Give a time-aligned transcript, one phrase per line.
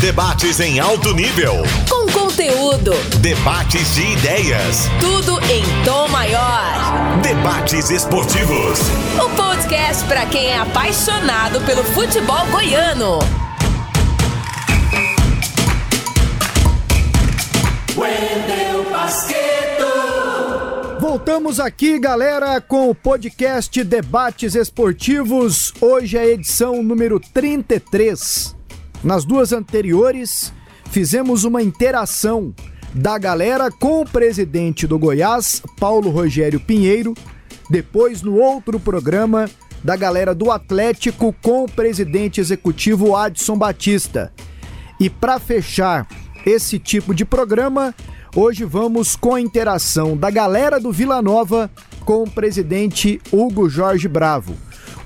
[0.00, 1.54] Debates em alto nível.
[1.88, 2.92] Com conteúdo.
[3.20, 4.88] Debates de ideias.
[5.00, 7.18] Tudo em tom maior.
[7.22, 8.78] Debates esportivos.
[9.18, 13.20] O podcast para quem é apaixonado pelo futebol goiano.
[17.96, 19.86] Wendel Basqueto.
[21.00, 25.72] Voltamos aqui, galera, com o podcast Debates Esportivos.
[25.80, 28.55] Hoje é a edição número 33.
[29.02, 30.52] Nas duas anteriores,
[30.90, 32.54] fizemos uma interação
[32.94, 37.14] da galera com o presidente do Goiás, Paulo Rogério Pinheiro.
[37.68, 39.50] Depois, no outro programa,
[39.84, 44.32] da galera do Atlético com o presidente executivo Adson Batista.
[44.98, 46.08] E para fechar
[46.44, 47.94] esse tipo de programa,
[48.34, 51.70] hoje vamos com a interação da galera do Vila Nova
[52.04, 54.56] com o presidente Hugo Jorge Bravo.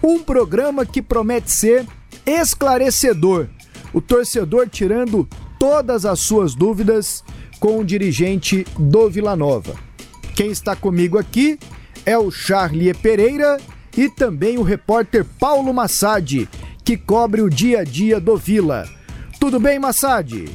[0.03, 1.87] Um programa que promete ser
[2.25, 3.49] esclarecedor.
[3.93, 7.25] O torcedor tirando todas as suas dúvidas
[7.59, 9.75] com o dirigente do Vila Nova.
[10.35, 11.59] Quem está comigo aqui
[12.07, 13.59] é o Charlie Pereira
[13.97, 16.49] e também o repórter Paulo Massad,
[16.85, 18.89] que cobre o dia a dia do Vila.
[19.39, 20.49] Tudo bem, Massad?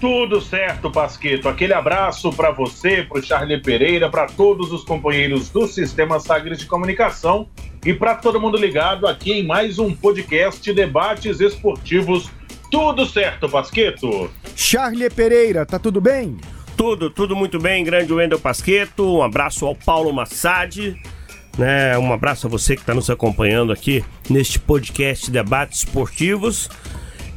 [0.00, 1.46] Tudo certo, Pasqueto.
[1.46, 6.58] Aquele abraço para você, para o Charlie Pereira, para todos os companheiros do Sistema Sagres
[6.58, 7.48] de Comunicação
[7.84, 12.30] e para todo mundo ligado aqui em mais um podcast Debates Esportivos.
[12.70, 14.30] Tudo certo, Pasqueto?
[14.54, 16.36] Charlie Pereira, tá tudo bem?
[16.76, 19.18] Tudo, tudo muito bem, grande Wendel Pasqueto.
[19.18, 20.96] Um abraço ao Paulo Massad.
[21.58, 26.70] Né, um abraço a você que está nos acompanhando aqui neste podcast Debates Esportivos.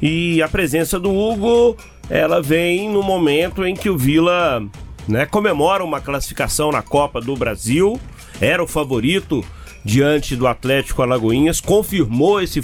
[0.02, 1.76] E a presença do Hugo,
[2.10, 4.64] ela vem no momento em que o Vila
[5.08, 8.00] né, comemora uma classificação na Copa do Brasil.
[8.40, 9.44] Era o favorito
[9.84, 12.62] diante do Atlético Alagoinhas, confirmou esse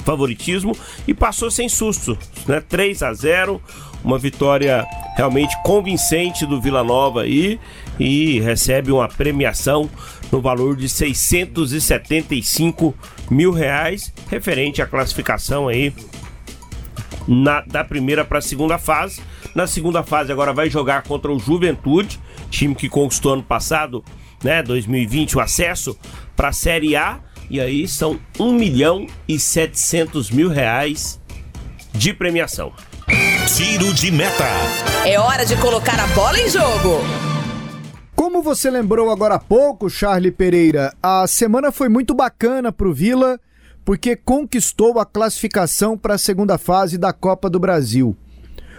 [0.00, 0.76] favoritismo
[1.06, 2.60] e passou sem susto, né?
[2.60, 3.60] 3 a 0,
[4.04, 7.58] uma vitória realmente convincente do Vila Nova aí
[7.98, 9.90] e recebe uma premiação
[10.30, 12.94] no valor de 675
[13.30, 15.92] mil reais, referente à classificação aí
[17.26, 19.20] na, da primeira para a segunda fase.
[19.54, 22.20] Na segunda fase agora vai jogar contra o Juventude,
[22.50, 24.04] time que conquistou ano passado,
[24.42, 25.98] né, 2020, o acesso
[26.36, 27.20] para a Série A.
[27.50, 31.18] E aí são 1 milhão e 700 mil reais
[31.92, 32.72] de premiação.
[33.56, 34.44] Tiro de meta.
[35.06, 37.00] É hora de colocar a bola em jogo.
[38.14, 42.92] Como você lembrou agora há pouco, Charlie Pereira, a semana foi muito bacana para o
[42.92, 43.40] Vila,
[43.84, 48.14] porque conquistou a classificação para a segunda fase da Copa do Brasil.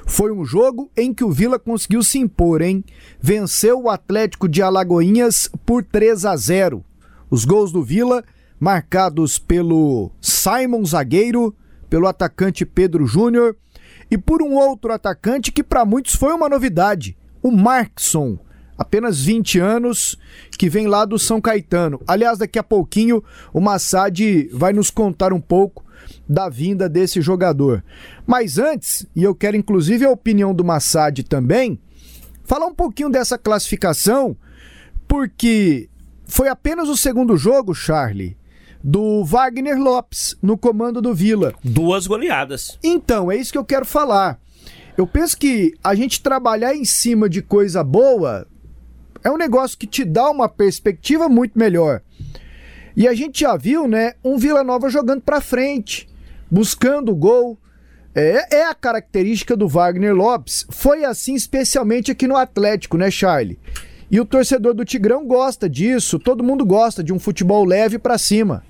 [0.05, 2.83] Foi um jogo em que o Vila conseguiu se impor, hein?
[3.19, 6.83] Venceu o Atlético de Alagoinhas por 3 a 0.
[7.29, 8.23] Os gols do Vila,
[8.59, 11.55] marcados pelo Simon Zagueiro,
[11.89, 13.55] pelo atacante Pedro Júnior
[14.11, 18.37] e por um outro atacante que para muitos foi uma novidade, o Markson
[18.79, 20.17] apenas 20 anos,
[20.57, 21.99] que vem lá do São Caetano.
[22.07, 23.21] Aliás, daqui a pouquinho
[23.51, 25.83] o Massad vai nos contar um pouco
[26.27, 27.83] da vinda desse jogador.
[28.25, 31.77] Mas antes, e eu quero inclusive a opinião do Massad também,
[32.45, 34.35] falar um pouquinho dessa classificação,
[35.05, 35.89] porque
[36.25, 38.37] foi apenas o segundo jogo, Charlie,
[38.83, 41.53] do Wagner Lopes no comando do Vila.
[41.63, 42.77] Duas goleadas.
[42.83, 44.39] Então, é isso que eu quero falar.
[44.97, 48.47] Eu penso que a gente trabalhar em cima de coisa boa
[49.23, 52.01] é um negócio que te dá uma perspectiva muito melhor.
[52.95, 56.09] E a gente já viu, né, um Vila Nova jogando para frente,
[56.49, 57.57] buscando o gol.
[58.15, 60.65] É, é a característica do Wagner Lopes.
[60.69, 63.59] Foi assim especialmente aqui no Atlético, né, Charlie?
[64.11, 66.17] E o torcedor do Tigrão gosta disso.
[66.17, 68.63] Todo mundo gosta de um futebol leve para cima.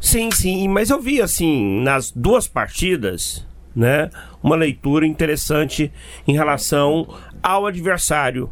[0.00, 4.10] Sim, sim, mas eu vi assim nas duas partidas, né,
[4.42, 5.90] uma leitura interessante
[6.28, 7.08] em relação
[7.42, 8.50] ao adversário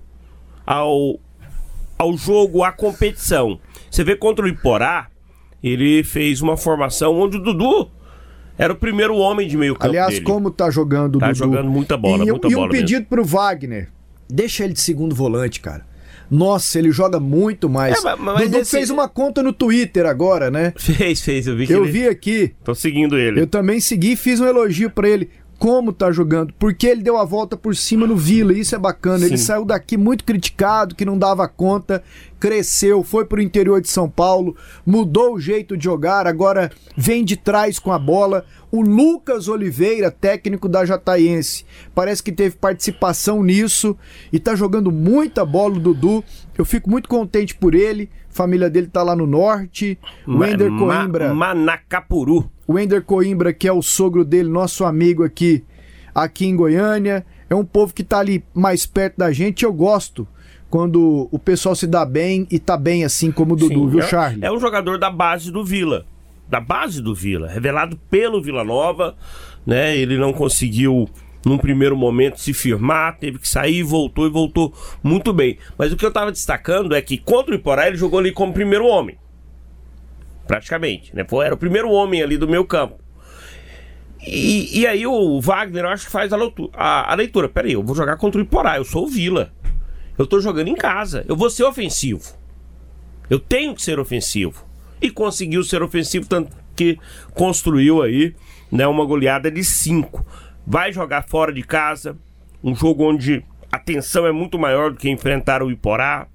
[0.66, 1.20] ao,
[1.98, 3.60] ao jogo, à competição.
[3.90, 5.08] Você vê contra o Iporá,
[5.62, 7.90] ele fez uma formação onde o Dudu
[8.56, 9.86] era o primeiro homem de meio campo.
[9.86, 10.24] Aliás, dele.
[10.24, 11.38] como tá jogando o tá Dudu.
[11.38, 13.06] jogando muita bola, e, muita e bola um pedido mesmo.
[13.08, 13.90] pro Wagner.
[14.32, 15.84] Deixa ele de segundo volante, cara.
[16.30, 17.98] Nossa, ele joga muito mais.
[17.98, 20.72] É, mas- mas Dudu esse- fez uma conta no Twitter agora, né?
[20.78, 21.92] Fez, fez, eu vi que Eu ele...
[21.92, 22.52] vi aqui.
[22.64, 23.38] Tô seguindo ele.
[23.40, 25.28] Eu também segui e fiz um elogio pra ele.
[25.62, 26.52] Como tá jogando?
[26.58, 29.24] Porque ele deu a volta por cima no Vila, isso é bacana.
[29.24, 29.44] Ele Sim.
[29.44, 32.02] saiu daqui muito criticado, que não dava conta,
[32.40, 37.36] cresceu, foi pro interior de São Paulo, mudou o jeito de jogar, agora vem de
[37.36, 38.44] trás com a bola.
[38.72, 43.96] O Lucas Oliveira, técnico da Jataiense, parece que teve participação nisso
[44.32, 46.24] e tá jogando muita bola o Dudu.
[46.56, 48.10] Eu fico muito contente por ele.
[48.30, 49.98] A família dele tá lá no norte.
[50.26, 51.34] O Ma- Ender Ma- Coimbra.
[51.34, 52.50] Manacapuru.
[52.66, 55.64] o Ender Coimbra, que é o sogro dele, nosso amigo aqui,
[56.14, 57.24] aqui em Goiânia.
[57.48, 59.64] É um povo que tá ali mais perto da gente.
[59.64, 60.26] Eu gosto
[60.70, 64.00] quando o pessoal se dá bem e tá bem assim como o Dudu, Sim, viu,
[64.00, 64.44] é, Charlie?
[64.44, 66.06] É um jogador da base do Vila.
[66.48, 69.14] Da base do Vila, revelado pelo Vila Nova,
[69.66, 69.96] né?
[69.96, 71.08] Ele não conseguiu
[71.44, 74.72] num primeiro momento se firmar, teve que sair, voltou e voltou
[75.02, 75.58] muito bem.
[75.76, 78.52] Mas o que eu tava destacando é que contra o Iporá ele jogou ali como
[78.52, 79.18] primeiro homem.
[80.46, 81.24] Praticamente, né?
[81.44, 83.02] Era o primeiro homem ali do meu campo.
[84.24, 87.48] E, e aí o Wagner, eu acho que faz a, leitura, a, a leitura.
[87.48, 89.52] Peraí, eu vou jogar contra o Iporá, eu sou o Vila.
[90.16, 92.22] Eu tô jogando em casa, eu vou ser ofensivo.
[93.28, 94.64] Eu tenho que ser ofensivo.
[95.00, 96.98] E conseguiu ser ofensivo, tanto que
[97.34, 98.34] construiu aí
[98.70, 100.24] né, uma goleada de 5
[100.66, 102.16] vai jogar fora de casa,
[102.62, 106.26] um jogo onde a tensão é muito maior do que enfrentar o Iporá.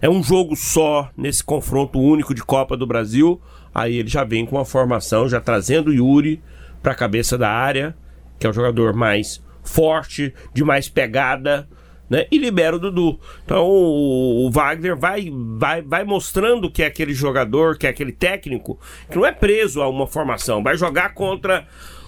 [0.00, 3.40] É um jogo só nesse confronto único de Copa do Brasil.
[3.74, 6.42] Aí ele já vem com a formação, já trazendo o Yuri
[6.82, 7.96] para a cabeça da área,
[8.38, 11.68] que é o jogador mais forte, de mais pegada,
[12.08, 12.26] né?
[12.30, 13.18] E libera o Dudu.
[13.44, 18.78] Então o, Wagner vai, vai, vai mostrando que é aquele jogador, que é aquele técnico,
[19.10, 21.66] que não é preso a uma formação, vai jogar contra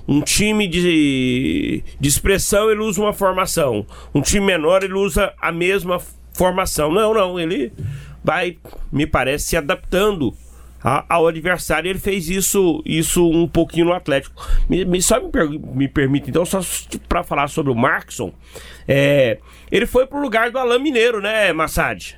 [0.08, 3.86] um time de, de expressão, ele usa uma formação.
[4.14, 6.00] Um time menor, ele usa a mesma
[6.32, 6.92] formação.
[6.92, 7.72] Não, não, ele
[8.22, 8.56] vai,
[8.92, 10.32] me parece, se adaptando
[11.08, 11.90] ao adversário.
[11.90, 14.46] Ele fez isso, isso um pouquinho no Atlético.
[14.68, 16.60] Me, me só me, per, me, permite, então, só
[17.08, 18.32] para falar sobre o Markson,
[18.86, 19.38] é,
[19.72, 22.16] ele foi pro lugar do Alain Mineiro, né, Massad?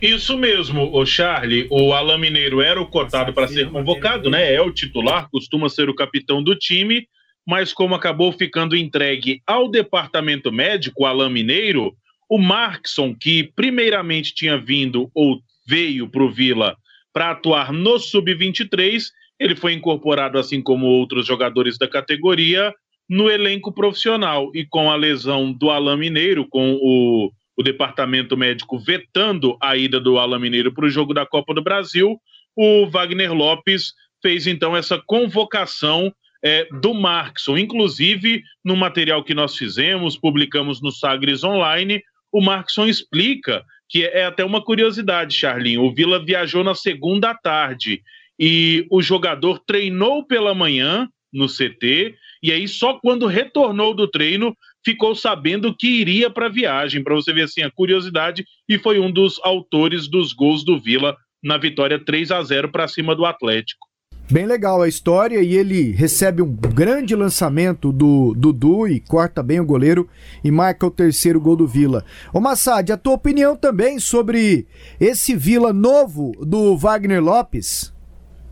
[0.00, 1.66] Isso mesmo, o Charlie.
[1.70, 4.54] O Alain Mineiro era o cotado para ser convocado, né?
[4.54, 7.06] É o titular, costuma ser o capitão do time
[7.48, 11.96] mas como acabou ficando entregue ao departamento médico, Alain Mineiro,
[12.28, 16.76] o Markson, que primeiramente tinha vindo ou veio para o Vila
[17.10, 19.04] para atuar no Sub-23,
[19.40, 22.70] ele foi incorporado, assim como outros jogadores da categoria,
[23.08, 24.50] no elenco profissional.
[24.54, 29.98] E com a lesão do Alain Mineiro, com o, o departamento médico vetando a ida
[29.98, 32.20] do Alain Mineiro para o jogo da Copa do Brasil,
[32.54, 36.12] o Wagner Lopes fez então essa convocação
[36.42, 37.56] é, do Markson.
[37.56, 42.02] Inclusive, no material que nós fizemos, publicamos no Sagres Online,
[42.32, 45.82] o Markson explica que é até uma curiosidade, Charlinho.
[45.82, 48.02] O Vila viajou na segunda tarde
[48.38, 54.56] e o jogador treinou pela manhã no CT e aí só quando retornou do treino
[54.84, 58.98] ficou sabendo que iria para a viagem, para você ver assim a curiosidade e foi
[58.98, 63.26] um dos autores dos gols do Vila na vitória 3 a 0 para cima do
[63.26, 63.87] Atlético.
[64.30, 69.58] Bem legal a história e ele recebe um grande lançamento do Dudu e corta bem
[69.58, 70.06] o goleiro
[70.44, 72.04] e marca o terceiro gol do Vila.
[72.30, 74.66] Ô Massad, a tua opinião também sobre
[75.00, 77.90] esse Vila novo do Wagner Lopes?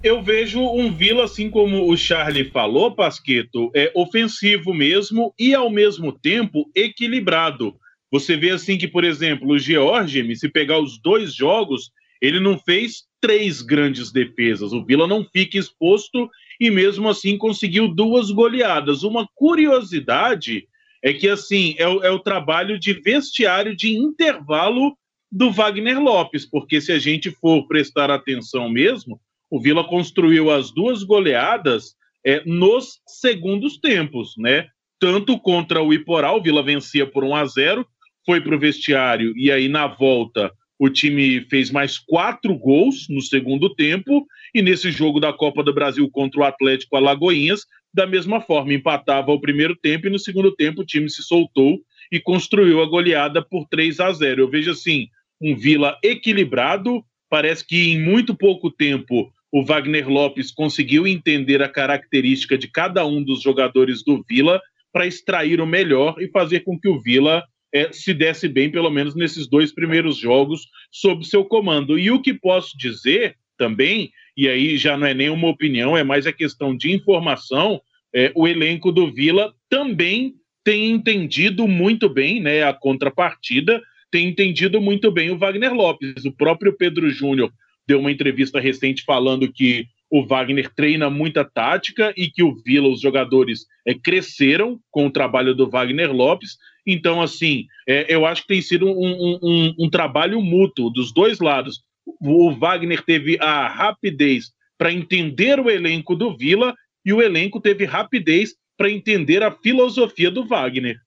[0.02, 5.68] Eu vejo um Vila, assim como o Charlie falou, Pasqueto, é ofensivo mesmo e ao
[5.68, 7.74] mesmo tempo equilibrado.
[8.10, 11.90] Você vê assim que, por exemplo, o George, se pegar os dois jogos,
[12.20, 14.72] ele não fez três grandes defesas.
[14.72, 16.30] O Vila não fica exposto
[16.60, 19.02] e mesmo assim conseguiu duas goleadas.
[19.02, 20.66] Uma curiosidade
[21.02, 24.96] é que assim é o, é o trabalho de vestiário de intervalo
[25.30, 29.20] do Wagner Lopes, porque se a gente for prestar atenção mesmo,
[29.50, 34.66] o Vila construiu as duas goleadas é, nos segundos tempos, né?
[34.98, 37.86] Tanto contra o Iporá, o Vila vencia por 1 a 0,
[38.24, 43.20] foi para o vestiário e aí na volta o time fez mais quatro gols no
[43.20, 48.40] segundo tempo, e nesse jogo da Copa do Brasil contra o Atlético Alagoinhas, da mesma
[48.40, 51.78] forma, empatava o primeiro tempo e no segundo tempo o time se soltou
[52.12, 54.42] e construiu a goleada por 3 a 0.
[54.42, 55.08] Eu vejo assim,
[55.40, 61.68] um Vila equilibrado, parece que em muito pouco tempo o Wagner Lopes conseguiu entender a
[61.68, 64.60] característica de cada um dos jogadores do Vila
[64.92, 67.42] para extrair o melhor e fazer com que o Vila
[67.76, 71.98] é, se desse bem, pelo menos nesses dois primeiros jogos, sob seu comando.
[71.98, 76.26] E o que posso dizer também, e aí já não é nenhuma opinião, é mais
[76.26, 77.80] a questão de informação,
[78.14, 83.80] é, o elenco do Vila também tem entendido muito bem né, a contrapartida,
[84.10, 86.24] tem entendido muito bem o Wagner Lopes.
[86.24, 87.52] O próprio Pedro Júnior
[87.86, 92.88] deu uma entrevista recente falando que o Wagner treina muita tática e que o Vila,
[92.88, 96.56] os jogadores, é, cresceram com o trabalho do Wagner Lopes.
[96.86, 101.40] Então, assim, é, eu acho que tem sido um, um, um, trabalho mútuo dos dois
[101.40, 101.80] lados.
[102.20, 106.74] O Wagner teve a rapidez para entender o elenco do Vila
[107.04, 110.98] e o elenco teve rapidez para entender a filosofia do Wagner.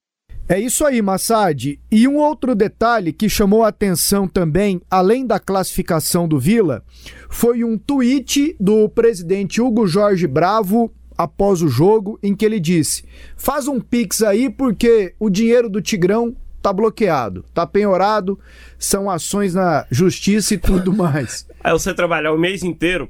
[0.51, 1.79] É isso aí, Massad.
[1.91, 6.83] E um outro detalhe que chamou a atenção também, além da classificação do Vila,
[7.29, 13.03] foi um tweet do presidente Hugo Jorge Bravo após o jogo em que ele disse:
[13.35, 18.39] "Faz um pix aí porque o dinheiro do Tigrão tá bloqueado, tá penhorado,
[18.77, 21.45] são ações na justiça e tudo mais".
[21.61, 23.09] Aí você trabalhar o mês inteiro,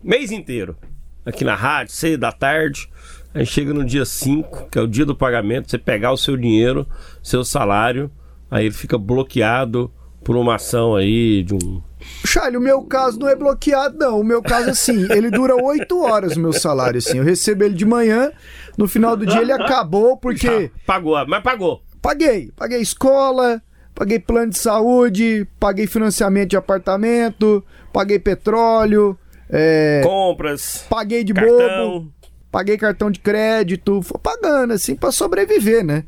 [0.00, 0.76] mês inteiro,
[1.26, 2.88] aqui na rádio, seis da tarde,
[3.34, 6.36] aí chega no dia 5, que é o dia do pagamento, você pegar o seu
[6.36, 6.86] dinheiro,
[7.20, 8.08] seu salário,
[8.48, 9.90] aí ele fica bloqueado
[10.22, 11.82] por uma ação aí de um
[12.24, 14.20] Charlie, o meu caso não é bloqueado, não.
[14.20, 17.18] O meu caso, assim, ele dura oito horas o meu salário, assim.
[17.18, 18.30] Eu recebo ele de manhã,
[18.76, 20.70] no final do dia ele acabou, porque.
[20.86, 21.82] Pagou, mas pagou.
[22.00, 22.50] Paguei.
[22.56, 23.62] Paguei escola,
[23.94, 29.18] paguei plano de saúde, paguei financiamento de apartamento, paguei petróleo.
[29.52, 30.86] É, Compras.
[30.88, 31.90] paguei de Cartão.
[31.90, 32.12] bobo,
[32.52, 36.04] paguei cartão de crédito, foi pagando, assim, pra sobreviver, né?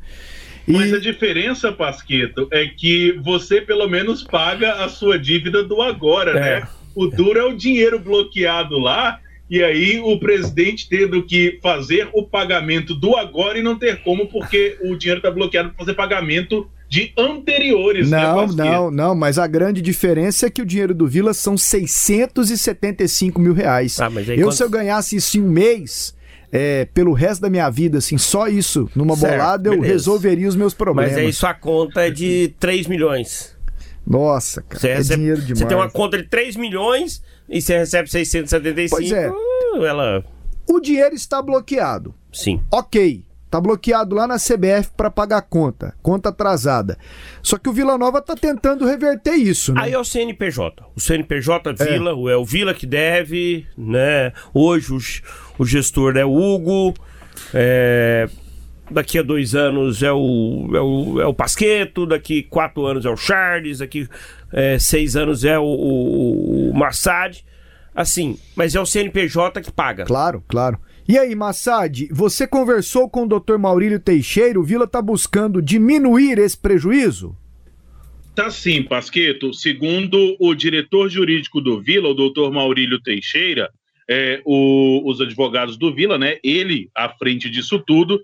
[0.67, 5.83] E- Mas a diferença, Pasqueto, é que você pelo menos paga a sua dívida do
[5.83, 6.61] agora, É.
[6.61, 6.69] né?
[6.95, 9.19] O duro é o dinheiro bloqueado lá,
[9.51, 14.27] e aí o presidente tendo que fazer o pagamento do agora e não ter como,
[14.29, 18.57] porque o dinheiro está bloqueado para fazer pagamento de anteriores, né, Não, Pasqueto?
[18.57, 23.55] não, não, mas a grande diferença é que o dinheiro do Vila são 675 mil
[23.55, 23.99] reais.
[24.01, 26.15] Ah, mas aí eu, quanto- se eu ganhasse isso em um mês,
[26.53, 29.93] é, pelo resto da minha vida, assim, só isso, numa Certo, bolada, eu beleza.
[29.93, 31.13] resolveria os meus problemas.
[31.13, 33.57] Mas aí sua conta é de 3 milhões.
[34.07, 35.59] Nossa, cara, Você, é recebe- dinheiro demais.
[35.61, 38.97] você tem uma conta de 3 milhões e você recebe 675.
[38.97, 39.31] Pois é.
[39.89, 40.25] Ela.
[40.69, 42.15] O dinheiro está bloqueado.
[42.33, 42.61] Sim.
[42.71, 46.97] Ok, tá bloqueado lá na CBF para pagar a conta, conta atrasada.
[47.43, 49.83] Só que o Vila Nova tá tentando reverter isso, né?
[49.83, 50.83] Aí é o CNPJ.
[50.97, 54.33] O CNPJ Vila, o é o Vila que deve, né?
[54.55, 55.23] Hoje o, g-
[55.59, 56.95] o gestor é o Hugo.
[57.53, 58.27] é,
[58.91, 63.11] Daqui a dois anos é o, é o, é o Pasqueto, daqui quatro anos é
[63.11, 64.09] o Charles, daqui
[64.53, 67.39] é, seis anos é o, o, o Massad.
[67.95, 70.05] Assim, mas é o CNPJ que paga.
[70.05, 70.79] Claro, claro.
[71.09, 73.59] E aí, Massad, você conversou com o Dr.
[73.59, 77.37] Maurílio Teixeira, o Vila tá buscando diminuir esse prejuízo?
[78.35, 79.53] Tá sim, Pasqueto.
[79.53, 83.69] Segundo o diretor jurídico do Vila, o doutor Maurílio Teixeira,
[84.09, 86.39] é, o- os advogados do Vila, né?
[86.43, 88.21] Ele à frente disso tudo,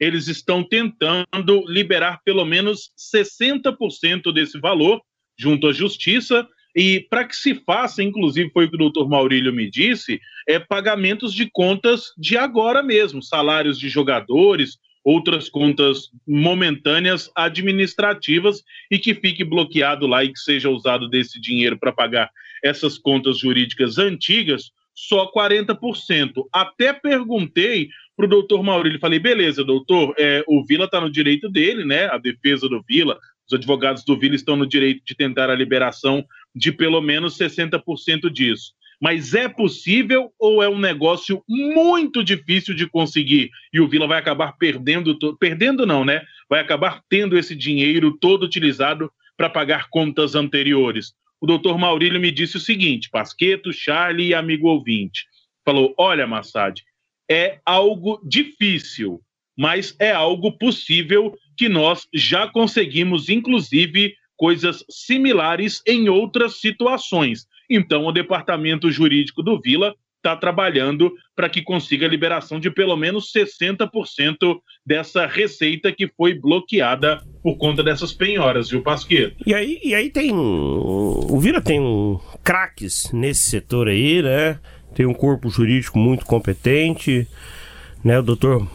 [0.00, 5.00] eles estão tentando liberar pelo menos 60% desse valor
[5.38, 6.46] junto à justiça.
[6.74, 10.58] E para que se faça, inclusive foi o que o doutor Maurílio me disse, é
[10.58, 19.14] pagamentos de contas de agora mesmo, salários de jogadores, outras contas momentâneas administrativas e que
[19.14, 22.30] fique bloqueado lá e que seja usado desse dinheiro para pagar
[22.62, 26.44] essas contas jurídicas antigas, só 40%.
[26.52, 31.48] Até perguntei para o doutor Maurílio, falei, beleza, doutor, é, o Vila está no direito
[31.48, 32.06] dele, né?
[32.06, 36.24] A defesa do Vila, os advogados do Vila estão no direito de tentar a liberação
[36.54, 38.72] de pelo menos 60% disso.
[39.00, 44.18] Mas é possível ou é um negócio muito difícil de conseguir e o Vila vai
[44.18, 46.22] acabar perdendo, perdendo não, né?
[46.48, 51.14] Vai acabar tendo esse dinheiro todo utilizado para pagar contas anteriores.
[51.40, 55.26] O doutor Maurílio me disse o seguinte: Pasqueto, Charlie e amigo ouvinte.
[55.64, 56.80] Falou: olha, Massad,
[57.28, 59.20] é algo difícil,
[59.58, 67.46] mas é algo possível que nós já conseguimos, inclusive, coisas similares em outras situações.
[67.70, 72.96] Então, o departamento jurídico do Vila está trabalhando para que consiga a liberação de pelo
[72.96, 79.36] menos 60% dessa receita que foi bloqueada por conta dessas penhoras, viu, Pasqueto?
[79.46, 80.32] E aí, e aí tem.
[80.32, 84.58] O Vila tem um craques nesse setor aí, né?
[84.92, 87.28] Tem um corpo jurídico muito competente,
[88.02, 88.18] né?
[88.18, 88.68] O doutor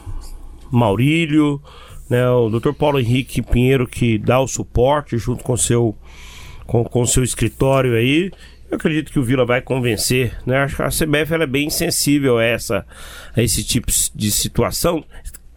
[0.72, 1.62] Maurílio,
[2.10, 2.30] né?
[2.30, 5.96] O doutor Paulo Henrique Pinheiro que dá o suporte junto com seu
[6.66, 8.32] com, com seu escritório aí.
[8.70, 10.58] Eu acredito que o Vila vai convencer, né?
[10.58, 12.86] Acho que a CBF é bem sensível a essa
[13.36, 15.04] a esse tipo de situação.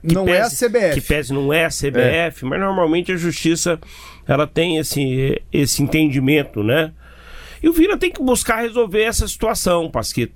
[0.06, 0.94] Que Não é a CBF.
[0.94, 3.78] Que pese não é a CBF, mas normalmente a justiça
[4.26, 6.92] ela tem esse, esse entendimento, né?
[7.62, 10.32] E o Vila tem que buscar resolver essa situação, Pasquito.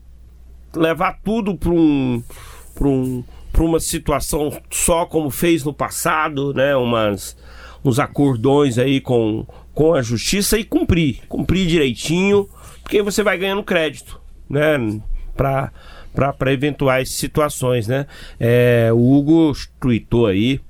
[0.77, 2.23] Levar tudo para um,
[2.75, 6.75] pra um, pra uma situação só como fez no passado, né?
[6.75, 7.37] Umas,
[7.85, 11.21] uns acordões aí com, com a justiça e cumprir.
[11.29, 12.49] Cumprir direitinho,
[12.83, 14.21] porque você vai ganhando crédito,
[14.51, 15.01] né?
[15.37, 15.73] Para
[16.13, 18.07] para eventuais situações, né?
[18.39, 20.61] É, o Hugo tweetou aí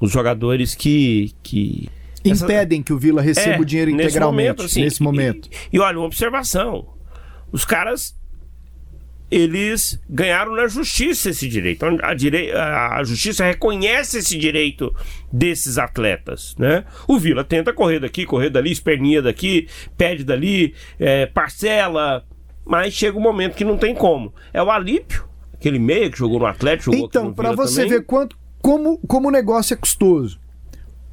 [0.00, 1.88] os jogadores que, que
[2.24, 5.48] essa- Impedem que o Vila receba é, o dinheiro nesse integralmente momento, assim, nesse momento.
[5.72, 6.84] E, e olha, uma observação.
[7.52, 8.17] Os caras
[9.30, 11.84] eles ganharam na justiça esse direito.
[12.02, 14.94] A, direi- a- a justiça reconhece esse direito
[15.32, 16.84] desses atletas, né?
[17.06, 22.24] O Vila tenta correr daqui, correr dali, esperninha daqui, pede dali, é, parcela,
[22.64, 24.32] mas chega um momento que não tem como.
[24.52, 27.98] É o Alípio, Aquele meia que jogou no Atlético, jogou Então, para você também.
[27.98, 30.38] ver quanto, como, como o negócio é custoso.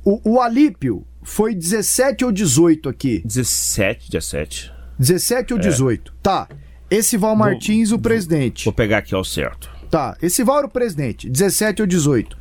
[0.04, 3.24] O, o Alípio foi 17 ou 18 aqui?
[3.26, 4.72] 17, 17.
[5.00, 6.12] 17 ou 18.
[6.12, 6.16] É.
[6.22, 6.48] Tá.
[6.90, 8.66] Esse Val Martins, vou, o presidente.
[8.66, 9.70] Vou pegar aqui ao certo.
[9.90, 10.16] Tá.
[10.22, 12.38] Esse Val era o presidente, 17 ou 18.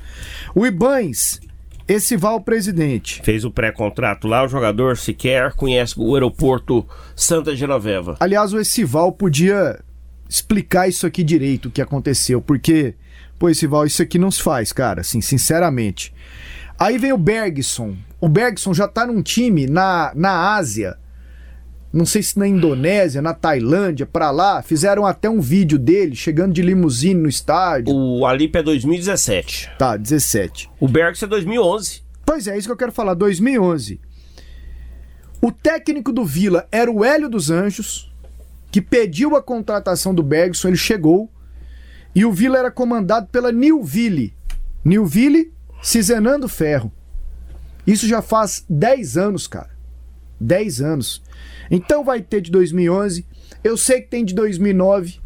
[0.55, 1.41] O Ibães,
[1.87, 3.23] esse Val presidente.
[3.23, 8.17] Fez o pré-contrato lá, o jogador sequer conhece o aeroporto Santa Genoveva.
[8.21, 9.79] Aliás, o Essival podia
[10.29, 12.95] explicar isso aqui direito, o que aconteceu, porque,
[13.39, 16.13] pô, Essival, isso aqui não se faz, cara, assim, sinceramente.
[16.79, 17.97] Aí vem o Bergson.
[18.21, 20.99] O Bergson já tá num time na, na Ásia
[21.95, 26.53] não sei se na Indonésia, na Tailândia, para lá, fizeram até um vídeo dele chegando
[26.53, 27.95] de limusine no estádio.
[27.95, 29.71] O Alip é 2017.
[29.79, 30.69] Tá, 17.
[30.81, 32.03] O Bergs é 2011.
[32.27, 34.01] Pois é, isso que eu quero falar, 2011.
[35.41, 38.13] O técnico do Vila era o Hélio dos Anjos,
[38.73, 41.31] que pediu a contratação do Bergson, ele chegou,
[42.13, 44.35] e o Vila era comandado pela Nilville.
[44.85, 46.91] Nilville Cizenando Ferro.
[47.87, 49.71] Isso já faz 10 anos, cara.
[50.41, 51.23] 10 anos.
[51.71, 53.27] Então vai ter de 2011.
[53.63, 55.21] Eu sei que tem de 2009.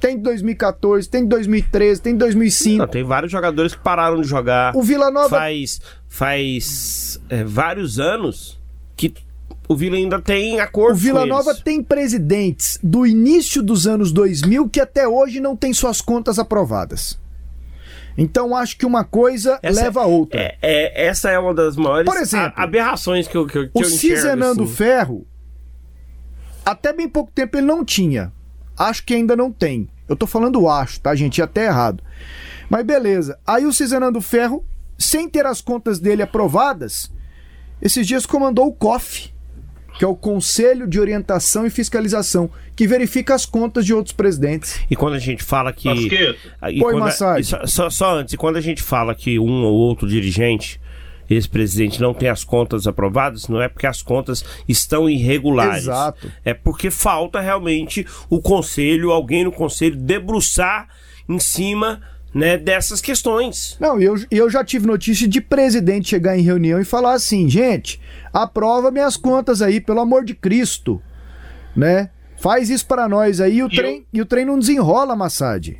[0.00, 2.78] Tem de 2014, tem de 2013, tem de 2005.
[2.78, 4.76] Não, tem vários jogadores que pararam de jogar.
[4.76, 5.28] O Vila Nova.
[5.28, 8.60] Faz, faz é, vários anos
[8.96, 9.12] que
[9.68, 10.94] o Vila ainda tem acordo.
[10.94, 15.74] O Vila Nova tem presidentes do início dos anos 2000 que até hoje não tem
[15.74, 17.18] suas contas aprovadas.
[18.16, 20.40] Então acho que uma coisa essa leva a outra.
[20.40, 23.78] É, é, essa é uma das maiores Por exemplo, aberrações que eu, que eu, que
[23.78, 24.74] o eu Cizenando assim.
[24.74, 25.26] Ferro
[26.70, 28.30] até bem pouco tempo ele não tinha.
[28.76, 29.88] Acho que ainda não tem.
[30.06, 31.40] Eu tô falando acho, tá, gente?
[31.40, 32.02] Até errado.
[32.68, 33.38] Mas beleza.
[33.46, 34.64] Aí o Cizenando Ferro,
[34.98, 37.10] sem ter as contas dele aprovadas,
[37.80, 39.32] esses dias comandou o COF,
[39.98, 44.78] que é o Conselho de Orientação e Fiscalização, que verifica as contas de outros presidentes.
[44.90, 45.88] E quando a gente fala que.
[46.62, 47.44] Oi, Massagem.
[47.64, 50.78] Só, só antes, e quando a gente fala que um ou outro dirigente
[51.28, 55.84] esse presidente não tem as contas aprovadas, não é porque as contas estão irregulares.
[55.84, 56.30] Exato.
[56.44, 60.88] É porque falta realmente o conselho, alguém no conselho debruçar
[61.28, 62.00] em cima
[62.32, 63.76] né, dessas questões.
[63.80, 68.00] Não, eu, eu já tive notícia de presidente chegar em reunião e falar assim, gente,
[68.32, 71.02] aprova minhas contas aí, pelo amor de Cristo,
[71.76, 72.10] né?
[72.36, 74.04] Faz isso para nós aí e o, e trem, eu...
[74.12, 75.76] e o trem não desenrola, Massad.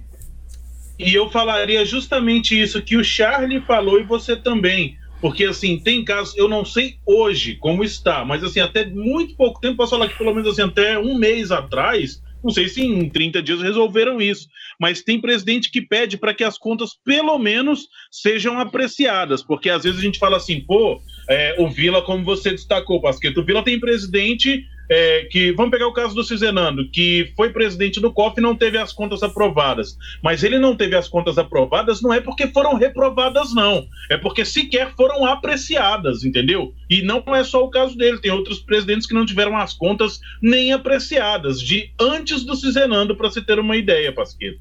[0.98, 4.97] E eu falaria justamente isso que o Charlie falou e você também.
[5.20, 9.60] Porque, assim, tem casos, eu não sei hoje como está, mas, assim, até muito pouco
[9.60, 13.08] tempo, posso falar que pelo menos, assim, até um mês atrás, não sei se em
[13.08, 14.48] 30 dias resolveram isso,
[14.80, 19.82] mas tem presidente que pede para que as contas, pelo menos, sejam apreciadas, porque às
[19.82, 23.64] vezes a gente fala assim, pô, é, o Vila, como você destacou, Pasqueto, o Vila
[23.64, 28.38] tem presidente é, que vamos pegar o caso do Cizenando, que foi presidente do COF
[28.38, 29.96] e não teve as contas aprovadas.
[30.22, 33.86] Mas ele não teve as contas aprovadas não é porque foram reprovadas, não.
[34.10, 36.72] É porque sequer foram apreciadas, entendeu?
[36.88, 40.20] E não é só o caso dele, tem outros presidentes que não tiveram as contas
[40.40, 44.60] nem apreciadas, de antes do Cizenando, para se ter uma ideia, Pasqueto.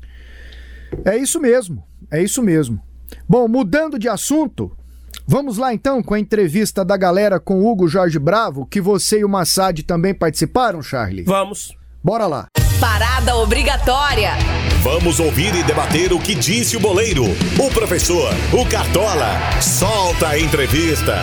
[1.05, 2.81] É isso mesmo, é isso mesmo.
[3.27, 4.71] Bom, mudando de assunto,
[5.29, 9.25] Vamos lá então com a entrevista da galera com Hugo Jorge Bravo, que você e
[9.25, 11.23] o Massad também participaram, Charlie?
[11.23, 11.75] Vamos.
[12.01, 12.47] Bora lá.
[12.79, 14.31] Parada obrigatória.
[14.81, 19.27] Vamos ouvir e debater o que disse o boleiro, o professor, o Cartola.
[19.61, 21.15] Solta a entrevista.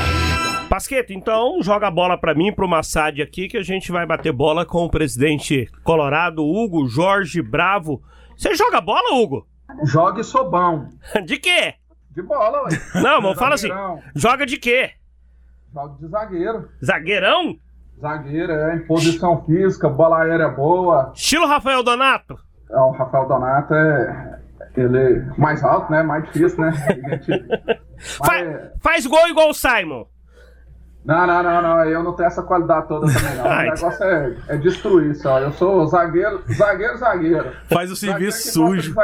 [0.69, 4.35] Pasqueto, então joga a bola para mim, pro Massad aqui, que a gente vai bater
[4.35, 8.03] bola com o presidente colorado, Hugo Jorge Bravo.
[8.37, 9.47] Você joga bola, Hugo?
[9.85, 10.88] Joga e sou bom.
[11.25, 11.75] De quê?
[12.14, 13.03] De bola, ué.
[13.03, 13.68] Não, mas fala assim.
[14.14, 14.92] Joga de quê?
[15.72, 16.68] Joga de zagueiro.
[16.85, 17.57] Zagueirão?
[18.00, 18.77] Zagueiro, é.
[18.77, 21.12] Em posição física, bola aérea boa.
[21.14, 22.38] Estilo Rafael Donato?
[22.70, 24.40] É, o Rafael Donato é.
[24.77, 26.03] Ele é mais alto, né?
[26.03, 26.72] Mais difícil, né?
[26.72, 27.44] Gente...
[28.27, 28.72] Mas...
[28.81, 30.07] faz gol igual o Simon.
[31.05, 31.85] Não, não, não, não.
[31.85, 33.44] Eu não tenho essa qualidade toda também, não.
[33.55, 35.38] O negócio é, é destruir só.
[35.38, 37.53] Eu sou zagueiro, zagueiro, zagueiro.
[37.68, 38.94] Faz o serviço sujo.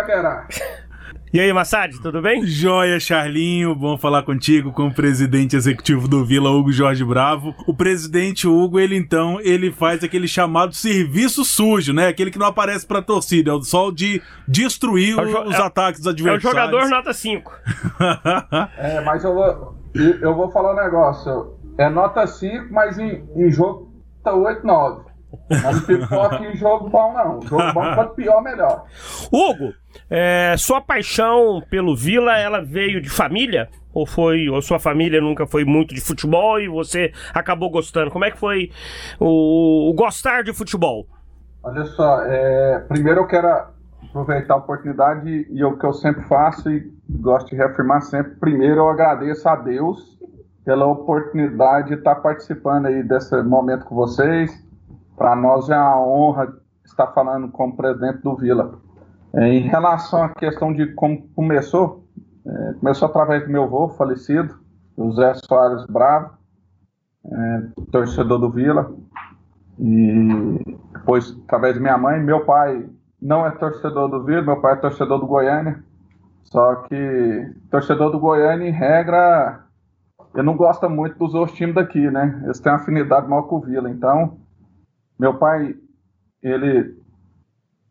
[1.33, 2.45] E aí, Massad, tudo bem?
[2.45, 7.55] Joia, Charlinho, bom falar contigo com o presidente executivo do Vila, Hugo Jorge Bravo.
[7.69, 12.09] O presidente Hugo, ele então, ele faz aquele chamado serviço sujo, né?
[12.09, 16.01] Aquele que não aparece pra torcida, é o só de destruir é os é, ataques
[16.01, 16.45] dos adversários.
[16.45, 17.53] É o jogador nota 5.
[18.77, 21.55] é, mas eu vou, eu vou falar um negócio.
[21.79, 25.10] É nota 5, mas em, em jogo tá 8, 9.
[25.51, 27.43] Não pipoca em jogo bom, não.
[27.43, 28.85] Jogo bom, quanto pior, melhor.
[29.33, 29.75] Hugo,
[30.09, 33.69] é, sua paixão pelo Vila, ela veio de família?
[33.93, 38.11] Ou foi, ou sua família nunca foi muito de futebol e você acabou gostando?
[38.11, 38.71] Como é que foi
[39.19, 41.07] o, o gostar de futebol?
[41.63, 43.49] Olha só, é, primeiro eu quero
[44.09, 48.37] aproveitar a oportunidade e o que eu sempre faço e gosto de reafirmar sempre.
[48.37, 50.19] Primeiro, eu agradeço a Deus
[50.65, 54.51] pela oportunidade de estar participando aí desse momento com vocês.
[55.21, 56.51] Para nós é uma honra
[56.83, 58.81] estar falando como presidente do Vila.
[59.35, 62.07] É, em relação à questão de como começou,
[62.47, 64.59] é, começou através do meu avô falecido,
[64.97, 66.31] José Soares Bravo,
[67.27, 68.95] é, torcedor do Vila,
[69.79, 70.59] e
[70.95, 72.19] depois através de minha mãe.
[72.19, 72.89] Meu pai
[73.21, 75.85] não é torcedor do Vila, meu pai é torcedor do Goiânia,
[76.45, 79.67] só que torcedor do Goiânia, em regra,
[80.35, 82.41] eu não gosto muito dos outros times daqui, né?
[82.43, 83.91] Eles têm uma afinidade maior com o Vila.
[83.91, 84.40] Então,
[85.21, 85.77] meu pai,
[86.43, 86.97] ele,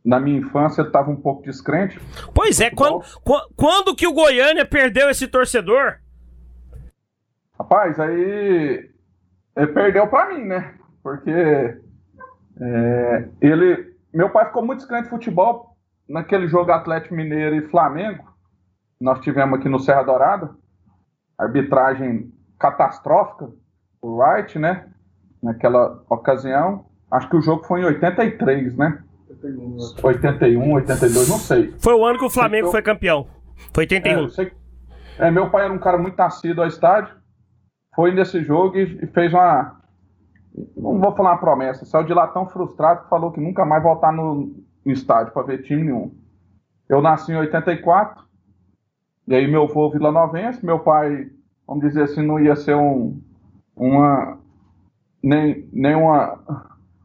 [0.03, 2.01] na minha infância, estava um pouco descrente.
[2.33, 3.03] Pois é, quando,
[3.55, 5.99] quando que o Goiânia perdeu esse torcedor?
[7.55, 8.89] Rapaz, aí
[9.55, 10.73] ele perdeu para mim, né?
[11.03, 17.69] Porque é, ele, meu pai ficou muito descrente de futebol naquele jogo Atlético Mineiro e
[17.69, 18.27] Flamengo.
[18.99, 20.57] Nós tivemos aqui no Serra Dourada
[21.37, 23.49] arbitragem catastrófica,
[24.01, 24.91] o Wright, né?
[25.41, 26.88] Naquela ocasião.
[27.11, 29.03] Acho que o jogo foi em 83, né?
[30.03, 31.73] 81, 82, não sei.
[31.79, 33.27] Foi o ano que o Flamengo foi campeão.
[33.73, 34.25] Foi 81.
[34.25, 34.51] É, sei,
[35.17, 37.15] é, meu pai era um cara muito assíduo ao estádio.
[37.95, 39.79] Foi nesse jogo e, e fez uma.
[40.75, 43.81] Não vou falar uma promessa, saiu de lá tão frustrado que falou que nunca mais
[43.81, 44.53] voltar no,
[44.85, 46.13] no estádio para ver time nenhum.
[46.87, 48.23] Eu nasci em 84,
[49.27, 51.29] e aí meu avô Vila Novense, meu pai,
[51.67, 53.21] vamos dizer assim, não ia ser um,
[53.75, 54.39] uma
[55.21, 56.39] nem, nem uma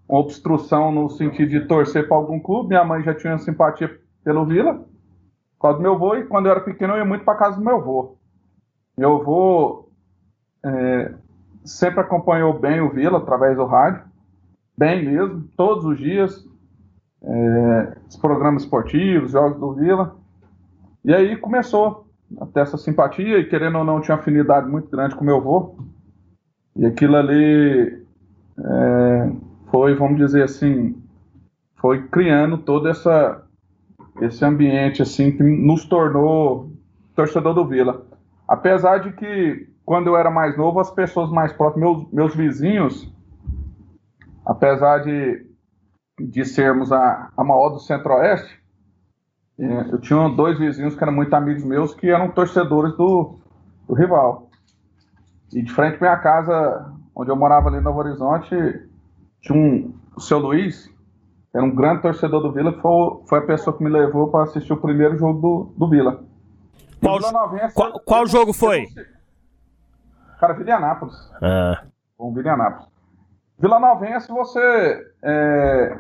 [0.09, 2.69] obstrução no sentido de torcer para algum clube.
[2.69, 6.53] Minha mãe já tinha simpatia pelo Vila, por causa do meu avô, e quando eu
[6.53, 8.17] era pequeno eu ia muito para casa do meu avô.
[8.97, 9.89] Meu avô
[10.65, 11.15] é,
[11.65, 14.03] sempre acompanhou bem o Vila através do rádio,
[14.77, 16.45] bem mesmo, todos os dias,
[17.23, 20.17] é, os programas esportivos, jogos do Vila.
[21.05, 22.07] E aí começou
[22.41, 25.77] até essa simpatia e querendo ou não tinha afinidade muito grande com meu avô.
[26.77, 28.05] E aquilo ali
[28.59, 29.33] é,
[29.75, 31.03] foi, vamos dizer assim,
[31.75, 33.45] foi criando todo essa,
[34.21, 36.71] esse ambiente assim que nos tornou
[37.17, 38.07] torcedor do Vila.
[38.47, 43.13] Apesar de que quando eu era mais novo, as pessoas mais próximas, meus, meus vizinhos,
[44.47, 45.45] apesar de,
[46.21, 48.63] de sermos a, a maior do Centro-Oeste,
[49.59, 53.41] é, eu tinha dois vizinhos que eram muito amigos meus que eram torcedores do,
[53.89, 54.51] do rival.
[55.53, 58.55] E de frente à minha casa, onde eu morava ali no Novo Horizonte,
[59.45, 63.39] tinha um, o seu Luiz, que era um grande torcedor do Vila, que foi, foi
[63.39, 66.25] a pessoa que me levou para assistir o primeiro jogo do, do Vila.
[67.01, 68.87] Qual, Vila Novense, qual, qual jogo foi?
[70.41, 71.31] Cara, Vila Anápolis.
[71.43, 71.85] Ah.
[72.19, 72.89] Um Vila Anápolis.
[73.59, 75.07] Vila Novense, você.
[75.23, 75.99] É,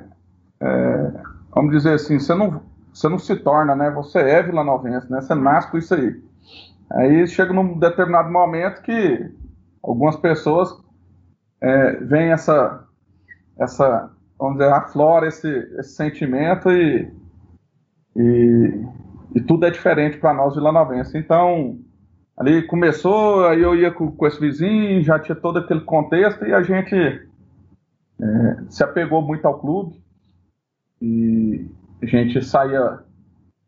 [0.60, 1.12] é,
[1.54, 2.62] vamos dizer assim, você não
[2.94, 3.90] você não se torna, né?
[3.90, 5.20] Você é vilanovense, né?
[5.20, 6.22] Você nasce com isso aí.
[6.92, 9.32] Aí chega num determinado momento que
[9.82, 10.72] algumas pessoas
[11.60, 12.83] é, veem essa,
[13.58, 17.12] essa, vamos dizer, aflora esse, esse sentimento e,
[18.16, 18.86] e,
[19.34, 21.14] e tudo é diferente para nós vilanovenses.
[21.14, 21.78] Então,
[22.36, 26.52] ali começou, aí eu ia com, com, esse vizinho, já tinha todo aquele contexto e
[26.52, 30.02] a gente é, se apegou muito ao clube.
[31.00, 31.70] E,
[32.02, 33.00] a gente saía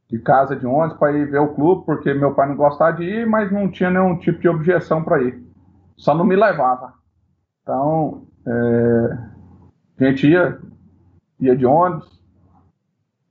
[0.08, 3.04] de casa de ônibus para ir ver o clube, porque meu pai não gostava de
[3.04, 5.42] ir, mas não tinha nenhum tipo de objeção para ir.
[5.96, 6.92] Só não me levava.
[7.62, 9.18] Então, é,
[9.98, 10.58] a gente ia,
[11.40, 12.22] ia de ônibus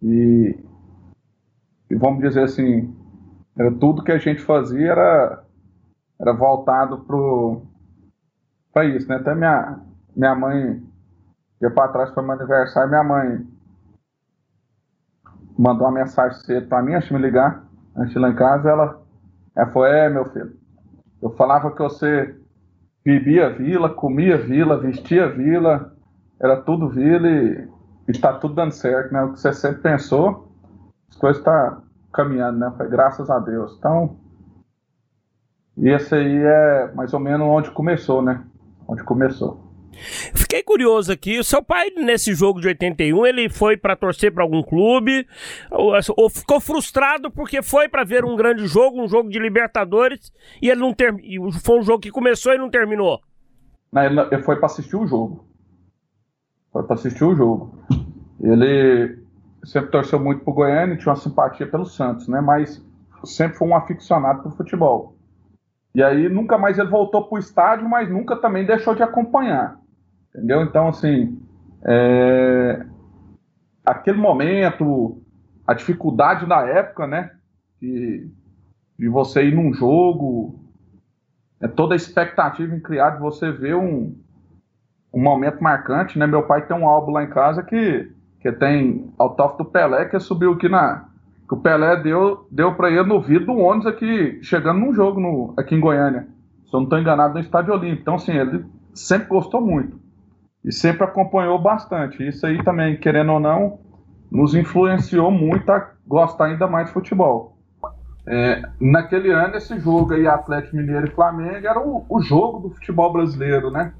[0.01, 0.57] e,
[1.89, 2.95] e, vamos dizer assim,
[3.55, 5.43] era tudo que a gente fazia era,
[6.19, 7.05] era voltado
[8.73, 9.15] para isso, né?
[9.15, 9.79] Até minha,
[10.15, 10.83] minha mãe,
[11.59, 13.47] dia para trás foi meu aniversário, minha mãe
[15.57, 17.63] mandou uma mensagem cedo para mim, antes de me ligar,
[17.95, 19.01] antes de ir lá em casa, ela,
[19.55, 20.57] ela falou, é, meu filho,
[21.21, 22.35] eu falava que você
[23.03, 25.94] bebia vila, comia vila, vestia vila,
[26.39, 27.67] era tudo vila e,
[28.07, 29.23] está tudo dando certo, né?
[29.23, 30.51] O que você sempre pensou,
[31.09, 31.81] as coisas estão tá
[32.13, 32.73] caminhando, né?
[32.77, 33.75] Foi graças a Deus.
[33.77, 34.17] Então,
[35.77, 38.43] e esse aí é mais ou menos onde começou, né?
[38.87, 39.65] Onde começou.
[40.33, 44.43] Fiquei curioso aqui, o seu pai nesse jogo de 81, ele foi para torcer para
[44.43, 45.25] algum clube
[45.71, 50.33] ou, ou, ficou frustrado porque foi para ver um grande jogo, um jogo de Libertadores
[50.61, 51.13] e ele não ter,
[51.63, 53.21] foi um jogo que começou e não terminou?
[53.91, 55.45] Não, ele foi para assistir o jogo.
[56.83, 57.73] Para assistir o jogo.
[58.39, 59.17] Ele
[59.63, 62.41] sempre torceu muito pro Goiânia, tinha uma simpatia pelo Santos, né?
[62.41, 62.83] Mas
[63.23, 65.15] sempre foi um aficionado pro futebol.
[65.93, 69.79] E aí nunca mais ele voltou pro estádio, mas nunca também deixou de acompanhar.
[70.29, 70.61] Entendeu?
[70.63, 71.41] Então, assim,
[71.85, 72.85] é...
[73.85, 75.21] aquele momento,
[75.65, 77.31] a dificuldade da época, né?
[77.81, 78.29] De,
[78.99, 80.59] de você ir num jogo,
[81.61, 84.15] é toda a expectativa em criar de você ver um,
[85.15, 86.27] um momento marcante, né?
[86.27, 90.19] Meu pai tem um álbum lá em casa que, que tem autógrafo do Pelé, que
[90.19, 91.05] subiu aqui na.
[91.47, 95.21] Que o Pelé deu, deu para ele no vidro do ônibus aqui, chegando num jogo
[95.21, 96.27] no, aqui em Goiânia.
[96.65, 98.01] Se eu não estou enganado, no Estádio Olímpico.
[98.01, 99.97] Então, assim, ele sempre gostou muito.
[100.63, 102.27] E sempre acompanhou bastante.
[102.27, 103.79] Isso aí também, querendo ou não,
[104.31, 107.55] nos influenciou muito a gostar ainda mais de futebol.
[108.27, 112.73] É, naquele ano, esse jogo aí, Atlético Mineiro e Flamengo, era o, o jogo do
[112.73, 113.93] futebol brasileiro, né?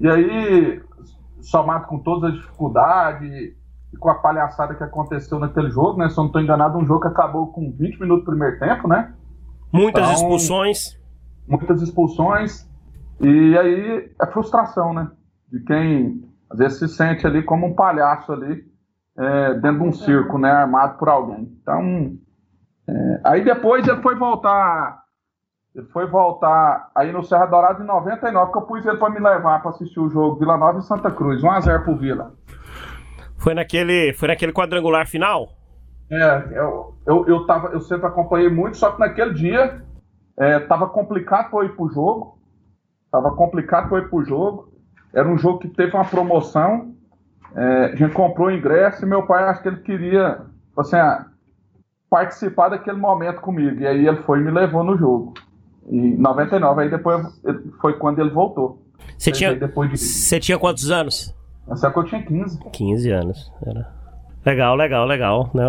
[0.00, 0.82] E aí,
[1.40, 3.54] somado com todas as dificuldades
[3.92, 6.08] e com a palhaçada que aconteceu naquele jogo, né?
[6.08, 8.88] Se eu não estou enganado, um jogo que acabou com 20 minutos do primeiro tempo,
[8.88, 9.14] né?
[9.72, 10.98] Muitas então, expulsões.
[11.46, 12.68] Muitas expulsões.
[13.20, 15.10] E aí é frustração, né?
[15.50, 18.64] De quem às vezes se sente ali como um palhaço ali
[19.18, 20.50] é, dentro de um circo, né?
[20.50, 21.50] Armado por alguém.
[21.60, 22.16] Então,
[22.88, 25.05] é, aí depois ele foi voltar.
[25.76, 29.20] Ele foi voltar aí no Serra Dourada em 99, que eu pus ele para me
[29.20, 31.42] levar para assistir o jogo Vila Nova e Santa Cruz.
[31.42, 32.32] 1x0 pro Vila.
[33.36, 35.50] Foi naquele, foi naquele quadrangular final?
[36.10, 39.82] É, eu, eu, eu, tava, eu sempre acompanhei muito, só que naquele dia
[40.38, 42.38] é, tava complicado para ir pro jogo.
[43.12, 44.72] Tava complicado para ir pro jogo.
[45.12, 46.94] Era um jogo que teve uma promoção.
[47.54, 50.40] É, a gente comprou o ingresso e meu pai acho que ele queria
[50.74, 50.96] assim,
[52.08, 53.78] participar daquele momento comigo.
[53.78, 55.34] E aí ele foi e me levou no jogo.
[55.88, 57.24] Em 99, aí depois
[57.80, 58.82] foi quando ele voltou.
[59.16, 60.40] Você tinha, depois de...
[60.40, 61.34] Tinha quantos anos?
[61.66, 62.58] Nessa época eu tinha 15.
[62.72, 63.52] 15 anos.
[63.64, 63.92] Era...
[64.44, 65.50] Legal, legal, legal.
[65.54, 65.64] Né?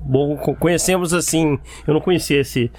[0.00, 1.58] Bom, conhecemos assim.
[1.86, 2.70] Eu não conhecia esse,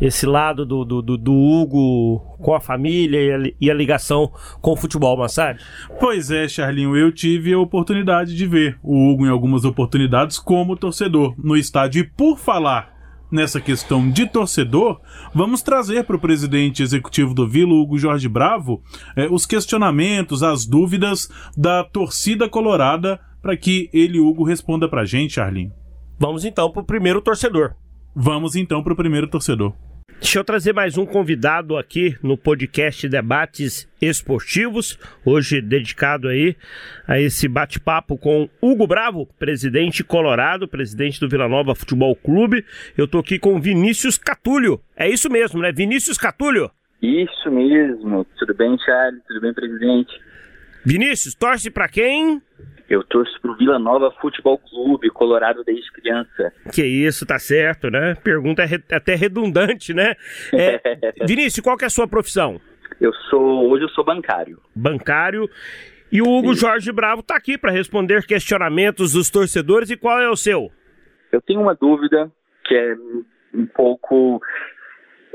[0.00, 4.72] esse lado do, do, do, Hugo com a família e a, e a, ligação com
[4.72, 5.58] o futebol, Massad.
[6.00, 10.76] Pois é, Charlinho, eu tive a oportunidade de ver o Hugo em algumas oportunidades como
[10.76, 12.00] torcedor no estádio.
[12.00, 12.91] E por falar
[13.32, 15.00] nessa questão de torcedor,
[15.34, 18.82] vamos trazer para o presidente executivo do Vila, Hugo Jorge Bravo,
[19.16, 25.06] eh, os questionamentos, as dúvidas da torcida colorada para que ele, Hugo, responda para a
[25.06, 25.72] gente, Charlinho.
[26.18, 27.74] Vamos então para o primeiro torcedor.
[28.14, 29.72] Vamos então para o primeiro torcedor.
[30.20, 36.56] Deixa eu trazer mais um convidado aqui no podcast Debates Esportivos, hoje dedicado aí
[37.06, 42.64] a esse bate-papo com Hugo Bravo, presidente colorado, presidente do Vila Nova Futebol Clube.
[42.96, 44.80] Eu tô aqui com Vinícius Catulho.
[44.96, 45.72] É isso mesmo, né?
[45.72, 46.70] Vinícius Catulho?
[47.02, 48.24] Isso mesmo.
[48.38, 49.20] Tudo bem, Charles?
[49.26, 50.12] Tudo bem, presidente?
[50.84, 52.40] Vinícius, torce para quem?
[52.92, 56.52] Eu torço pro Vila Nova Futebol Clube, Colorado desde criança.
[56.74, 58.14] Que isso, tá certo, né?
[58.22, 60.14] Pergunta até redundante, né?
[60.52, 60.78] É,
[61.26, 62.60] Vinícius, qual que é a sua profissão?
[63.00, 64.60] Eu sou, hoje eu sou bancário.
[64.76, 65.48] Bancário.
[66.12, 66.66] E o Hugo Sim.
[66.66, 69.90] Jorge Bravo tá aqui para responder questionamentos dos torcedores.
[69.90, 70.70] E qual é o seu?
[71.32, 72.30] Eu tenho uma dúvida
[72.66, 72.94] que é
[73.54, 74.38] um pouco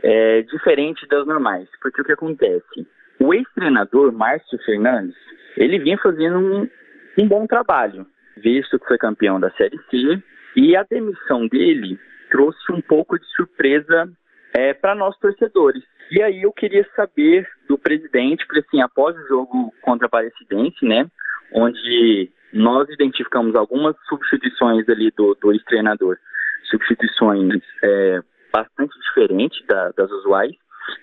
[0.04, 2.88] é, diferente das normais, porque o que acontece?
[3.20, 5.16] O ex-treinador Márcio Fernandes,
[5.58, 6.70] ele vinha fazendo um,
[7.18, 8.06] um bom trabalho,
[8.38, 10.22] visto que foi campeão da Série C,
[10.56, 12.00] e a demissão dele
[12.30, 14.10] trouxe um pouco de surpresa
[14.54, 15.84] é, para nós torcedores.
[16.12, 20.86] E aí eu queria saber do presidente, porque assim, após o jogo contra a Aparecidense,
[20.86, 21.06] né,
[21.54, 26.18] onde nós identificamos algumas substituições ali do, do ex-treinador,
[26.70, 30.54] substituições é, bastante diferentes da, das usuais,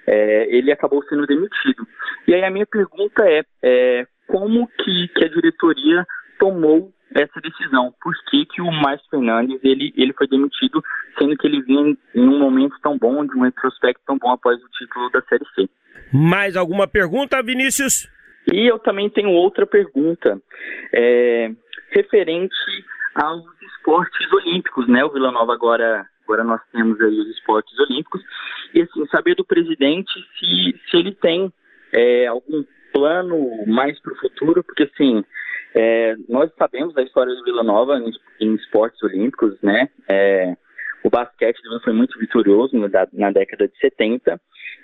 [0.07, 1.87] é, ele acabou sendo demitido.
[2.27, 6.07] E aí a minha pergunta é, é como que, que a diretoria
[6.39, 7.95] tomou essa decisão.
[8.03, 10.83] Por que, que o Márcio Fernandes ele, ele foi demitido,
[11.19, 14.61] sendo que ele vinha em um momento tão bom, de um retrospecto tão bom após
[14.63, 15.69] o título da Série C.
[16.13, 18.09] Mais alguma pergunta, Vinícius?
[18.53, 20.41] E eu também tenho outra pergunta,
[20.93, 21.51] é,
[21.91, 22.55] referente
[23.15, 25.05] aos esportes olímpicos, né?
[25.05, 28.21] O Vila Nova agora, agora nós temos aí os esportes olímpicos.
[28.75, 31.53] E assim, saber do presidente se, se ele tem
[31.93, 35.25] é, algum plano mais para o futuro, porque assim,
[35.75, 39.89] é, nós sabemos da história do Vila Nova em, em esportes olímpicos, né?
[40.09, 40.57] É,
[41.03, 44.41] o basquete foi muito vitorioso na, na, década de 70.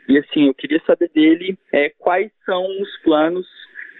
[0.08, 3.46] E assim, eu queria saber dele é, quais são os planos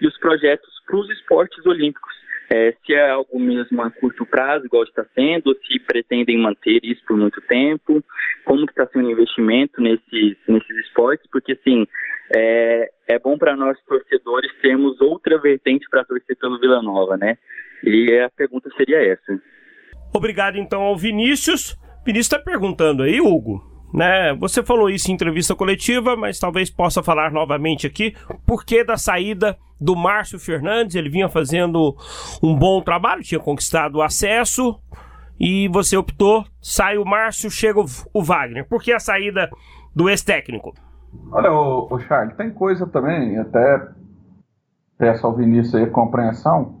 [0.01, 2.13] e os projetos para os esportes olímpicos.
[2.53, 7.01] É, se é algo mesmo a curto prazo, igual está sendo, se pretendem manter isso
[7.07, 8.03] por muito tempo,
[8.43, 11.87] como está sendo o investimento nesses, nesses esportes, porque assim,
[12.35, 17.37] é, é bom para nós torcedores termos outra vertente para torcer pelo Vila Nova, né?
[17.85, 19.41] E a pergunta seria essa.
[20.13, 21.77] Obrigado então ao Vinícius.
[22.05, 24.33] Vinícius está perguntando aí, Hugo, né?
[24.35, 28.15] Você falou isso em entrevista coletiva, mas talvez possa falar novamente aqui.
[28.45, 30.95] Por que da saída do Márcio Fernandes?
[30.95, 31.95] Ele vinha fazendo
[32.41, 34.79] um bom trabalho, tinha conquistado o acesso
[35.39, 37.79] e você optou, sai o Márcio, chega
[38.13, 38.67] o, Wagner.
[38.67, 39.49] Por que a saída
[39.95, 40.73] do ex-técnico?
[41.31, 43.87] Olha, o, o Charles, tem coisa também, até
[44.99, 46.79] peço ao Vinícius aí compreensão,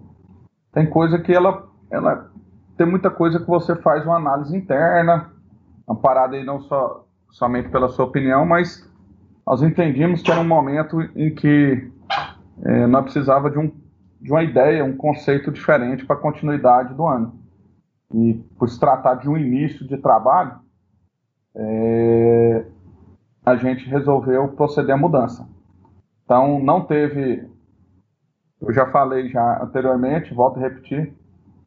[0.71, 2.29] tem coisa que ela, ela
[2.77, 5.31] tem muita coisa que você faz uma análise interna,
[5.87, 8.89] amparada aí não só somente pela sua opinião, mas
[9.45, 11.91] nós entendimos que era um momento em que
[12.63, 13.71] é, nós precisava de, um,
[14.19, 17.39] de uma ideia, um conceito diferente para a continuidade do ano.
[18.13, 20.59] E por se tratar de um início de trabalho,
[21.55, 22.65] é,
[23.45, 25.47] a gente resolveu proceder à mudança.
[26.23, 27.49] Então não teve,
[28.61, 31.13] eu já falei já anteriormente, volto a repetir,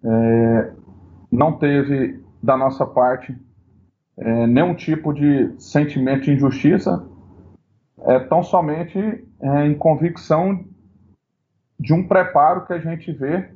[0.04, 0.72] é,
[1.30, 3.36] não teve da nossa parte
[4.16, 7.06] é, nenhum tipo de sentimento de injustiça,
[8.02, 8.98] é tão somente
[9.40, 10.64] é, em convicção
[11.78, 13.50] de um preparo que a gente vê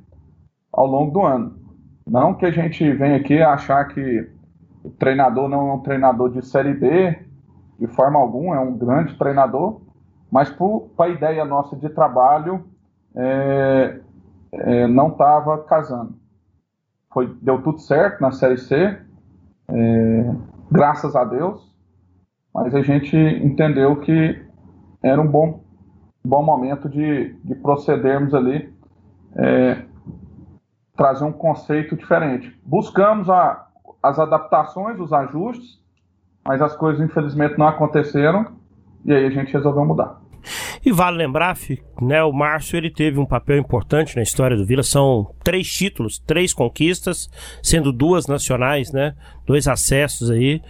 [0.73, 1.59] ao longo do ano.
[2.07, 4.31] Não que a gente venha aqui achar que
[4.83, 7.19] o treinador não é um treinador de Série B,
[7.79, 9.81] de forma alguma, é um grande treinador,
[10.31, 12.65] mas para a ideia nossa de trabalho
[13.15, 14.01] é,
[14.53, 16.15] é, não estava casando.
[17.13, 18.99] Foi, deu tudo certo na Série C,
[19.69, 20.35] é,
[20.71, 21.75] graças a Deus,
[22.55, 24.43] mas a gente entendeu que
[25.03, 25.63] era um bom,
[26.25, 28.73] bom momento de, de procedermos ali,
[29.37, 29.85] é,
[30.97, 32.59] trazer um conceito diferente.
[32.65, 33.67] Buscamos a,
[34.03, 35.81] as adaptações, os ajustes,
[36.45, 38.57] mas as coisas infelizmente não aconteceram
[39.05, 40.21] e aí a gente resolveu mudar.
[40.85, 41.57] E vale lembrar,
[42.01, 44.83] né, o Márcio ele teve um papel importante na história do Vila.
[44.83, 47.29] São três títulos, três conquistas,
[47.63, 49.15] sendo duas nacionais, né?
[49.47, 50.63] Dois acessos aí.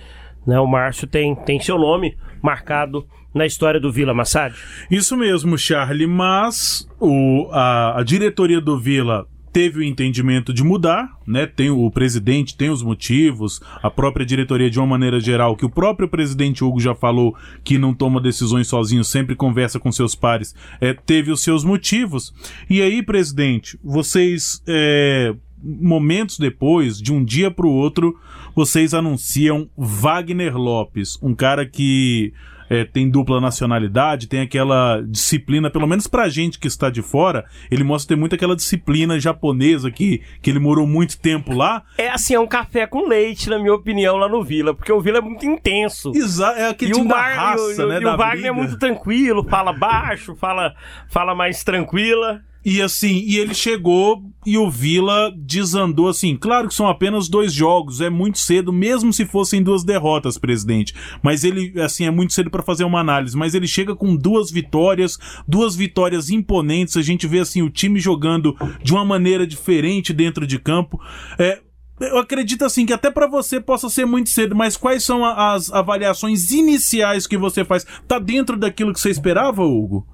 [0.46, 4.54] Né, o Márcio tem, tem seu nome marcado na história do Vila Massad.
[4.90, 9.26] Isso mesmo, Charlie, mas o, a, a diretoria do Vila
[9.58, 11.44] teve o entendimento de mudar, né?
[11.44, 15.68] Tem o presidente, tem os motivos, a própria diretoria de uma maneira geral, que o
[15.68, 20.54] próprio presidente Hugo já falou que não toma decisões sozinho, sempre conversa com seus pares,
[20.80, 22.32] é, teve os seus motivos.
[22.70, 28.16] E aí, presidente, vocês é, momentos depois, de um dia para o outro,
[28.54, 32.32] vocês anunciam Wagner Lopes, um cara que
[32.68, 37.44] é, tem dupla nacionalidade, tem aquela disciplina, pelo menos pra gente que está de fora,
[37.70, 41.82] ele mostra ter muito aquela disciplina japonesa que, que ele morou muito tempo lá.
[41.96, 45.00] É assim, é um café com leite, na minha opinião, lá no Vila, porque o
[45.00, 46.12] Vila é muito intenso.
[46.14, 48.00] Exato, é aquele e time o Bar, raça, e o, né?
[48.00, 48.48] E o Wagner briga.
[48.48, 50.74] é muito tranquilo, fala baixo, fala,
[51.08, 52.42] fala mais tranquila.
[52.70, 56.36] E assim, e ele chegou e o Vila desandou assim.
[56.36, 60.94] Claro que são apenas dois jogos, é muito cedo, mesmo se fossem duas derrotas, presidente.
[61.22, 63.34] Mas ele, assim, é muito cedo para fazer uma análise.
[63.34, 66.98] Mas ele chega com duas vitórias, duas vitórias imponentes.
[66.98, 71.00] A gente vê assim o time jogando de uma maneira diferente dentro de campo.
[71.38, 71.62] É,
[71.98, 75.72] eu acredito assim que até para você possa ser muito cedo, mas quais são as
[75.72, 77.86] avaliações iniciais que você faz?
[78.06, 80.06] Tá dentro daquilo que você esperava, Hugo?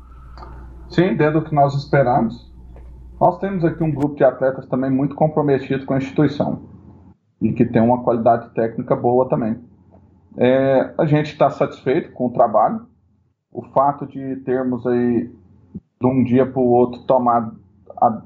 [0.94, 2.43] Sim, dentro do que nós esperamos.
[3.24, 6.60] Nós temos aqui um grupo de atletas também muito comprometido com a instituição
[7.40, 9.58] e que tem uma qualidade técnica boa também.
[10.36, 12.86] É, a gente está satisfeito com o trabalho.
[13.50, 15.34] O fato de termos aí
[15.98, 17.56] de um dia para o outro tomado,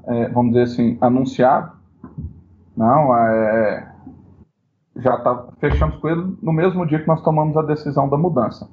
[0.05, 1.71] é, vamos dizer assim, anunciado,
[2.75, 3.95] não, é,
[4.97, 8.69] já tá, fechamos com ele no mesmo dia que nós tomamos a decisão da mudança.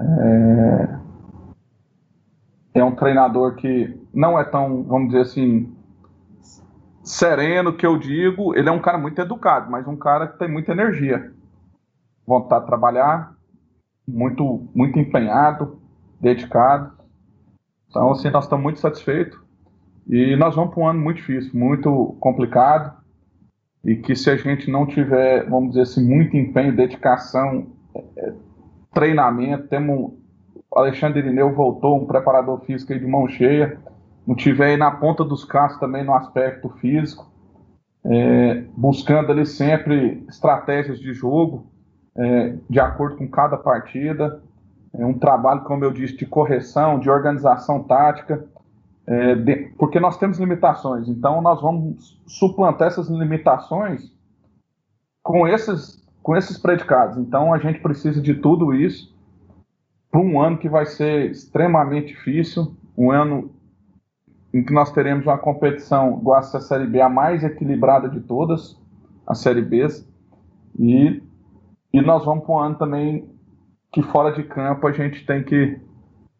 [0.00, 0.98] É,
[2.76, 5.76] é um treinador que não é tão, vamos dizer assim,
[7.02, 8.56] sereno que eu digo.
[8.56, 11.32] Ele é um cara muito educado, mas um cara que tem muita energia,
[12.26, 13.36] vontade de trabalhar,
[14.08, 15.78] muito, muito empenhado,
[16.18, 16.92] dedicado.
[17.90, 19.38] Então, assim, nós estamos muito satisfeitos.
[20.08, 22.96] E nós vamos para um ano muito difícil, muito complicado.
[23.84, 27.66] E que se a gente não tiver, vamos dizer assim, muito empenho, dedicação,
[28.16, 28.32] é,
[28.94, 30.12] treinamento, temos
[30.74, 33.78] Alexandre Irineu voltou, um preparador físico de mão cheia.
[34.26, 37.30] Não tiver aí na ponta dos cascos também no aspecto físico.
[38.04, 41.66] É, buscando ali sempre estratégias de jogo,
[42.16, 44.42] é, de acordo com cada partida.
[44.94, 48.44] É um trabalho, como eu disse, de correção, de organização tática,
[49.06, 51.08] é, de, porque nós temos limitações.
[51.08, 54.12] Então, nós vamos suplantar essas limitações
[55.22, 57.18] com esses, com esses predicados.
[57.18, 59.14] Então, a gente precisa de tudo isso
[60.10, 63.50] para um ano que vai ser extremamente difícil, um ano
[64.56, 68.74] em que nós teremos uma competição igual a Série B, a mais equilibrada de todas,
[69.26, 69.86] a Série B,
[70.78, 71.22] e,
[71.92, 73.28] e nós vamos para um ano também
[73.92, 75.78] que fora de campo a gente tem que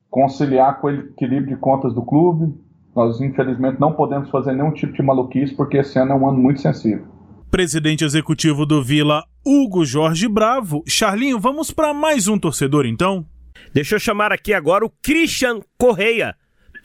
[0.08, 2.54] conciliar com o equilíbrio de contas do clube.
[2.94, 6.38] Nós, infelizmente, não podemos fazer nenhum tipo de maluquice, porque esse ano é um ano
[6.38, 7.04] muito sensível.
[7.50, 10.82] presidente executivo do Vila, Hugo Jorge Bravo.
[10.88, 13.26] Charlinho, vamos para mais um torcedor então?
[13.74, 16.34] Deixa eu chamar aqui agora o Christian Correia,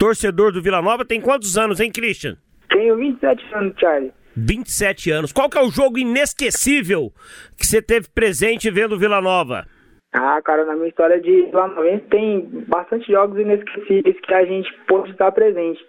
[0.02, 1.04] torcedor do Vila Nova.
[1.04, 2.36] Tem quantos anos, hein, Christian?
[2.68, 4.12] Tenho 27 anos, Charlie.
[4.36, 5.32] 27 anos.
[5.32, 7.12] Qual que é o jogo inesquecível
[7.56, 9.64] que você teve presente vendo Vila Nova?
[10.12, 14.68] Ah, cara, na minha história de Vila Nova tem bastante jogos inesquecíveis que a gente
[14.88, 15.80] pôde estar presente.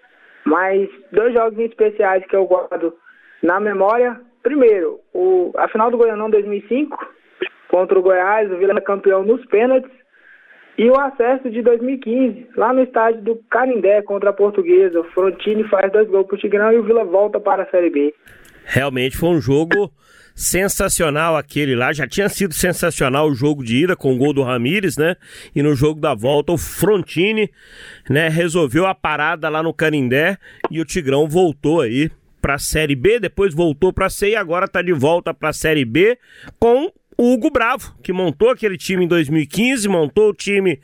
[0.46, 2.94] Mas dois jogos especiais que eu guardo
[3.42, 4.22] na memória.
[4.44, 6.96] Primeiro, o, a final do Goianão 2005
[7.68, 10.03] contra o Goiás, o Vila campeão nos pênaltis.
[10.78, 15.00] E o acesso de 2015, lá no estádio do Canindé contra a Portuguesa.
[15.00, 18.14] O Frontini faz dois gols pro Tigrão e o Vila volta para a Série B.
[18.66, 19.92] Realmente foi um jogo
[20.36, 21.94] sensacional aquele lá.
[21.94, 25.16] Já tinha sido sensacional o jogo de ida com o gol do Ramires, né?
[25.56, 27.52] E no jogo da volta o Frontini,
[28.10, 30.38] né, resolveu a parada lá no Canindé
[30.72, 32.10] e o Tigrão voltou aí
[32.42, 35.54] para a Série B, depois voltou para C e agora está de volta para a
[35.54, 36.18] Série B
[36.60, 40.80] com o Hugo Bravo, que montou aquele time em 2015, montou o time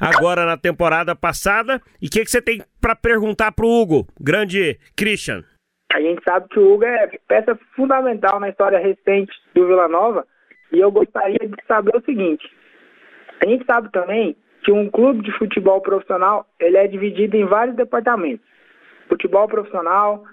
[0.00, 1.80] agora na temporada passada.
[2.00, 5.44] E o que, que você tem para perguntar para o Hugo, grande Christian?
[5.92, 10.26] A gente sabe que o Hugo é peça fundamental na história recente do Vila Nova
[10.72, 12.48] e eu gostaria de saber o seguinte:
[13.44, 17.76] a gente sabe também que um clube de futebol profissional ele é dividido em vários
[17.76, 18.44] departamentos:
[19.08, 20.24] futebol profissional,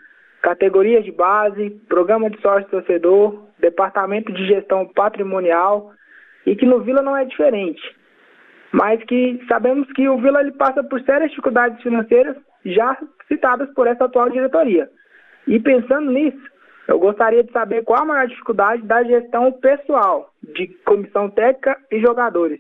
[0.42, 5.92] categorias de base, programa de sócio torcedor, departamento de gestão patrimonial
[6.46, 7.82] e que no Vila não é diferente.
[8.72, 12.36] Mas que sabemos que o Vila ele passa por sérias dificuldades financeiras
[12.66, 12.98] já
[13.28, 14.90] citadas por essa atual diretoria.
[15.48, 16.42] E pensando nisso,
[16.88, 22.00] eu gostaria de saber qual a maior dificuldade da gestão pessoal, de comissão técnica e
[22.00, 22.60] jogadores.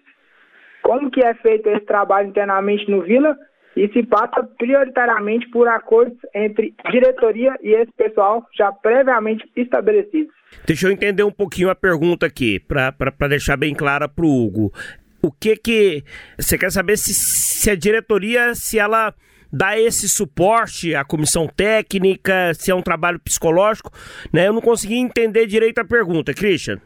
[0.82, 3.38] Como que é feito esse trabalho internamente no Vila
[3.76, 10.39] e se passa prioritariamente por acordos entre diretoria e esse pessoal já previamente estabelecidos.
[10.66, 14.74] Deixa eu entender um pouquinho a pergunta aqui, para deixar bem clara para o Hugo.
[15.22, 16.04] O que que...
[16.38, 19.14] Você quer saber se, se a diretoria, se ela
[19.52, 23.92] dar esse suporte à comissão técnica, se é um trabalho psicológico,
[24.32, 24.48] né?
[24.48, 26.80] Eu não consegui entender direito a pergunta, Christian.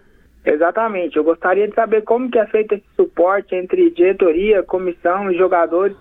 [0.45, 1.17] Exatamente.
[1.17, 5.95] Eu gostaria de saber como que é feito esse suporte entre diretoria, comissão e jogadores,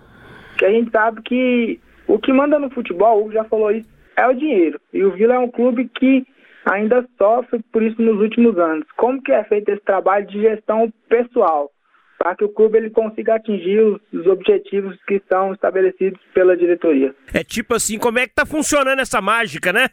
[0.57, 3.87] que a gente sabe que o que manda no futebol, o Hugo já falou isso,
[4.15, 4.79] é o dinheiro.
[4.93, 6.25] E o Vila é um clube que
[6.65, 8.85] ainda sofre por isso nos últimos anos.
[8.97, 11.69] Como que é feito esse trabalho de gestão pessoal?
[12.17, 17.13] para que o clube ele consiga atingir os, os, objetivos que são estabelecidos pela diretoria.
[17.33, 19.89] É tipo assim, como é que tá funcionando essa mágica, né?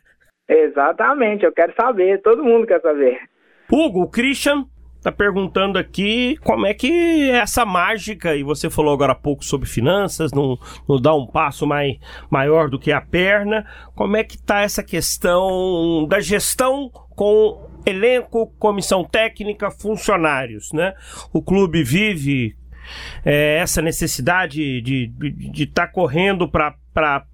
[0.48, 3.18] Exatamente, eu quero saber, todo mundo quer saber.
[3.72, 4.64] Hugo, o Christian
[5.02, 9.44] tá perguntando aqui como é que é essa mágica, e você falou agora há pouco
[9.44, 11.96] sobre finanças, não, não dá um passo mais,
[12.30, 18.46] maior do que a perna, como é que tá essa questão da gestão com elenco,
[18.58, 20.94] comissão técnica, funcionários, né?
[21.32, 22.56] O clube vive
[23.24, 26.74] é, essa necessidade de estar de, tá correndo para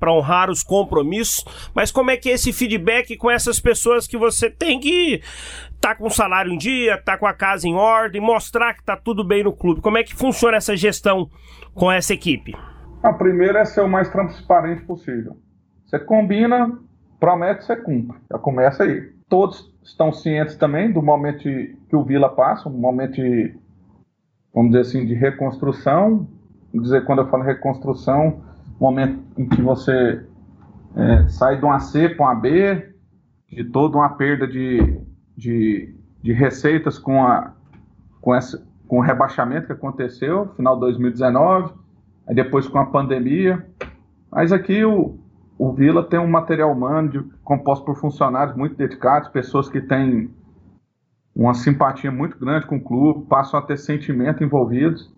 [0.07, 1.45] honrar os compromissos,
[1.75, 5.23] mas como é que é esse feedback com essas pessoas que você tem que
[5.81, 8.97] tá com o salário em dia, tá com a casa em ordem, mostrar que tá
[8.97, 9.81] tudo bem no clube?
[9.81, 11.31] Como é que funciona essa gestão
[11.75, 12.55] com essa equipe?
[13.03, 15.37] A primeira é ser o mais transparente possível.
[15.85, 16.79] Você combina,
[17.21, 18.19] promete, você cumpre.
[18.31, 19.13] Já começa aí.
[19.29, 23.55] Todos estão cientes também do momento que o Vila passa, um momento de,
[24.53, 26.29] vamos dizer assim, de reconstrução.
[26.73, 28.43] Vamos dizer, quando eu falo reconstrução,
[28.79, 30.25] momento em que você
[30.95, 32.95] é, sai de um AC para um AB,
[33.51, 34.99] de toda uma perda de,
[35.37, 37.53] de, de receitas com, a,
[38.21, 41.73] com, essa, com o rebaixamento que aconteceu, final de 2019,
[42.27, 43.65] aí depois com a pandemia.
[44.31, 45.19] Mas aqui o,
[45.59, 50.31] o Vila tem um material humano de, composto por funcionários muito dedicados, pessoas que têm
[51.35, 55.15] uma simpatia muito grande com o clube, passam a ter sentimento envolvidos.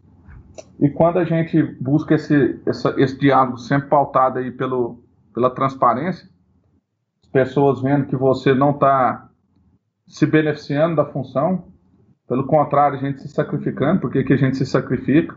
[0.81, 5.03] E quando a gente busca esse, essa, esse diálogo sempre pautado aí pelo,
[5.35, 6.29] pela transparência,
[7.23, 9.29] as pessoas vendo que você não está
[10.07, 11.65] se beneficiando da função,
[12.29, 15.35] pelo contrário, a gente se sacrificando, porque que a gente se sacrifica?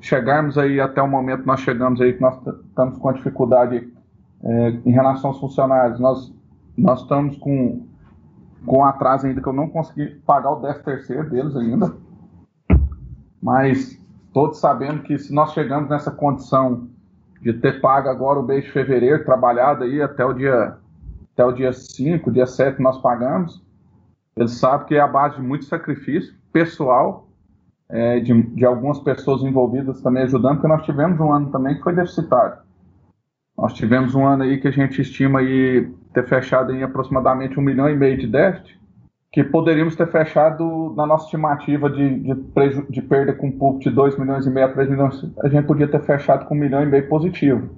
[0.00, 2.36] Chegarmos aí até o momento nós chegamos aí que nós
[2.68, 3.92] estamos com a dificuldade
[4.42, 6.32] é, em relação aos funcionários, nós,
[6.76, 7.86] nós estamos com,
[8.64, 11.96] com atraso ainda que eu não consegui pagar o 10 terceiro deles ainda.
[13.42, 14.00] Mas
[14.34, 16.88] todos sabendo que se nós chegamos nessa condição
[17.40, 20.76] de ter pago agora o mês de fevereiro, trabalhado aí até o dia
[21.32, 23.64] até o dia 5, dia 7 nós pagamos,
[24.36, 27.28] eles sabem que é a base de muito sacrifício pessoal,
[27.88, 31.82] é, de, de algumas pessoas envolvidas também ajudando, porque nós tivemos um ano também que
[31.82, 32.58] foi deficitário.
[33.56, 37.62] Nós tivemos um ano aí que a gente estima aí ter fechado em aproximadamente um
[37.62, 38.80] milhão e meio de déficit.
[39.34, 42.34] Que poderíamos ter fechado na nossa estimativa de, de,
[42.88, 45.88] de perda com público de 2 milhões e meio a 3 milhões, a gente podia
[45.88, 47.68] ter fechado com 1 milhão e meio positivo.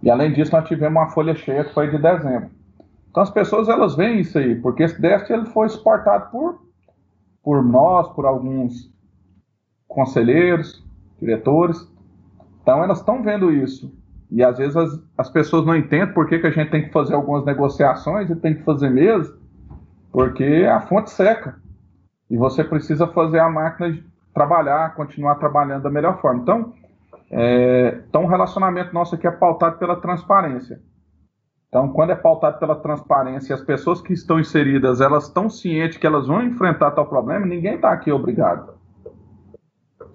[0.00, 2.50] E além disso, nós tivemos uma folha cheia que foi de dezembro.
[3.10, 6.60] Então as pessoas elas veem isso aí, porque esse déficit ele foi suportado por,
[7.42, 8.88] por nós, por alguns
[9.88, 10.86] conselheiros,
[11.18, 11.84] diretores.
[12.62, 13.92] Então elas estão vendo isso.
[14.30, 16.92] E às vezes as, as pessoas não entendem por que, que a gente tem que
[16.92, 19.34] fazer algumas negociações e tem que fazer mesmo,
[20.12, 21.56] porque a fonte seca.
[22.28, 24.02] E você precisa fazer a máquina
[24.34, 26.42] trabalhar, continuar trabalhando da melhor forma.
[26.42, 26.74] Então,
[27.30, 30.80] é, então o relacionamento nosso aqui é pautado pela transparência.
[31.68, 36.06] Então, quando é pautado pela transparência, as pessoas que estão inseridas, elas estão cientes que
[36.06, 38.74] elas vão enfrentar tal problema, ninguém está aqui obrigado.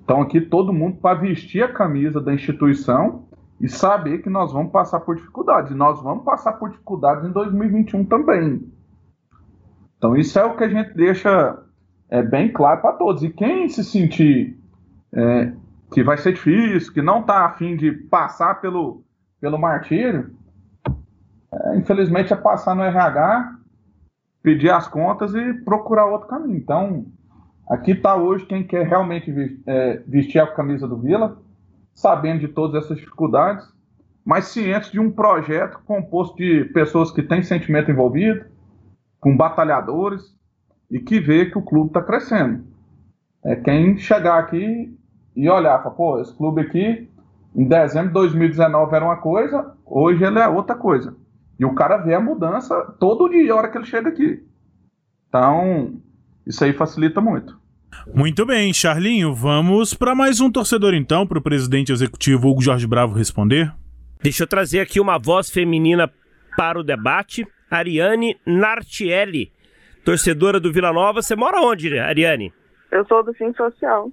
[0.04, 3.26] Então, aqui todo mundo para vestir a camisa da instituição
[3.60, 5.72] e saber que nós vamos passar por dificuldades.
[5.72, 8.68] E nós vamos passar por dificuldades em 2021 também.
[10.02, 11.60] Então, isso é o que a gente deixa
[12.10, 13.22] é, bem claro para todos.
[13.22, 14.58] E quem se sentir
[15.14, 15.54] é,
[15.93, 19.04] que vai ser difícil, que não está afim de passar pelo,
[19.39, 20.36] pelo martírio,
[21.54, 23.60] é, infelizmente é passar no RH,
[24.41, 26.58] pedir as contas e procurar outro caminho.
[26.58, 27.06] Então,
[27.70, 31.38] aqui está hoje quem quer realmente é, vestir a camisa do Vila,
[31.93, 33.72] sabendo de todas essas dificuldades,
[34.26, 38.49] mas ciente de um projeto composto de pessoas que têm sentimento envolvido,
[39.22, 40.36] com batalhadores,
[40.89, 42.65] e que vê que o clube está crescendo.
[43.45, 44.93] É quem chegar aqui
[45.36, 47.09] e olhar, falar, pô, esse clube aqui,
[47.55, 51.15] em dezembro de 2019 era uma coisa, hoje ele é outra coisa.
[51.57, 54.43] E o cara vê a mudança todo dia, a hora que ele chega aqui.
[55.30, 56.01] Então,
[56.45, 57.59] isso aí facilita muito.
[58.13, 62.88] Muito bem, Charlinho, vamos para mais um torcedor então, para o presidente executivo Hugo Jorge
[62.88, 63.72] Bravo responder.
[64.22, 66.09] Deixa eu trazer aqui uma voz feminina
[66.57, 69.51] para o debate, Ariane Nartielli,
[70.03, 71.22] torcedora do Vila Nova.
[71.22, 72.53] Você mora onde, Ariane?
[72.91, 74.09] Eu sou do Sim Social.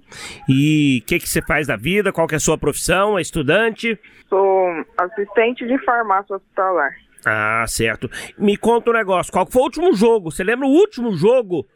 [0.47, 2.13] E o que, que você faz da vida?
[2.13, 3.19] Qual que é a sua profissão?
[3.19, 3.99] É estudante?
[4.29, 6.91] Sou assistente de farmácia hospitalar.
[7.25, 8.09] Ah, certo.
[8.37, 9.33] Me conta um negócio.
[9.33, 10.31] Qual foi o último jogo?
[10.31, 11.67] Você lembra o último jogo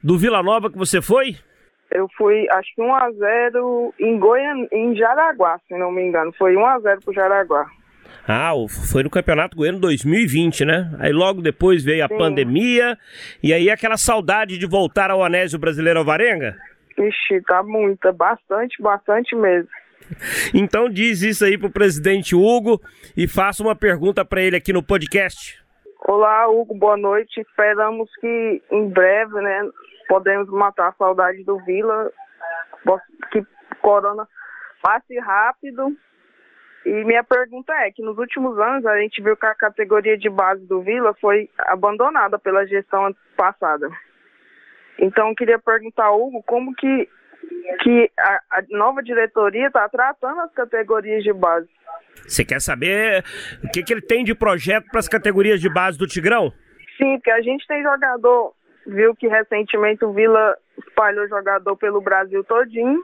[0.00, 1.36] do Vila Nova que você foi?
[1.90, 6.32] Eu fui, acho que 1x0 em Goiânia, em Jaraguá, se não me engano.
[6.38, 7.66] Foi 1x0 pro Jaraguá.
[8.26, 8.52] Ah,
[8.88, 10.90] foi no Campeonato Goiano 2020, né?
[11.00, 12.16] Aí logo depois veio a Sim.
[12.16, 12.96] pandemia
[13.42, 16.56] e aí aquela saudade de voltar ao Anésio Brasileiro Alvarenga?
[16.96, 19.68] Ixi, tá muita, bastante, bastante mesmo.
[20.54, 22.80] Então diz isso aí pro presidente Hugo
[23.16, 25.60] e faça uma pergunta para ele aqui no podcast.
[26.06, 27.40] Olá, Hugo, boa noite.
[27.40, 29.68] Esperamos que em breve, né,
[30.08, 32.10] podemos matar a saudade do Vila,
[33.30, 33.42] que
[33.80, 34.28] Corona
[34.82, 35.96] passe rápido.
[36.84, 40.28] E minha pergunta é que nos últimos anos a gente viu que a categoria de
[40.28, 43.88] base do Vila foi abandonada pela gestão passada.
[44.98, 47.08] Então, eu queria perguntar ao Hugo como que
[47.82, 51.68] que a, a nova diretoria está tratando as categorias de base.
[52.26, 53.24] Você quer saber
[53.64, 56.52] o que, que ele tem de projeto para as categorias de base do Tigrão?
[56.96, 58.54] Sim, porque a gente tem jogador,
[58.86, 60.56] viu que recentemente o Vila
[60.86, 63.02] espalhou jogador pelo Brasil todinho.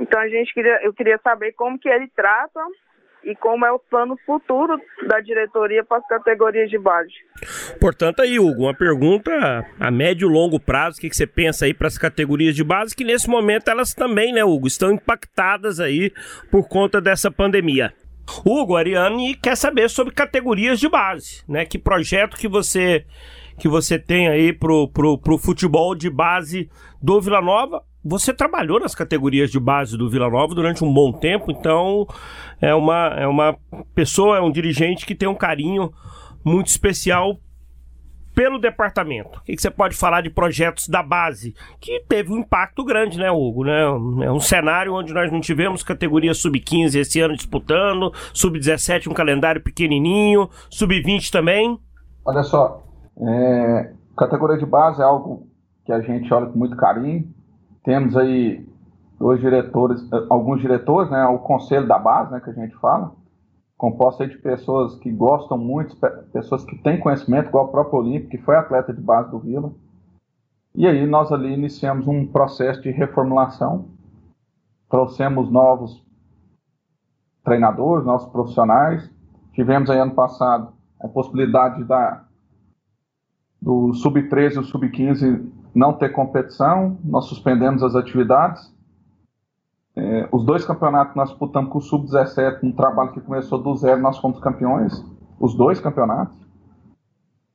[0.00, 2.60] Então a gente queria, eu queria saber como que ele trata
[3.22, 7.12] e como é o plano futuro da diretoria para as categorias de base.
[7.78, 9.30] Portanto, aí, Hugo, uma pergunta
[9.78, 12.64] a médio e longo prazo, o que, que você pensa aí para as categorias de
[12.64, 16.10] base, que nesse momento elas também, né, Hugo, estão impactadas aí
[16.50, 17.92] por conta dessa pandemia.
[18.44, 21.66] Hugo, Ariane quer saber sobre categorias de base, né?
[21.66, 23.04] Que projeto que você
[23.58, 26.70] que você tem aí pro, pro, pro futebol de base
[27.02, 31.12] do Vila Nova você trabalhou nas categorias de base do Vila Nova durante um bom
[31.12, 32.06] tempo, então
[32.60, 33.56] é uma, é uma
[33.94, 35.92] pessoa, é um dirigente que tem um carinho
[36.44, 37.38] muito especial
[38.34, 39.38] pelo departamento.
[39.38, 41.54] O que, você pode falar de projetos da base?
[41.78, 43.64] Que teve um impacto grande, né, Hugo?
[43.64, 43.82] Né?
[44.24, 49.60] É um cenário onde nós não tivemos categoria sub-15 esse ano disputando, sub-17 um calendário
[49.60, 51.78] pequenininho, sub-20 também.
[52.24, 52.82] Olha só,
[53.20, 55.46] é, categoria de base é algo
[55.84, 57.28] que a gente olha com muito carinho
[57.82, 58.66] temos aí
[59.18, 63.12] dois diretores, eh, alguns diretores, né, o conselho da base, né, que a gente fala,
[63.76, 65.96] composto de pessoas que gostam muito,
[66.32, 69.72] pessoas que têm conhecimento, igual o próprio Olímpico, que foi atleta de base do Vila.
[70.74, 73.86] E aí nós ali iniciamos um processo de reformulação,
[74.88, 76.04] trouxemos novos
[77.42, 79.10] treinadores, novos profissionais,
[79.52, 82.24] tivemos aí ano passado a possibilidade da,
[83.60, 88.74] do sub-13 e o sub-15 não ter competição, nós suspendemos as atividades.
[89.96, 94.00] É, os dois campeonatos nós disputamos com o Sub-17, um trabalho que começou do zero,
[94.00, 95.04] nós fomos campeões,
[95.38, 96.36] os dois campeonatos.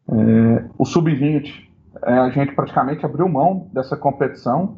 [0.08, 1.68] É, o Sub-20,
[2.04, 4.78] é, a gente praticamente abriu mão dessa competição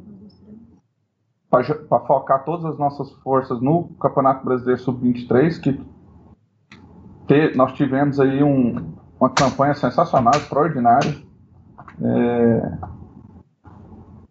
[1.50, 1.64] para
[2.06, 5.74] focar todas as nossas forças no Campeonato Brasileiro Sub-23, que
[7.28, 11.16] te, nós tivemos aí um, uma campanha sensacional, extraordinária.
[12.02, 12.97] É,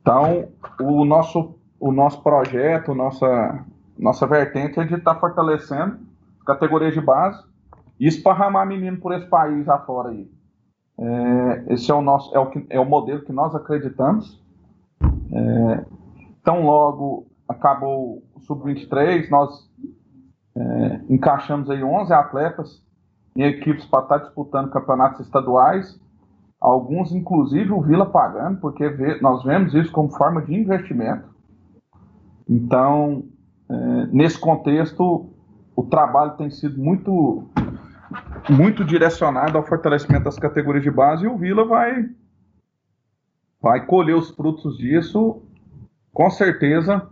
[0.07, 0.51] então,
[0.81, 3.67] o nosso, o nosso projeto, nossa,
[3.99, 5.99] nossa vertente é de estar tá fortalecendo
[6.47, 7.43] categorias de base
[7.99, 10.31] e esparramar menino por esse país afora aí.
[10.97, 14.41] É, esse é o nosso é o, que, é o modelo que nós acreditamos.
[15.03, 15.85] É,
[16.45, 19.69] tão logo acabou o sub-23, nós
[20.55, 22.81] é, encaixamos aí 11 atletas
[23.35, 26.01] em equipes para estar disputando campeonatos estaduais,
[26.61, 31.29] alguns inclusive o Vila pagando, porque vê, nós vemos isso como forma de investimento.
[32.49, 33.25] Então,
[33.69, 35.31] é, nesse contexto,
[35.75, 37.45] o trabalho tem sido muito
[38.49, 42.09] muito direcionado ao fortalecimento das categorias de base e o Vila vai
[43.61, 45.43] vai colher os frutos disso
[46.13, 47.11] com certeza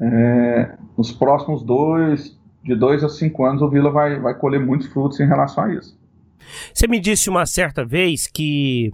[0.00, 4.86] é, nos próximos dois de dois a cinco anos o Vila vai, vai colher muitos
[4.86, 6.00] frutos em relação a isso.
[6.72, 8.92] Você me disse uma certa vez que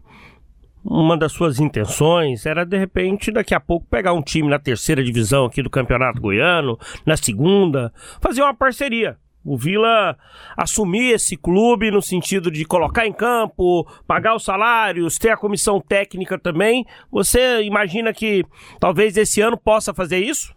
[0.84, 5.02] uma das suas intenções era de repente daqui a pouco pegar um time na terceira
[5.02, 9.16] divisão aqui do Campeonato Goiano, na segunda, fazer uma parceria.
[9.44, 10.16] O Vila
[10.56, 15.80] assumir esse clube no sentido de colocar em campo, pagar os salários, ter a comissão
[15.80, 16.84] técnica também.
[17.10, 18.44] Você imagina que
[18.78, 20.54] talvez esse ano possa fazer isso?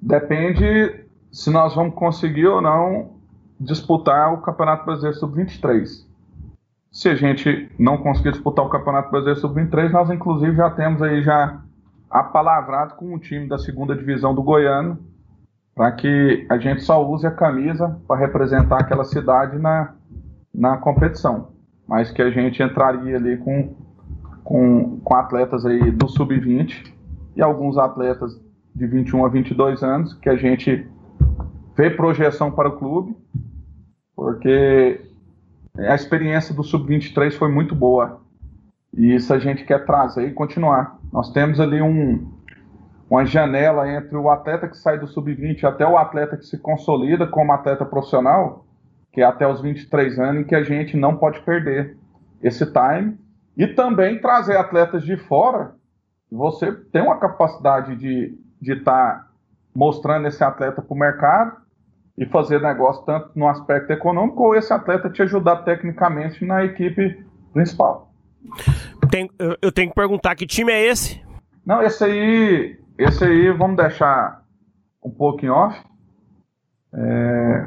[0.00, 3.14] Depende se nós vamos conseguir ou não
[3.60, 6.06] disputar o Campeonato Brasileiro Sub-23.
[6.94, 11.24] Se a gente não conseguir disputar o Campeonato Brasileiro Sub-23, nós inclusive já temos aí
[11.24, 11.60] já
[12.08, 14.96] apalavrado com o time da segunda divisão do Goiano
[15.74, 19.92] para que a gente só use a camisa para representar aquela cidade na,
[20.54, 21.48] na competição.
[21.84, 23.74] Mas que a gente entraria ali com,
[24.44, 26.94] com, com atletas aí do Sub-20
[27.34, 28.40] e alguns atletas
[28.72, 30.88] de 21 a 22 anos, que a gente
[31.76, 33.16] vê projeção para o clube,
[34.14, 35.00] porque
[35.76, 38.20] a experiência do Sub-23 foi muito boa.
[38.96, 40.98] E isso a gente quer trazer e continuar.
[41.12, 42.32] Nós temos ali um,
[43.10, 47.26] uma janela entre o atleta que sai do Sub-20 até o atleta que se consolida
[47.26, 48.64] como atleta profissional,
[49.12, 51.96] que é até os 23 anos, em que a gente não pode perder
[52.40, 53.18] esse time.
[53.56, 55.74] E também trazer atletas de fora.
[56.30, 59.28] Você tem uma capacidade de estar tá
[59.74, 61.63] mostrando esse atleta para o mercado
[62.16, 67.24] e fazer negócio tanto no aspecto econômico ou esse atleta te ajudar tecnicamente na equipe
[67.52, 68.12] principal.
[69.10, 69.28] Tem,
[69.60, 71.20] eu tenho que perguntar que time é esse?
[71.66, 74.42] Não, esse aí, esse aí vamos deixar
[75.02, 75.78] um pouco em off.
[76.94, 77.66] É...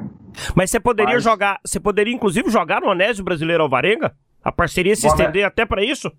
[0.56, 1.24] Mas você poderia Mas...
[1.24, 4.14] jogar, você poderia inclusive jogar no Onésio Brasileiro Alvarenga?
[4.44, 6.12] A parceria se estender até para isso?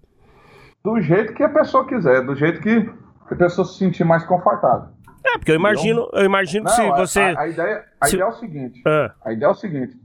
[0.84, 2.90] Do jeito que a pessoa quiser, do jeito que
[3.30, 4.88] a pessoa se sentir mais confortável.
[5.24, 7.20] É, porque eu imagino, eu imagino não, se você.
[7.20, 8.14] A, a ideia, a se...
[8.14, 9.14] ideia é o seguinte: ah.
[9.24, 9.96] a ideia é o seguinte.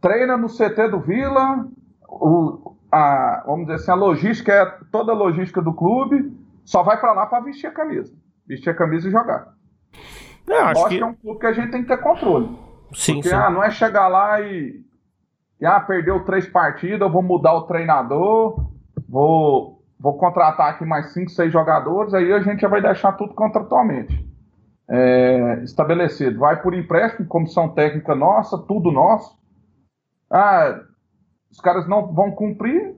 [0.00, 1.66] Treina no CT do Vila,
[2.08, 6.32] o, a, vamos dizer assim, a logística é toda a logística do clube,
[6.64, 8.12] só vai para lá para vestir a camisa.
[8.46, 9.54] Vestir a camisa e jogar.
[10.48, 10.96] É, acho Mostra que...
[10.98, 12.56] que é um clube que a gente tem que ter controle.
[12.92, 13.34] Sim, porque sim.
[13.34, 14.80] Ah, não é chegar lá e,
[15.60, 18.70] e ah, perdeu três partidas, eu vou mudar o treinador,
[19.08, 23.34] vou, vou contratar aqui mais cinco, seis jogadores, aí a gente já vai deixar tudo
[23.34, 24.26] contratualmente
[24.88, 26.38] é, estabelecido.
[26.38, 29.36] Vai por empréstimo, comissão técnica nossa, tudo nosso.
[30.30, 30.80] Ah,
[31.50, 32.94] os caras não vão cumprir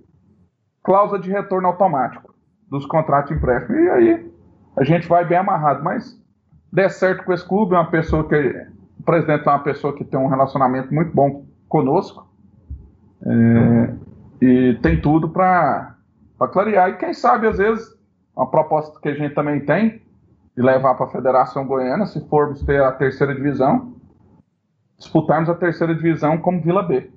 [0.83, 2.35] cláusula de retorno automático
[2.71, 3.77] dos contratos de empréstimo.
[3.77, 4.33] E aí
[4.77, 5.83] a gente vai bem amarrado.
[5.83, 6.21] Mas
[6.73, 8.69] der certo com esse clube, é uma pessoa que.
[8.99, 12.27] O presidente é uma pessoa que tem um relacionamento muito bom conosco.
[13.25, 13.95] É,
[14.43, 15.97] e tem tudo para
[16.47, 16.91] clarear.
[16.91, 17.89] E quem sabe, às vezes,
[18.37, 20.03] uma proposta que a gente também tem
[20.57, 23.95] de levar para a Federação Goiana, se formos ter a terceira divisão,
[24.99, 27.11] disputarmos a terceira divisão como Vila B.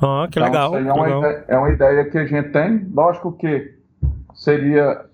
[0.00, 0.76] Ah, que então, legal.
[0.76, 1.18] É, uma legal.
[1.18, 2.86] Ideia, é uma ideia que a gente tem.
[2.94, 3.74] Lógico que
[4.34, 5.04] seria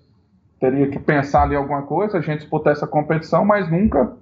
[0.59, 4.13] teria que pensar ali alguma coisa, a gente disputar essa competição, mas nunca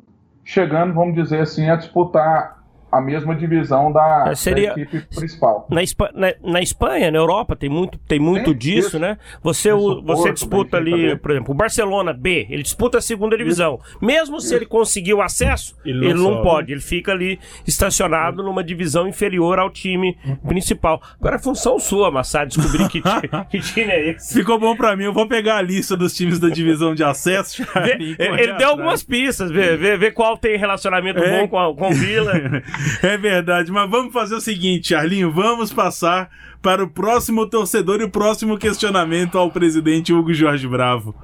[0.43, 2.60] chegando, vamos dizer assim, a disputar
[2.91, 5.67] a mesma divisão da, É, seria- da equipe principal.
[5.69, 8.99] Na, Espa- na- na Espanha, na Europa, tem muito, tem muito Sim, disso, isso.
[8.99, 9.17] né?
[9.41, 13.01] Você, Isso, o- você Porto, disputa ali, por exemplo, o Barcelona B, ele disputa a
[13.01, 13.79] segunda divisão.
[14.01, 16.71] Mesmo se ele conseguir o acesso, Ele ele não pode.
[16.71, 20.17] Ele fica ali estacionado numa divisão inferior ao time
[20.47, 21.01] principal.
[21.19, 23.01] Agora é função sua, Massad, descobrir que,
[23.49, 24.33] que time é esse.
[24.33, 27.63] Ficou bom pra mim, eu vou pegar a lista dos times da divisão de acesso.
[27.83, 31.39] Vê- e correr ele deu algumas pistas, vê, vê, vê qual tem relacionamento É.
[31.41, 32.33] bom com, a- com o Vila.
[33.01, 36.29] É verdade, mas vamos fazer o seguinte, Charlinho, vamos passar
[36.61, 41.15] para o próximo torcedor e o próximo questionamento ao presidente Hugo Jorge Bravo.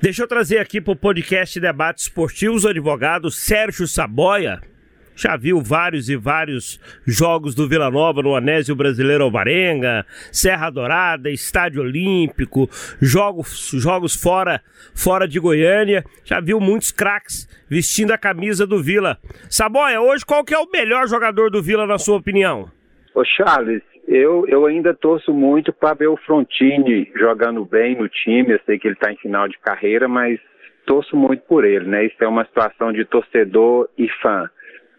[0.00, 4.60] Deixa eu trazer aqui para o podcast Debates Esportivos o advogado Sérgio Saboia.
[5.18, 11.28] Já viu vários e vários jogos do Vila Nova no Anésio Brasileiro Alvarenga, Serra Dourada,
[11.28, 12.68] Estádio Olímpico,
[13.02, 14.62] jogos, jogos fora,
[14.94, 16.04] fora de Goiânia.
[16.24, 19.18] Já viu muitos craques vestindo a camisa do Vila.
[19.50, 22.70] Saboia, hoje qual que é o melhor jogador do Vila na sua opinião?
[23.12, 28.52] Ô Charles, eu, eu ainda torço muito para ver o Frontini jogando bem no time.
[28.52, 30.38] Eu sei que ele está em final de carreira, mas
[30.86, 32.06] torço muito por ele, né?
[32.06, 34.48] Isso é uma situação de torcedor e fã.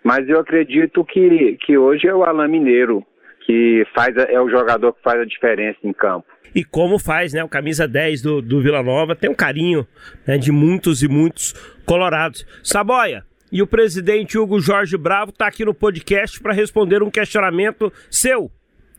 [0.03, 3.05] Mas eu acredito que, que hoje é o Alain Mineiro,
[3.45, 6.27] que faz é o jogador que faz a diferença em campo.
[6.53, 7.43] E como faz, né?
[7.43, 9.87] O camisa 10 do, do Vila Nova tem um carinho
[10.25, 11.53] né, de muitos e muitos
[11.85, 12.45] colorados.
[12.63, 17.91] Saboia, e o presidente Hugo Jorge Bravo está aqui no podcast para responder um questionamento
[18.09, 18.51] seu,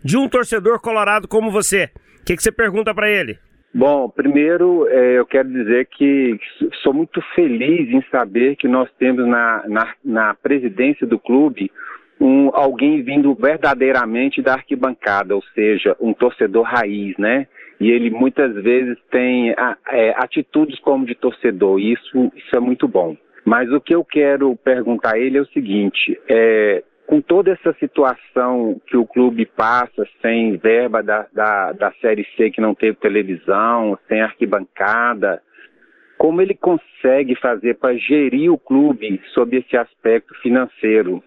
[0.02, 1.90] de um torcedor colorado como você.
[2.20, 3.38] O que, que você pergunta para ele?
[3.72, 6.38] Bom, primeiro é, eu quero dizer que
[6.82, 11.70] sou muito feliz em saber que nós temos na, na, na presidência do clube
[12.20, 17.46] um, alguém vindo verdadeiramente da arquibancada, ou seja, um torcedor raiz, né?
[17.80, 22.86] E ele muitas vezes tem é, atitudes como de torcedor, e isso, isso é muito
[22.86, 23.16] bom.
[23.44, 27.72] Mas o que eu quero perguntar a ele é o seguinte: é, com toda essa
[27.80, 32.96] situação que o clube passa, sem verba da, da, da Série C que não teve
[32.98, 35.42] televisão, sem arquibancada,
[36.16, 41.20] como ele consegue fazer para gerir o clube sob esse aspecto financeiro?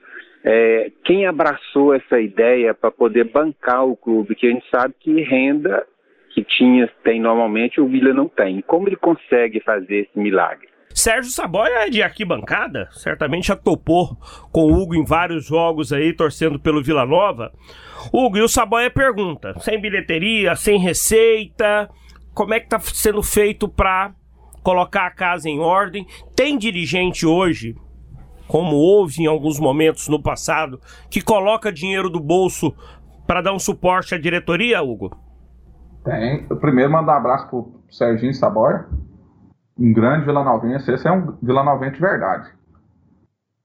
[0.46, 5.22] É, quem abraçou essa ideia para poder bancar o clube, que a gente sabe que
[5.22, 5.86] renda
[6.30, 8.62] que tinha, tem normalmente, o Vila não tem.
[8.62, 10.70] Como ele consegue fazer esse milagre?
[10.94, 14.16] Sérgio Saboia é de arquibancada, certamente já topou
[14.52, 17.52] com o Hugo em vários jogos aí, torcendo pelo Vila Nova.
[18.12, 21.90] Hugo, e o Saboia pergunta: sem bilheteria, sem receita,
[22.34, 24.14] como é que tá sendo feito para
[24.62, 26.06] colocar a casa em ordem?
[26.36, 27.76] Tem dirigente hoje,
[28.48, 30.80] como houve em alguns momentos no passado,
[31.10, 32.74] que coloca dinheiro do bolso
[33.26, 35.16] para dar um suporte à diretoria, Hugo?
[36.04, 36.46] Tem.
[36.60, 38.86] Primeiro mandar um abraço pro Serginho Saboia
[39.78, 42.50] um grande vilanovense, esse é um vilanovense de verdade.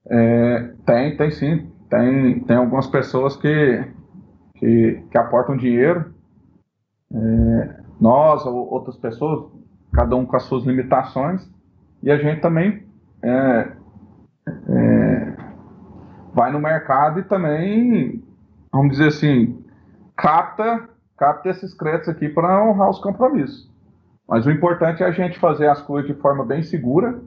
[0.09, 3.85] É, tem, tem sim, tem, tem algumas pessoas que,
[4.55, 6.13] que, que aportam dinheiro,
[7.13, 9.51] é, nós ou outras pessoas,
[9.93, 11.47] cada um com as suas limitações,
[12.01, 12.87] e a gente também
[13.21, 13.71] é,
[14.47, 15.33] é,
[16.33, 18.23] vai no mercado e também,
[18.71, 19.63] vamos dizer assim,
[20.15, 20.87] capta,
[21.17, 23.69] capta esses créditos aqui para honrar os compromissos.
[24.29, 27.19] Mas o importante é a gente fazer as coisas de forma bem segura,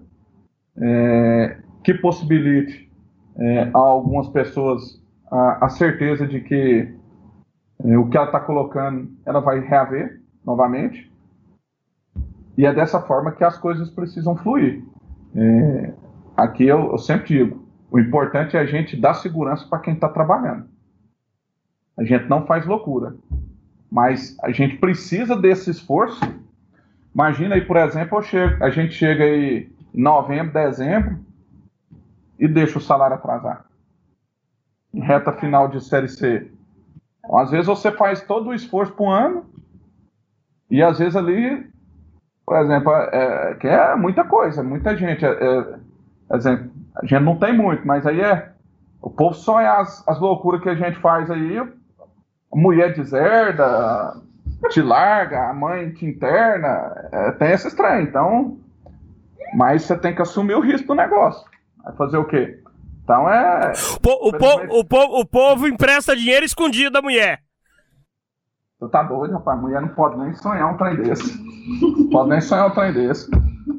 [0.77, 2.89] é, que possibilite
[3.37, 6.95] é, a algumas pessoas a, a certeza de que
[7.85, 11.11] é, o que ela está colocando ela vai reaver novamente.
[12.57, 14.85] E é dessa forma que as coisas precisam fluir.
[15.35, 15.93] É,
[16.37, 20.09] aqui eu, eu sempre digo: o importante é a gente dar segurança para quem está
[20.09, 20.67] trabalhando.
[21.99, 23.17] A gente não faz loucura,
[23.91, 26.21] mas a gente precisa desse esforço
[27.15, 31.19] Imagina aí, por exemplo, chego, a gente chega aí em novembro, dezembro
[32.39, 33.67] e deixa o salário atrasar.
[34.95, 36.51] Em reta final de Série C.
[37.19, 39.47] Então, às vezes você faz todo o esforço para um ano
[40.71, 41.71] e às vezes ali,
[42.47, 45.25] por exemplo, é, é que é muita coisa, muita gente.
[45.25, 48.51] É, é, exemplo, a gente não tem muito, mas aí é.
[49.01, 51.61] O povo sonha as, as loucuras que a gente faz aí.
[52.55, 54.17] Mulher deserda,
[54.71, 58.03] te larga, a mãe te interna, é, tem esse estranho.
[58.03, 58.59] Então,
[59.55, 61.45] mas você tem que assumir o risco do negócio.
[61.85, 62.59] Vai fazer o quê?
[63.03, 63.73] Então é.
[64.07, 67.41] O, o, po, o, po, o povo empresta dinheiro escondido da mulher.
[68.79, 69.59] Você tá doido, rapaz?
[69.59, 71.39] A mulher não pode nem sonhar um trem desse.
[72.11, 73.31] pode nem sonhar um trem desse.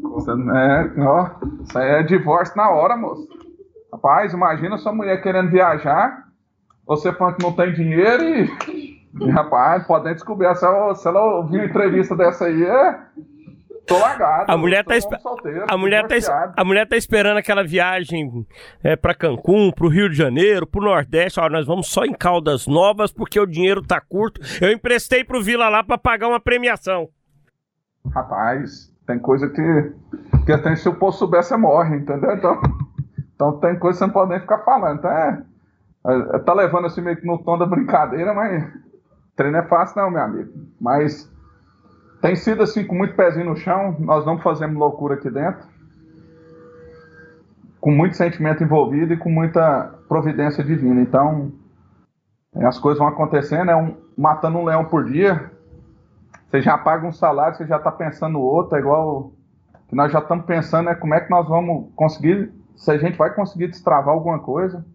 [0.02, 1.30] Você, é, ó,
[1.62, 3.28] isso aí é divórcio na hora, moço.
[3.92, 6.24] Rapaz, imagina sua mulher querendo viajar,
[6.86, 8.93] você falando que não tem dinheiro e
[9.32, 10.54] Rapaz, pode nem descobrir.
[10.56, 13.00] Se ela, se ela ouvir uma entrevista dessa aí, é.
[13.86, 14.50] Tô largado.
[14.50, 18.48] A mulher, tá, solteiro, a, mulher tá, a mulher tá esperando aquela viagem
[18.82, 21.40] é, para Cancún, pro Rio de Janeiro, pro Nordeste.
[21.40, 24.40] Ó, nós vamos só em Caldas Novas porque o dinheiro tá curto.
[24.62, 27.10] Eu emprestei pro Vila lá para pagar uma premiação.
[28.10, 29.92] Rapaz, tem coisa que,
[30.46, 32.32] que até se o povo souber, você morre, entendeu?
[32.32, 32.62] Então,
[33.36, 35.00] então tem coisa que você não pode nem ficar falando.
[35.00, 35.44] Então é,
[36.08, 38.64] é, tá levando assim meio que no tom da brincadeira, mas
[39.36, 40.52] Treino é fácil não, meu amigo.
[40.80, 41.32] Mas
[42.22, 43.96] tem sido assim com muito pezinho no chão.
[44.00, 45.68] Nós não fazemos loucura aqui dentro.
[47.80, 51.02] com muito sentimento envolvido e com muita providência divina.
[51.02, 51.52] Então,
[52.56, 55.52] é, as coisas vão acontecendo, é um, matando um leão por dia.
[56.48, 59.34] Você já paga um salário, você já está pensando no outro, é igual
[59.90, 63.18] que nós já estamos pensando é como é que nós vamos conseguir, se a gente
[63.18, 64.86] vai conseguir destravar alguma coisa,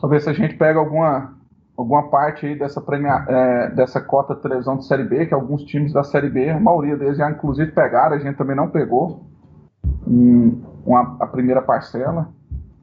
[0.00, 1.37] talvez se a gente pega alguma
[1.78, 5.62] alguma parte aí dessa premia, é, dessa cota de televisão de série B, que alguns
[5.62, 9.24] times da série B, a maioria deles já inclusive pegaram, a gente também não pegou
[10.04, 12.30] um, uma, a primeira parcela,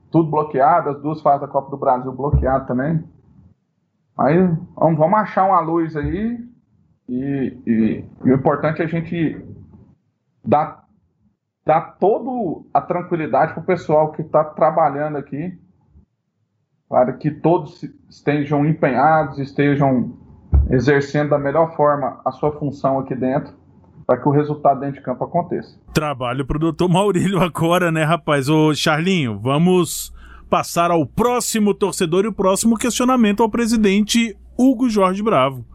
[0.10, 3.04] tudo bloqueado, as duas fases da Copa do Brasil bloqueado também.
[4.18, 4.38] Aí
[4.74, 6.40] vamos, vamos achar uma luz aí
[7.10, 9.46] e, e, e o importante é a gente
[10.42, 10.86] dar,
[11.66, 15.60] dar toda a tranquilidade para o pessoal que está trabalhando aqui,
[16.96, 20.14] para que todos estejam empenhados, estejam
[20.70, 23.54] exercendo da melhor forma a sua função aqui dentro,
[24.08, 25.78] para que o resultado dentro de campo aconteça.
[25.94, 28.48] Trabalho para o doutor Maurílio agora, né, rapaz?
[28.48, 30.14] Ô, Charlinho, vamos
[30.50, 35.66] passar ao próximo torcedor e o próximo questionamento ao presidente Hugo Jorge Bravo.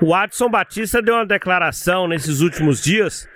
[0.00, 3.28] O Adson Batista deu uma declaração nesses últimos dias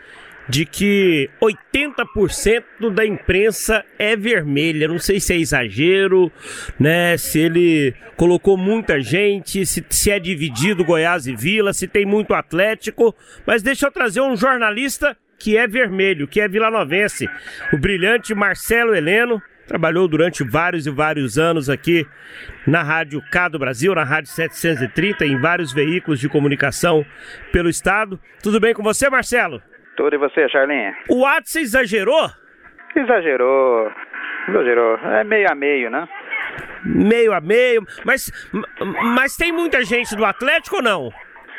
[0.49, 4.89] de que 80% da imprensa é vermelha.
[4.89, 6.31] Não sei se é exagero,
[6.79, 7.17] né?
[7.17, 12.35] Se ele colocou muita gente, se, se é dividido Goiás e Vila, se tem muito
[12.35, 13.15] Atlético.
[13.47, 17.29] Mas deixa eu trazer um jornalista que é vermelho, que é vilanovense,
[17.73, 19.43] o brilhante Marcelo Heleno.
[19.67, 22.07] Trabalhou durante vários e vários anos aqui
[22.67, 27.07] na Rádio K do Brasil, na Rádio 730, em vários veículos de comunicação
[27.53, 28.21] pelo estado.
[28.43, 29.63] Tudo bem com você, Marcelo?
[29.97, 30.97] Tudo e você, Charlinha?
[31.09, 32.31] O Watson exagerou?
[32.97, 33.91] Exagerou.
[34.49, 34.97] Exagerou.
[34.97, 36.09] É meio a meio, né?
[36.85, 37.83] Meio a meio.
[38.05, 38.31] Mas,
[39.15, 41.11] mas tem muita gente do Atlético ou não?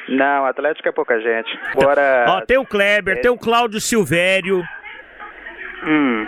[0.09, 1.49] Não, Atlético é pouca gente.
[1.75, 2.25] Agora.
[2.27, 3.21] Ó, tem o Kleber, é...
[3.21, 4.61] tem o Cláudio Silvério.
[5.85, 6.27] Hum.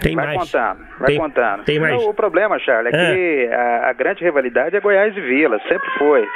[0.00, 0.38] Tem vai mais.
[0.38, 1.64] contando, vai tem, contando.
[1.64, 2.02] Tem mais.
[2.02, 6.28] o problema, Charles, é, que a, a, grande rivalidade é Goiás e Vila, sempre foi.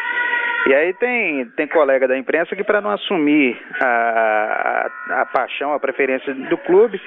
[0.67, 5.73] E aí tem, tem colega da imprensa que, para não assumir a, a, a, paixão,
[5.73, 7.01] a preferência do clube,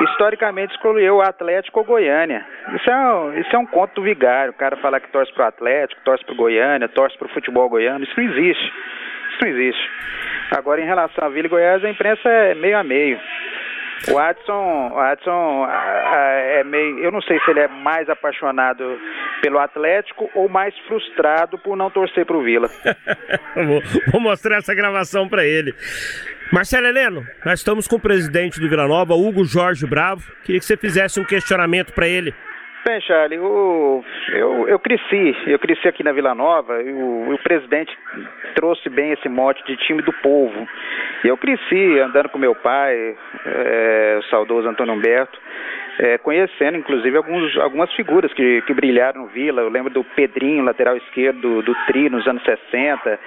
[0.00, 2.46] historicamente escolheu o Atlético ou Goiânia.
[2.76, 4.52] Isso é, um, isso é um conto do vigário.
[4.52, 7.30] O cara falar que torce para o Atlético, torce para o Goiânia, torce para o
[7.30, 8.04] futebol goiano.
[8.04, 8.72] Isso não existe.
[9.30, 9.90] Isso não existe.
[10.56, 13.18] Agora, em relação a Vila e Goiás, a imprensa é meio a meio.
[14.10, 16.98] O Adson, o Adson é meio.
[16.98, 18.98] Eu não sei se ele é mais apaixonado
[19.42, 22.68] pelo Atlético ou mais frustrado por não torcer para o Vila.
[23.56, 23.82] vou,
[24.12, 25.74] vou mostrar essa gravação para ele.
[26.52, 30.22] Marcelo Heleno, nós estamos com o presidente do Vila Nova, Hugo Jorge Bravo.
[30.44, 32.32] Queria que você fizesse um questionamento para ele.
[32.84, 37.38] Bem, Charlie, eu, eu, eu, cresci, eu cresci aqui na Vila Nova, e o, o,
[37.38, 37.96] presidente
[38.56, 40.66] trouxe bem esse mote de time do povo.
[41.22, 43.16] E eu cresci andando com meu pai,
[43.46, 45.38] é, o saudoso Antônio Humberto,
[46.02, 49.62] é, conhecendo inclusive alguns, algumas figuras que, que brilharam no Vila.
[49.62, 53.20] Eu lembro do Pedrinho, lateral esquerdo do, do Tri nos anos 60,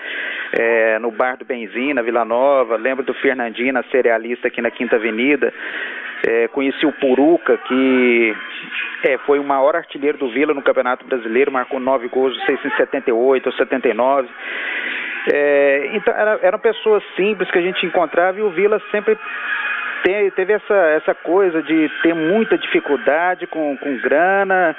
[0.51, 2.76] é, no Bar do Benzina, Vila Nova.
[2.76, 5.53] Lembro do Fernandinho, na cerealista aqui na Quinta Avenida.
[6.28, 8.36] É, conheci o Puruca, que
[9.05, 13.45] é, foi o maior artilheiro do Vila no Campeonato Brasileiro, marcou nove gols de 678
[13.45, 14.28] ou 79.
[15.32, 19.17] É, então era, eram pessoas simples que a gente encontrava e o Vila sempre
[20.36, 24.76] teve essa, essa coisa de ter muita dificuldade com, com grana,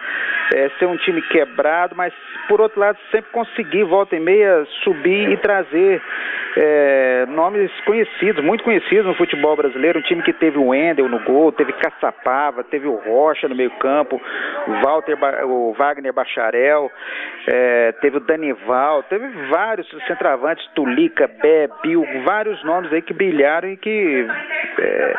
[0.55, 2.13] é, ser um time quebrado, mas
[2.49, 6.01] por outro lado sempre conseguir volta e meia subir e trazer
[6.57, 11.19] é, nomes conhecidos, muito conhecidos no futebol brasileiro, um time que teve o Wendel no
[11.21, 14.21] gol, teve Caçapava, teve o Rocha no meio campo,
[14.83, 16.91] Walter, o Wagner Bacharel,
[17.47, 23.69] é, teve o Danival, teve vários centroavantes, Tulica, Bé, Bill, vários nomes aí que brilharam
[23.69, 24.27] e que
[24.79, 25.16] é,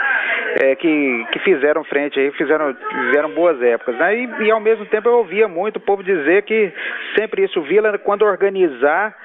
[0.63, 3.95] é, que, que fizeram frente aí, fizeram, fizeram boas épocas.
[3.95, 4.17] Né?
[4.17, 6.71] E, e, ao mesmo tempo eu ouvia muito o povo dizer que
[7.17, 9.15] sempre isso, Vila, quando organizar,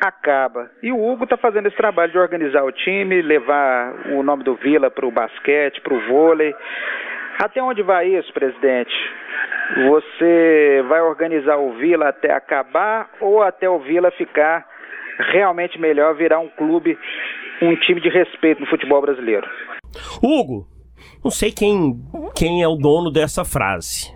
[0.00, 0.70] acaba.
[0.82, 4.54] E o Hugo está fazendo esse trabalho de organizar o time, levar o nome do
[4.54, 6.54] Vila para o basquete, para o vôlei.
[7.42, 8.94] Até onde vai isso, presidente?
[9.88, 14.66] Você vai organizar o Vila até acabar ou até o Vila ficar
[15.32, 16.98] realmente melhor, virar um clube,
[17.62, 19.48] um time de respeito no futebol brasileiro?
[20.22, 20.68] Hugo,
[21.22, 22.02] não sei quem,
[22.34, 24.12] quem é o dono dessa frase,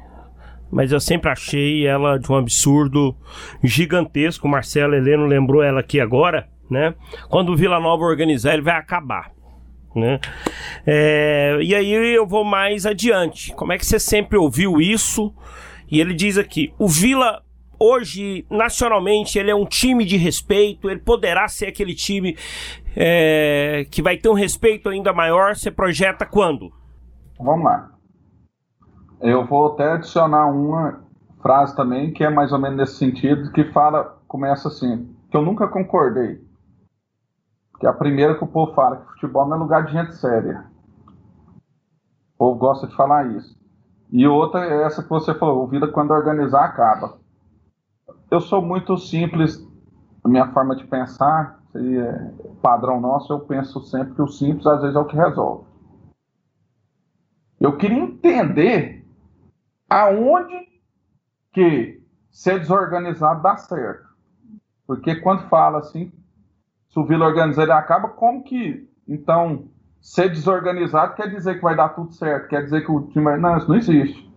[0.70, 3.16] mas eu sempre achei ela de um absurdo
[3.62, 4.48] gigantesco.
[4.48, 6.94] Marcelo Heleno lembrou ela aqui agora, né?
[7.28, 9.32] Quando o Vila Nova organizar, ele vai acabar.
[9.94, 10.18] Né?
[10.84, 13.52] É, e aí eu vou mais adiante.
[13.54, 15.32] Como é que você sempre ouviu isso?
[15.88, 17.44] E ele diz aqui: o Vila
[17.78, 22.36] hoje, nacionalmente, ele é um time de respeito, ele poderá ser aquele time
[22.96, 25.56] é, que vai ter um respeito ainda maior.
[25.56, 26.72] Você projeta quando?
[27.38, 27.90] Vamos lá.
[29.20, 31.04] Eu vou até adicionar uma
[31.40, 35.42] frase também que é mais ou menos nesse sentido, que fala, começa assim, que eu
[35.42, 36.40] nunca concordei.
[37.78, 40.14] Que é a primeira que o povo fala, que futebol não é lugar de gente
[40.14, 40.64] séria.
[42.34, 43.58] O povo gosta de falar isso.
[44.12, 47.18] E outra é essa que você falou, vida quando organizar acaba.
[48.30, 49.58] Eu sou muito simples,
[50.22, 54.80] a minha forma de pensar, é padrão nosso, eu penso sempre que o simples às
[54.80, 55.66] vezes é o que resolve.
[57.60, 59.06] Eu queria entender
[59.88, 60.54] aonde
[61.52, 64.04] que ser desorganizado dá certo.
[64.86, 66.12] Porque quando fala assim,
[66.90, 69.68] se o Vila organizar ele acaba, como que então
[70.00, 72.48] ser desorganizado quer dizer que vai dar tudo certo?
[72.48, 73.36] Quer dizer que o time.
[73.38, 74.32] Não, isso não existe.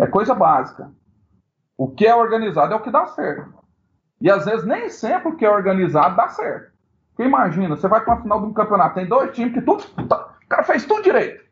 [0.00, 0.90] É coisa básica.
[1.76, 3.52] O que é organizado é o que dá certo.
[4.20, 6.71] E às vezes nem sempre o que é organizado dá certo.
[7.14, 9.84] Porque imagina, você vai para a final de um campeonato, tem dois times que tudo.
[10.08, 11.44] Tá, o cara fez tudo direito.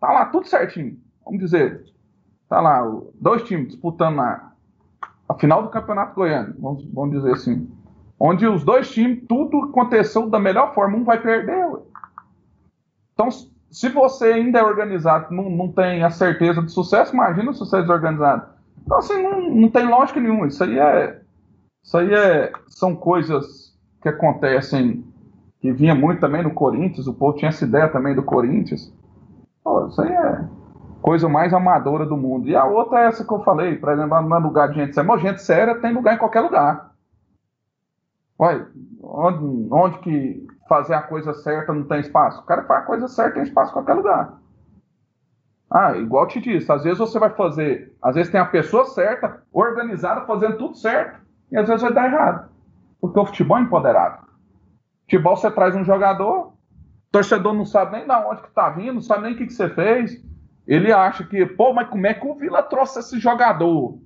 [0.00, 0.98] Tá lá tudo certinho.
[1.24, 1.84] Vamos dizer.
[2.48, 2.82] Tá lá,
[3.14, 4.52] dois times disputando na,
[5.32, 7.68] a final do Campeonato Goiano, vamos, vamos dizer assim.
[8.18, 11.66] Onde os dois times, tudo aconteceu da melhor forma, um vai perder.
[11.66, 11.80] Ué.
[13.14, 17.60] Então, se você ainda é organizado, não, não tem a certeza de sucesso, imagina se
[17.60, 18.46] você é desorganizado.
[18.84, 20.46] Então, assim, não, não tem lógica nenhuma.
[20.46, 21.20] Isso aí é.
[21.82, 23.71] Isso aí é, são coisas
[24.02, 25.04] que acontecem,
[25.60, 28.92] que vinha muito também no Corinthians, o povo tinha essa ideia também do Corinthians.
[29.62, 30.44] Pô, isso aí é
[31.00, 32.48] coisa mais amadora do mundo.
[32.48, 34.94] E a outra é essa que eu falei, por exemplo, não é lugar de gente
[34.94, 35.18] séria.
[35.18, 36.92] Gente séria tem lugar em qualquer lugar.
[38.38, 38.66] Olha,
[39.02, 42.40] onde, onde que fazer a coisa certa não tem espaço?
[42.40, 44.38] O cara faz a coisa certa tem espaço em qualquer lugar.
[45.70, 49.42] Ah, igual te disse, às vezes você vai fazer, às vezes tem a pessoa certa,
[49.50, 51.18] organizada, fazendo tudo certo,
[51.50, 52.51] e às vezes vai dar errado.
[53.02, 54.24] Porque o futebol é empoderado.
[55.02, 56.54] Futebol você traz um jogador,
[57.10, 59.52] torcedor não sabe nem de onde que tá vindo, não sabe nem o que, que
[59.52, 60.24] você fez.
[60.68, 63.98] Ele acha que, pô, mas como é que o Vila trouxe esse jogador?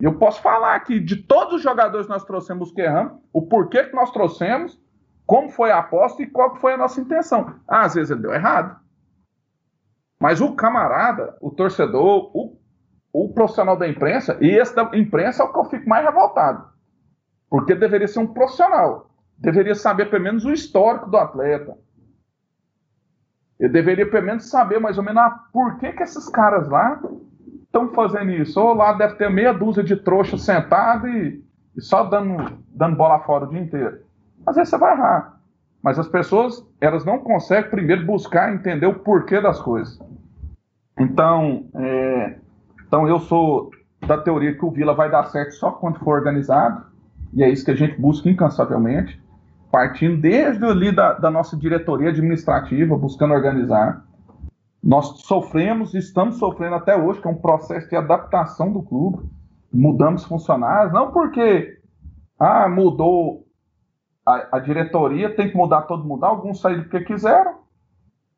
[0.00, 3.84] Eu posso falar que de todos os jogadores que nós trouxemos que erramos, o porquê
[3.84, 4.80] que nós trouxemos,
[5.26, 7.56] como foi a aposta e qual foi a nossa intenção.
[7.68, 8.74] Ah, às vezes ele deu errado.
[10.18, 12.56] Mas o camarada, o torcedor, o,
[13.12, 16.77] o profissional da imprensa, e esse da imprensa é o que eu fico mais revoltado.
[17.48, 19.10] Porque deveria ser um profissional.
[19.38, 21.76] Deveria saber pelo menos o histórico do atleta.
[23.58, 27.00] Eu deveria pelo menos saber mais ou menos ah, por que, que esses caras lá
[27.64, 28.60] estão fazendo isso.
[28.60, 31.44] Ou lá deve ter meia dúzia de trouxa sentado e,
[31.76, 34.00] e, só dando, dando bola fora o dia inteiro.
[34.46, 35.38] Às vezes você vai errar.
[35.82, 39.98] Mas as pessoas, elas não conseguem primeiro buscar entender o porquê das coisas.
[40.98, 42.38] Então, é,
[42.86, 43.70] então eu sou
[44.06, 46.87] da teoria que o Vila vai dar certo só quando for organizado.
[47.32, 49.20] E é isso que a gente busca incansavelmente
[49.70, 54.04] partindo desde ali da, da nossa diretoria administrativa, buscando organizar.
[54.82, 59.28] Nós sofremos e estamos sofrendo até hoje, que é um processo de adaptação do clube.
[59.72, 61.78] Mudamos funcionários, não porque
[62.38, 63.46] ah, mudou
[64.24, 66.24] a, a diretoria, tem que mudar todo mundo.
[66.24, 67.58] Alguns saíram porque quiseram,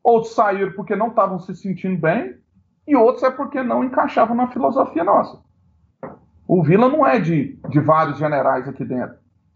[0.02, 2.34] outros saíram porque não estavam se sentindo bem,
[2.88, 5.38] e outros é porque não encaixavam na filosofia nossa.
[6.52, 9.14] O Vila não é de, de vários generais aqui dentro.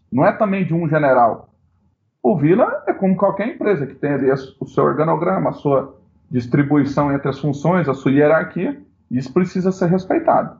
[0.09, 1.49] Não é também de um general.
[2.23, 5.99] O Vila é como qualquer empresa que tem ali o seu organograma, a sua
[6.31, 8.81] distribuição entre as funções, a sua hierarquia,
[9.11, 10.57] isso precisa ser respeitado.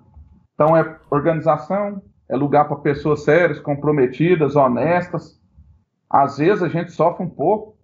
[0.54, 5.40] Então é organização, é lugar para pessoas sérias, comprometidas, honestas.
[6.10, 7.78] Às vezes a gente sofre um pouco,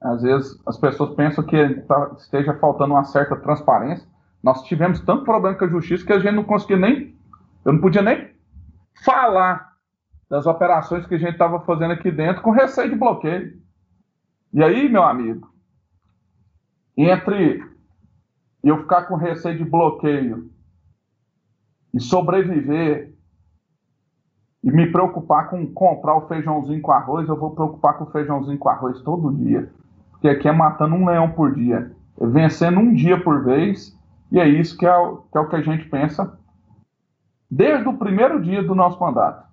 [0.00, 4.08] às vezes as pessoas pensam que tá, esteja faltando uma certa transparência.
[4.42, 7.14] Nós tivemos tanto problema com a justiça que a gente não conseguia nem,
[7.64, 8.30] eu não podia nem
[9.04, 9.72] falar
[10.28, 13.60] das operações que a gente estava fazendo aqui dentro com receio de bloqueio.
[14.52, 15.52] E aí, meu amigo,
[16.96, 17.62] entre
[18.62, 20.50] eu ficar com receio de bloqueio
[21.92, 23.12] e sobreviver
[24.62, 28.58] e me preocupar com comprar o feijãozinho com arroz, eu vou preocupar com o feijãozinho
[28.58, 29.70] com arroz todo dia.
[30.12, 33.98] Porque aqui é matando um leão por dia, é vencendo um dia por vez,
[34.30, 34.92] e é isso que é,
[35.30, 36.38] que é o que a gente pensa
[37.54, 39.46] desde o primeiro dia do nosso mandato.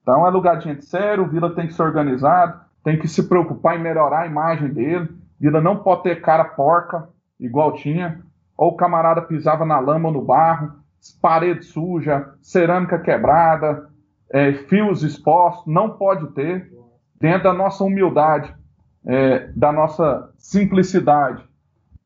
[0.00, 3.28] Então é lugar de gente sério, o Vila tem que ser organizado, tem que se
[3.28, 5.10] preocupar em melhorar a imagem dele.
[5.38, 8.22] Vila não pode ter cara porca, igual tinha.
[8.56, 10.72] Ou o camarada pisava na lama ou no barro,
[11.20, 13.86] parede suja, cerâmica quebrada,
[14.30, 16.72] é, fios expostos, não pode ter.
[17.20, 18.54] Dentro da nossa humildade,
[19.04, 21.44] é, da nossa simplicidade,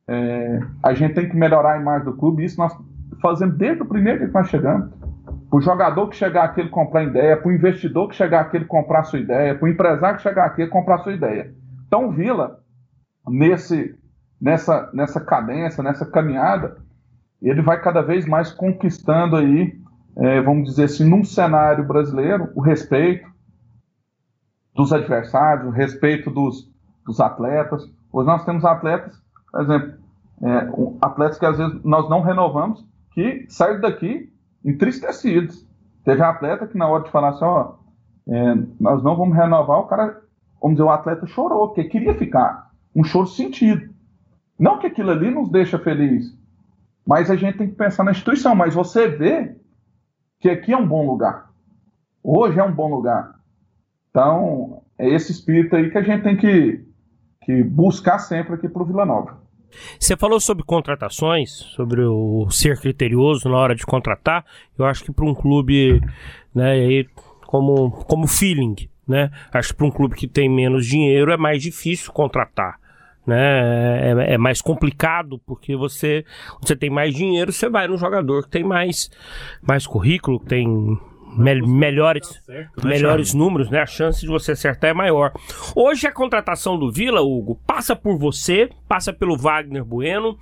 [0.09, 2.45] é, a gente tem que melhorar a imagem do clube.
[2.45, 2.77] Isso nós
[3.23, 5.00] fazemos desde o primeiro dia que nós chegamos
[5.51, 8.57] para o jogador que chegar aqui ele comprar ideia, para o investidor que chegar aqui
[8.57, 11.53] ele comprar sua ideia, para o empresário que chegar aqui ele comprar sua ideia.
[11.89, 12.61] Então, Vila,
[13.29, 13.99] nesse,
[14.41, 16.77] nessa, nessa cadência, nessa caminhada,
[17.43, 19.77] ele vai cada vez mais conquistando aí,
[20.19, 23.29] é, vamos dizer assim, num cenário brasileiro, o respeito
[24.73, 26.71] dos adversários, o respeito dos,
[27.05, 27.83] dos atletas.
[28.13, 29.21] Hoje nós temos atletas,
[29.51, 29.95] por exemplo,
[30.43, 30.69] é,
[31.03, 34.33] atletas que às vezes nós não renovamos, que saem daqui
[34.65, 35.67] entristecidos.
[36.05, 37.75] Teve atleta que na hora de falar assim, ó,
[38.29, 40.23] é, nós não vamos renovar, o cara,
[40.61, 42.71] vamos dizer, o atleta chorou, porque queria ficar.
[42.95, 43.89] Um choro sentido.
[44.59, 46.37] Não que aquilo ali nos deixa feliz,
[47.07, 48.55] mas a gente tem que pensar na instituição.
[48.55, 49.57] Mas você vê
[50.39, 51.51] que aqui é um bom lugar.
[52.23, 53.41] Hoje é um bom lugar.
[54.11, 56.85] Então, é esse espírito aí que a gente tem que,
[57.43, 59.41] que buscar sempre aqui para o Vila Nova.
[59.99, 64.45] Você falou sobre contratações, sobre o ser criterioso na hora de contratar.
[64.79, 66.01] Eu acho que para um clube,
[66.55, 67.05] né,
[67.47, 69.31] como, como feeling, né?
[69.53, 72.79] Acho que para um clube que tem menos dinheiro é mais difícil contratar.
[73.27, 74.11] Né?
[74.11, 76.25] É, é, mais complicado porque você,
[76.61, 79.11] você tem mais dinheiro, você vai no jogador que tem mais,
[79.61, 80.99] mais currículo, que tem
[81.37, 83.81] me melhores, tá melhores números, né?
[83.81, 85.33] A chance de você acertar é maior.
[85.75, 90.37] Hoje a contratação do Vila, Hugo, passa por você, passa pelo Wagner Bueno.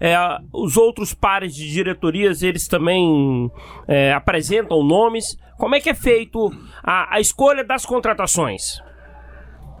[0.00, 0.16] É,
[0.52, 3.50] os outros pares de diretorias, eles também
[3.88, 5.36] é, apresentam nomes.
[5.58, 6.50] Como é que é feito
[6.82, 8.82] a, a, escolha das contratações?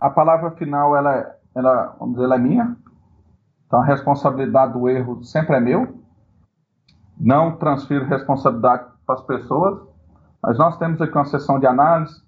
[0.00, 2.76] A palavra final, ela, é, ela, vamos dizer, ela é minha.
[3.66, 6.00] Então a responsabilidade do erro sempre é meu.
[7.18, 9.93] Não transfiro responsabilidade para as pessoas
[10.46, 12.22] mas nós temos aqui uma sessão de análise,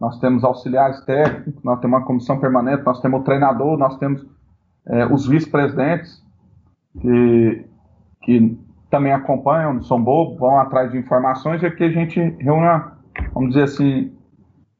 [0.00, 4.24] nós temos auxiliares técnicos, nós temos uma comissão permanente, nós temos o treinador, nós temos
[4.86, 6.24] é, os vice-presidentes,
[7.00, 7.66] que,
[8.22, 12.80] que também acompanham, não são bobos, vão atrás de informações, e aqui a gente reúne,
[13.34, 14.16] vamos dizer assim,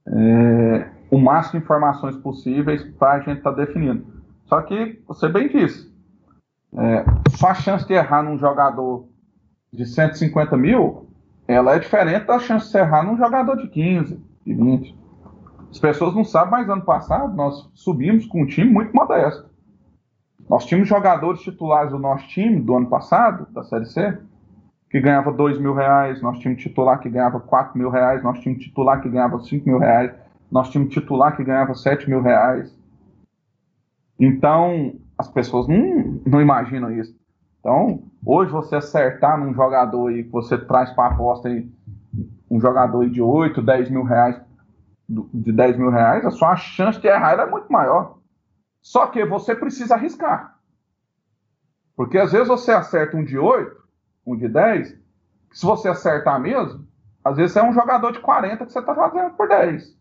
[0.07, 4.07] é, o máximo de informações possíveis para a gente estar tá definindo.
[4.45, 5.93] Só que, você bem disse,
[6.77, 9.09] é, só a chance de errar num jogador
[9.73, 11.08] de 150 mil
[11.49, 14.99] ela é diferente da chance de errar num jogador de 15, de 20.
[15.71, 19.49] As pessoas não sabem, mas ano passado nós subimos com um time muito modesto.
[20.49, 24.19] Nós tínhamos jogadores titulares do nosso time do ano passado, da Série C,
[24.91, 28.63] que ganhava 2 mil reais, nós tínhamos titular que ganhava 4 mil reais, nós tínhamos
[28.63, 30.13] titular que ganhava 5 mil reais,
[30.51, 32.75] nós tínhamos titular que ganhava 7 mil reais.
[34.19, 37.15] Então, as pessoas não, não imaginam isso.
[37.61, 41.69] Então, hoje você acertar num jogador que você traz para aposta aí,
[42.51, 44.41] um jogador aí de 8, 10 mil reais,
[45.09, 48.19] de 10 mil reais, a sua chance de errar é muito maior.
[48.81, 50.59] Só que você precisa arriscar.
[51.97, 53.77] Porque às vezes você acerta um de 8,
[54.27, 54.97] um de 10,
[55.53, 56.87] se você acertar mesmo,
[57.25, 59.97] às vezes é um jogador de 40 que você está fazendo por 10.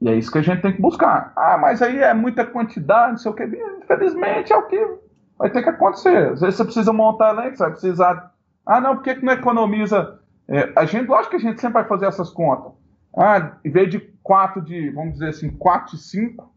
[0.00, 1.32] E é isso que a gente tem que buscar.
[1.34, 3.44] Ah, mas aí é muita quantidade, não sei o que.
[3.82, 5.03] Infelizmente é o que
[5.38, 6.32] vai ter que acontecer.
[6.32, 8.34] Às vezes você precisa montar elenco, você vai precisar.
[8.64, 10.20] Ah, não, por que, não economiza?
[10.48, 12.72] É, a gente, lógico que a gente sempre vai fazer essas contas.
[13.16, 16.52] Ah, em vez de 4 de, vamos dizer assim, 4 de 5,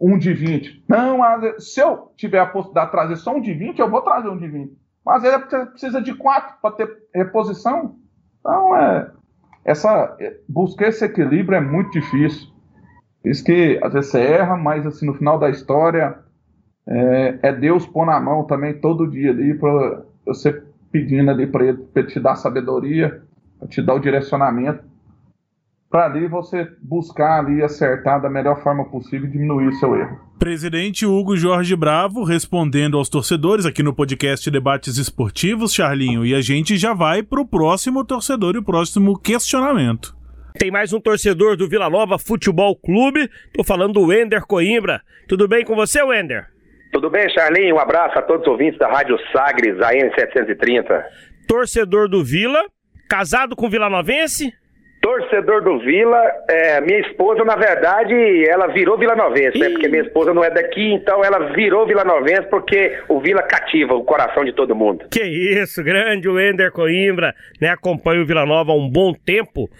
[0.00, 0.84] 1 de 20.
[0.88, 1.18] Não,
[1.58, 4.38] se eu tiver a possibilidade de trazer só um de 20, eu vou trazer um
[4.38, 4.78] de 20.
[5.04, 7.96] Mas ele precisa de 4 para ter reposição.
[8.38, 9.10] Então, é,
[9.64, 12.48] essa, é, buscar esse equilíbrio é muito difícil.
[13.22, 16.18] Por isso que às vezes você erra, mas assim, no final da história
[16.90, 21.66] é, é Deus pôr na mão também todo dia ali para você pedindo ali para
[21.66, 23.22] ele, ele te dar sabedoria,
[23.58, 24.82] para te dar o direcionamento,
[25.88, 30.18] para ali você buscar ali acertar da melhor forma possível e diminuir o seu erro.
[30.38, 36.40] Presidente Hugo Jorge Bravo respondendo aos torcedores aqui no podcast Debates Esportivos, Charlinho, e a
[36.40, 40.16] gente já vai para o próximo torcedor e o próximo questionamento.
[40.58, 43.30] Tem mais um torcedor do Vila Nova Futebol Clube.
[43.54, 45.00] Tô falando do Wender Coimbra.
[45.28, 46.48] Tudo bem com você, Wender?
[46.92, 47.76] Tudo bem, Charlinho?
[47.76, 51.04] Um abraço a todos os ouvintes da Rádio Sagres, AM 730.
[51.46, 52.64] Torcedor do Vila,
[53.08, 54.52] casado com Vila Novense?
[55.00, 58.14] Torcedor do Vila, é, minha esposa, na verdade,
[58.46, 59.70] ela virou Vila Novense, né?
[59.70, 63.94] Porque minha esposa não é daqui, então ela virou Vila Novense porque o Vila cativa
[63.94, 65.06] o coração de todo mundo.
[65.10, 67.70] Que isso, grande Wender Coimbra, né?
[67.70, 69.70] Acompanha o Vila Nova há um bom tempo.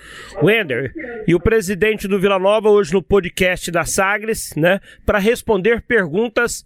[0.43, 0.91] Wender,
[1.29, 4.81] e o presidente do Vila Nova hoje no podcast da Sagres, né?
[5.05, 6.65] Para responder perguntas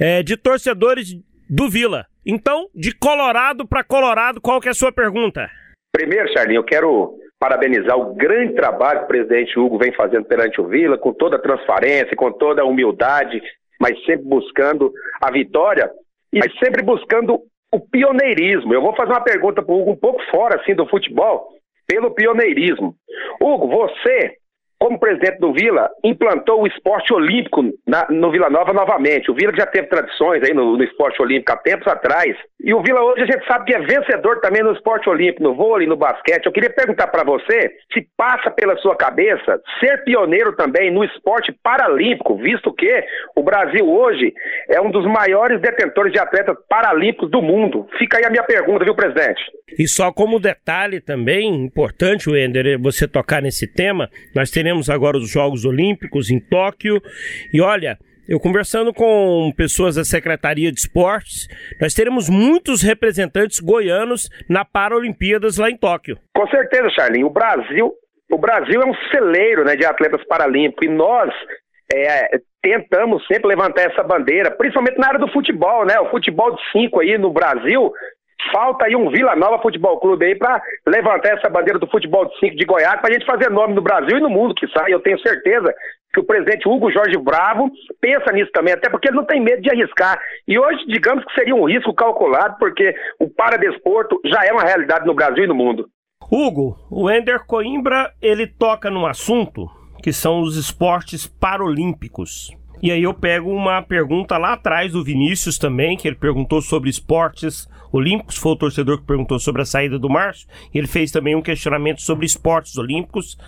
[0.00, 1.14] é, de torcedores
[1.50, 2.06] do Vila.
[2.24, 5.50] Então, de Colorado para Colorado, qual que é a sua pergunta?
[5.92, 10.60] Primeiro, Charlinho, eu quero parabenizar o grande trabalho que o presidente Hugo vem fazendo perante
[10.60, 13.42] o Vila, com toda a transparência, com toda a humildade,
[13.80, 14.92] mas sempre buscando
[15.22, 15.90] a vitória,
[16.32, 17.40] mas sempre buscando
[17.72, 18.74] o pioneirismo.
[18.74, 21.48] Eu vou fazer uma pergunta para o Hugo um pouco fora assim do futebol,
[21.86, 22.94] pelo pioneirismo.
[23.40, 24.36] Hugo, você
[24.80, 29.30] como presidente do Vila, implantou o esporte olímpico na, no Vila Nova novamente.
[29.30, 32.34] O Vila que já teve tradições aí no, no, esporte olímpico há tempos atrás.
[32.58, 35.54] E o Vila hoje a gente sabe que é vencedor também no esporte olímpico, no
[35.54, 36.46] vôlei, no basquete.
[36.46, 41.54] Eu queria perguntar para você se passa pela sua cabeça ser pioneiro também no esporte
[41.62, 43.04] paralímpico, visto que
[43.36, 44.32] o Brasil hoje
[44.66, 47.86] é um dos maiores detentores de atletas paralímpicos do mundo.
[47.98, 49.42] Fica aí a minha pergunta, viu, presidente?
[49.78, 55.16] E só como detalhe também, importante, Wender, você tocar nesse tema, nós teremos teremos agora
[55.16, 57.02] os Jogos Olímpicos em Tóquio.
[57.52, 57.98] E olha,
[58.28, 61.48] eu conversando com pessoas da Secretaria de Esportes,
[61.80, 66.16] nós teremos muitos representantes goianos na Paralimpíadas lá em Tóquio.
[66.36, 67.26] Com certeza, Charlinho.
[67.26, 67.92] O Brasil,
[68.30, 71.34] o Brasil é um celeiro né, de atletas paralímpicos e nós
[71.92, 75.98] é, tentamos sempre levantar essa bandeira, principalmente na área do futebol, né?
[75.98, 77.92] O futebol de cinco aí no Brasil
[78.52, 82.38] Falta aí um Vila Nova Futebol Clube aí para levantar essa bandeira do futebol de
[82.38, 84.92] 5 de Goiás, para a gente fazer nome no Brasil e no mundo que sai.
[84.92, 85.72] Eu tenho certeza
[86.12, 89.62] que o presidente Hugo Jorge Bravo pensa nisso também, até porque ele não tem medo
[89.62, 90.20] de arriscar.
[90.46, 95.06] E hoje, digamos que seria um risco calculado, porque o paradesporto já é uma realidade
[95.06, 95.86] no Brasil e no mundo.
[96.30, 99.68] Hugo, o Ender Coimbra, ele toca num assunto
[100.02, 102.50] que são os esportes paralímpicos.
[102.82, 106.88] E aí eu pego uma pergunta lá atrás do Vinícius também, que ele perguntou sobre
[106.88, 111.34] esportes olímpicos, foi o torcedor que perguntou sobre a saída do Márcio, ele fez também
[111.34, 113.38] um questionamento sobre esportes olímpicos,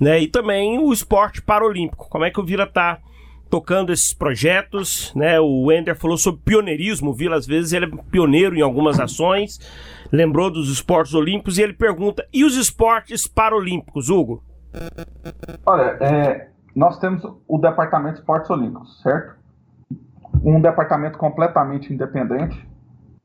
[0.00, 0.20] né?
[0.20, 2.08] E também o esporte paralímpico.
[2.08, 2.98] Como é que o Vila tá
[3.50, 5.40] tocando esses projetos, né?
[5.40, 9.58] O Wender falou sobre pioneirismo, o Vila às vezes ele é pioneiro em algumas ações,
[10.12, 14.42] lembrou dos esportes olímpicos e ele pergunta: "E os esportes paralímpicos, Hugo?"
[15.66, 19.36] Olha, é, nós temos o Departamento de Esportes Olímpicos, certo?
[20.44, 22.68] Um departamento completamente independente.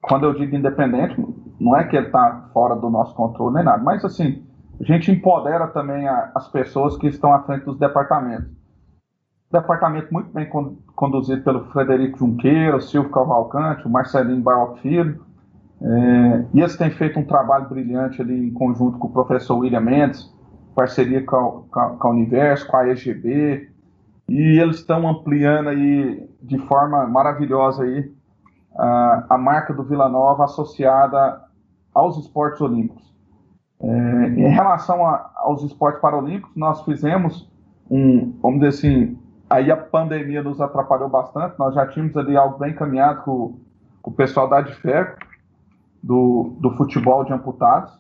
[0.04, 1.16] Quando eu digo independente,
[1.58, 4.46] não é que ele está fora do nosso controle nem nada, mas assim,
[4.80, 8.52] a gente empodera também a, as pessoas que estão à frente dos departamentos.
[9.50, 15.24] Departamento muito bem con conduzido pelo Frederico Junqueira, o Silvio Cavalcante, o Marcelinho Barroc Filho.
[15.82, 19.80] É, e eles têm feito um trabalho brilhante ali em conjunto com o professor William
[19.80, 20.30] Mendes,
[20.76, 23.70] parceria com a, com a Universo, com a EGB,
[24.28, 28.12] e eles estão ampliando aí de forma maravilhosa aí
[28.78, 31.42] a, a marca do Vila Nova associada
[31.94, 33.14] aos esportes olímpicos.
[33.82, 37.52] É, em relação a, aos esportes paralímpicos, nós fizemos
[37.90, 39.20] um, vamos dizer assim,
[39.50, 43.60] aí a pandemia nos atrapalhou bastante, nós já tínhamos ali algo bem caminhado com,
[44.02, 45.20] com o pessoal da DFECO,
[46.02, 47.98] do, do futebol de amputados,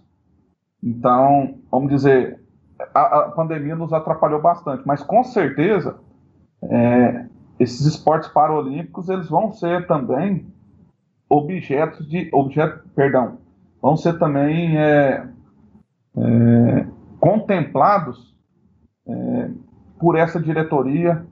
[0.83, 2.41] então, vamos dizer,
[2.93, 5.97] a, a, pandemia nos atrapalhou bastante, mas com certeza
[6.63, 7.25] é,
[7.57, 10.45] esses esportes paralímpicos eles vão ser também
[11.33, 13.39] objetos de objeto, perdão,
[13.81, 15.27] vão ser também é,
[16.15, 16.87] é,
[17.19, 18.35] contemplados
[19.07, 19.49] é,
[19.99, 21.25] por essa diretoria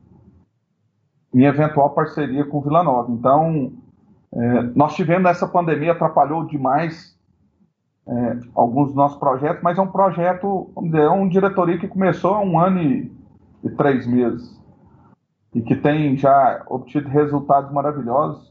[1.34, 3.12] em eventual parceria com Vila Nova.
[3.12, 3.72] Então,
[4.34, 7.18] é, nós tivemos essa pandemia atrapalhou demais
[8.08, 11.88] é, alguns dos nossos projetos, mas é um projeto, vamos dizer, é um diretoria que
[11.88, 13.12] começou há um ano e,
[13.64, 14.60] e três meses
[15.54, 18.51] e que tem já obtido resultados maravilhosos.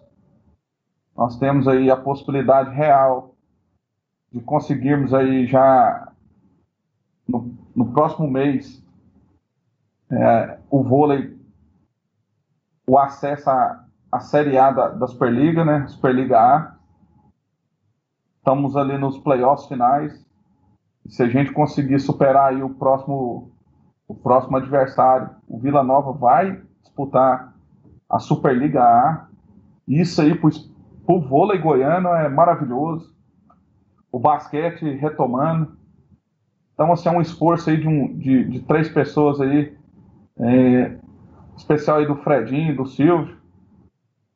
[1.21, 3.35] Nós temos aí a possibilidade real
[4.33, 6.11] de conseguirmos aí já
[7.29, 8.83] no, no próximo mês
[10.11, 11.39] é, o vôlei,
[12.87, 16.81] o acesso à, à Série A da, da Superliga, né, Superliga A,
[18.39, 20.27] Estamos ali nos playoffs finais.
[21.07, 23.53] Se a gente conseguir superar aí o próximo,
[24.09, 27.55] o próximo adversário, o Vila Nova vai disputar
[28.09, 29.27] a Superliga A.
[29.87, 30.35] Isso aí
[31.11, 33.13] o vôlei goiano é maravilhoso.
[34.13, 35.77] O basquete retomando.
[36.75, 39.77] Então, assim, é um esforço aí de, um, de, de três pessoas aí,
[40.39, 40.99] é,
[41.57, 43.37] especial aí do Fredinho, do Silvio,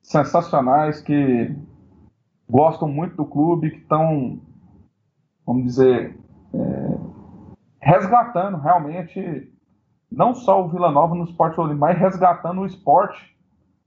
[0.03, 1.57] sensacionais que
[2.49, 4.39] gostam muito do clube, que estão,
[5.47, 6.19] vamos dizer,
[6.53, 6.99] é,
[7.81, 9.51] resgatando realmente
[10.11, 13.35] não só o Vila Nova no esporte olímpico, mas resgatando o esporte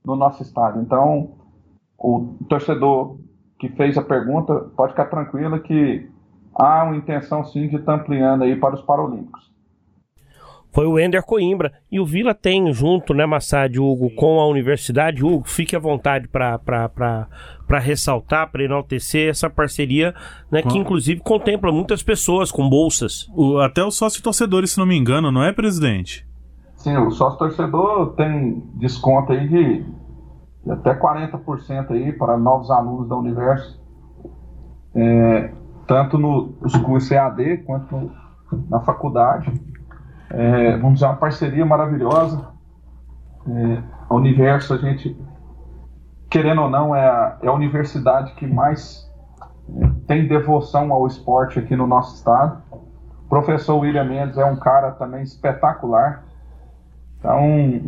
[0.04, 0.80] no nosso estado.
[0.80, 1.37] Então,
[1.98, 3.18] o torcedor
[3.58, 6.08] que fez a pergunta pode ficar tranquilo que
[6.54, 9.48] há uma intenção sim de estar ampliando aí para os Paralímpicos
[10.78, 11.72] foi o Ender Coimbra.
[11.90, 15.24] E o Vila tem junto, né, Massad, Hugo, com a universidade.
[15.24, 20.14] Hugo, fique à vontade para ressaltar, para enaltecer essa parceria,
[20.50, 23.28] né, que inclusive contempla muitas pessoas com bolsas.
[23.34, 26.26] O, até o sócio torcedores, se não me engano, não é, presidente?
[26.76, 29.84] Sim, o sócio torcedor tem desconto aí de,
[30.64, 33.80] de até 40% aí para novos alunos da Universo.
[34.94, 35.52] É,
[35.86, 38.12] tanto nos cursos EAD quanto no,
[38.68, 39.52] na faculdade.
[40.30, 42.46] É, vamos dizer, uma parceria maravilhosa.
[43.46, 45.16] É, a Universo, a gente,
[46.28, 49.10] querendo ou não, é a, é a universidade que mais
[49.76, 52.62] é, tem devoção ao esporte aqui no nosso estado.
[53.24, 56.24] O professor William Mendes é um cara também espetacular.
[57.18, 57.82] Então,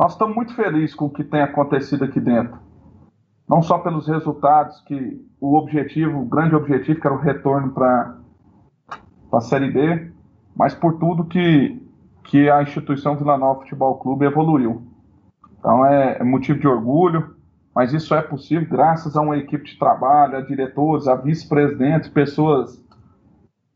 [0.00, 2.58] nós estamos muito felizes com o que tem acontecido aqui dentro.
[3.46, 8.16] Não só pelos resultados, que o objetivo, o grande objetivo, que era o retorno para
[9.30, 10.10] a Série B,
[10.56, 11.86] mas por tudo que,
[12.24, 14.90] que a instituição Vila Nova Futebol Clube evoluiu.
[15.58, 17.36] Então é, é motivo de orgulho,
[17.74, 22.82] mas isso é possível graças a uma equipe de trabalho, a diretores, a vice-presidentes, pessoas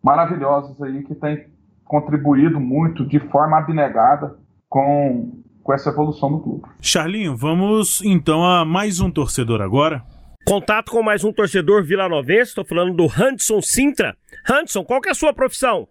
[0.03, 1.49] maravilhosas aí que têm
[1.85, 4.39] contribuído muito de forma abnegada
[4.71, 6.63] com, com essa evolução do clube.
[6.81, 10.03] Charlinho, vamos então a mais um torcedor agora.
[10.45, 14.15] Contato com mais um torcedor vilanovense, estou falando do Hanson Sintra.
[14.49, 15.89] Hanson, qual que é a sua profissão?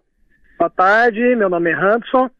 [0.56, 2.30] Boa tarde, meu nome é Hanson,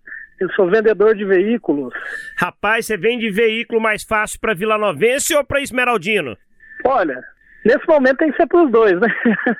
[0.40, 1.93] eu sou vendedor de veículos.
[2.36, 6.36] Rapaz, você vende veículo mais fácil para Vilanovense ou para Esmeraldino?
[6.86, 7.20] Olha,
[7.65, 9.09] Nesse momento tem que ser pros dois, né?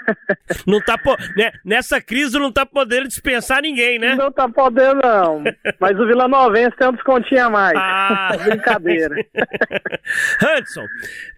[0.67, 1.17] Não tá po...
[1.37, 1.53] né?
[1.65, 4.15] Nessa crise não tá podendo dispensar ninguém, né?
[4.15, 5.43] Não tá podendo, não.
[5.81, 7.77] Mas o Vila Novense tem um descontinho a mais.
[7.77, 8.37] Ah.
[8.45, 9.15] Brincadeira.
[10.59, 10.85] Hudson,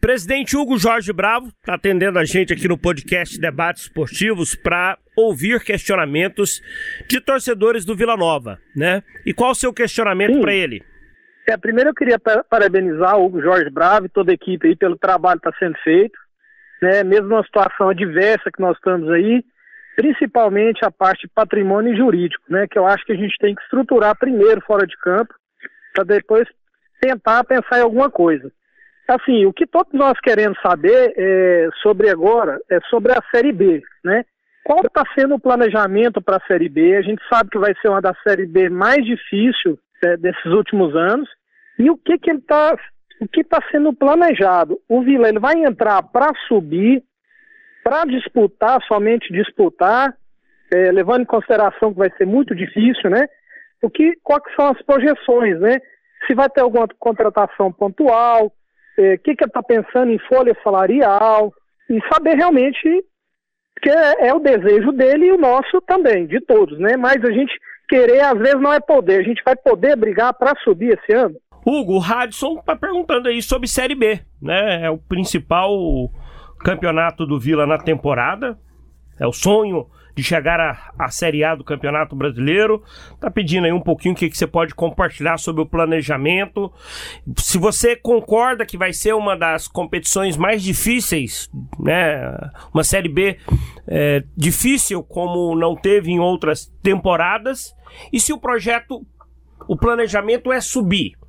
[0.01, 5.63] presidente Hugo Jorge Bravo tá atendendo a gente aqui no podcast Debates Esportivos para ouvir
[5.63, 6.61] questionamentos
[7.09, 9.03] de torcedores do Vila Nova, né?
[9.25, 10.83] E qual o seu questionamento para ele?
[11.49, 14.99] É, primeiro eu queria parabenizar o Hugo Jorge Bravo e toda a equipe aí pelo
[14.99, 16.26] trabalho que está sendo feito
[16.82, 19.44] né, mesmo numa situação adversa que nós estamos aí,
[19.97, 24.16] principalmente a parte patrimônio jurídico, né, que eu acho que a gente tem que estruturar
[24.19, 25.35] primeiro fora de campo,
[25.94, 26.47] para depois
[27.01, 28.51] tentar pensar em alguma coisa.
[29.09, 33.82] Assim, o que todos nós queremos saber é, sobre agora é sobre a Série B,
[34.05, 34.24] né?
[34.65, 36.97] Qual está sendo o planejamento para a Série B?
[36.97, 40.94] A gente sabe que vai ser uma das Série B mais difícil é, desses últimos
[40.97, 41.28] anos.
[41.78, 42.77] E o que, que ele está
[43.21, 44.79] o que está sendo planejado.
[44.89, 47.03] O Vila ele vai entrar para subir,
[47.83, 50.15] para disputar, somente disputar,
[50.73, 53.27] é, levando em consideração que vai ser muito difícil, né?
[53.83, 55.79] O que, quais são as projeções, né?
[56.27, 61.53] Se vai ter alguma contratação pontual, o é, que, que está pensando em folha salarial,
[61.89, 63.05] e saber realmente
[63.81, 66.97] que é, é o desejo dele e o nosso também, de todos, né?
[66.97, 67.53] Mas a gente
[67.89, 69.21] querer, às vezes, não é poder.
[69.21, 71.37] A gente vai poder brigar para subir esse ano?
[71.67, 74.85] Hugo, o Radisson tá perguntando aí sobre Série B, né?
[74.85, 75.69] É o principal
[76.61, 78.57] campeonato do Vila na temporada.
[79.19, 82.85] É o sonho de chegar à, à Série A do Campeonato Brasileiro.
[83.21, 86.73] Tá pedindo aí um pouquinho o que, que você pode compartilhar sobre o planejamento.
[87.37, 92.33] Se você concorda que vai ser uma das competições mais difíceis, né?
[92.73, 93.39] Uma Série B
[93.89, 97.75] é, difícil como não teve em outras temporadas.
[98.13, 99.05] E se o projeto,
[99.67, 101.26] o planejamento é subir.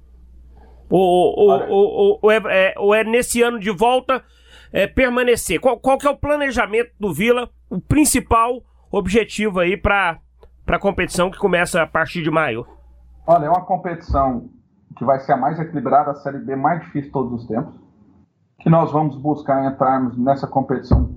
[0.90, 1.00] Ou,
[1.38, 4.24] ou, ou, ou, é, é, ou é nesse ano de volta
[4.72, 5.60] é, permanecer?
[5.60, 8.62] Qual, qual que é o planejamento do Vila, o principal
[8.92, 10.20] objetivo aí para
[10.68, 12.66] a competição que começa a partir de maio?
[13.26, 14.50] Olha, é uma competição
[14.98, 17.74] que vai ser a mais equilibrada, a Série B mais difícil de todos os tempos,
[18.60, 21.16] que nós vamos buscar entrarmos nessa competição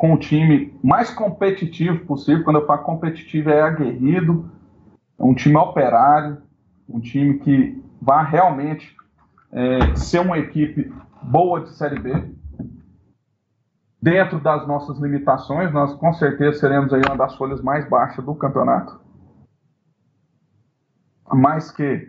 [0.00, 2.42] com o time mais competitivo possível.
[2.42, 4.50] Quando eu falo competitivo, é aguerrido,
[5.18, 6.38] é um time operário,
[6.92, 8.96] um time que vai realmente
[9.52, 10.92] é, ser uma equipe
[11.22, 12.34] boa de Série B.
[14.02, 18.34] Dentro das nossas limitações, nós com certeza seremos aí uma das folhas mais baixas do
[18.34, 18.98] campeonato.
[21.32, 22.08] Mas que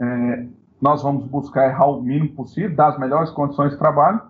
[0.00, 0.46] é,
[0.80, 4.20] nós vamos buscar errar o mínimo possível, dar as melhores condições de trabalho.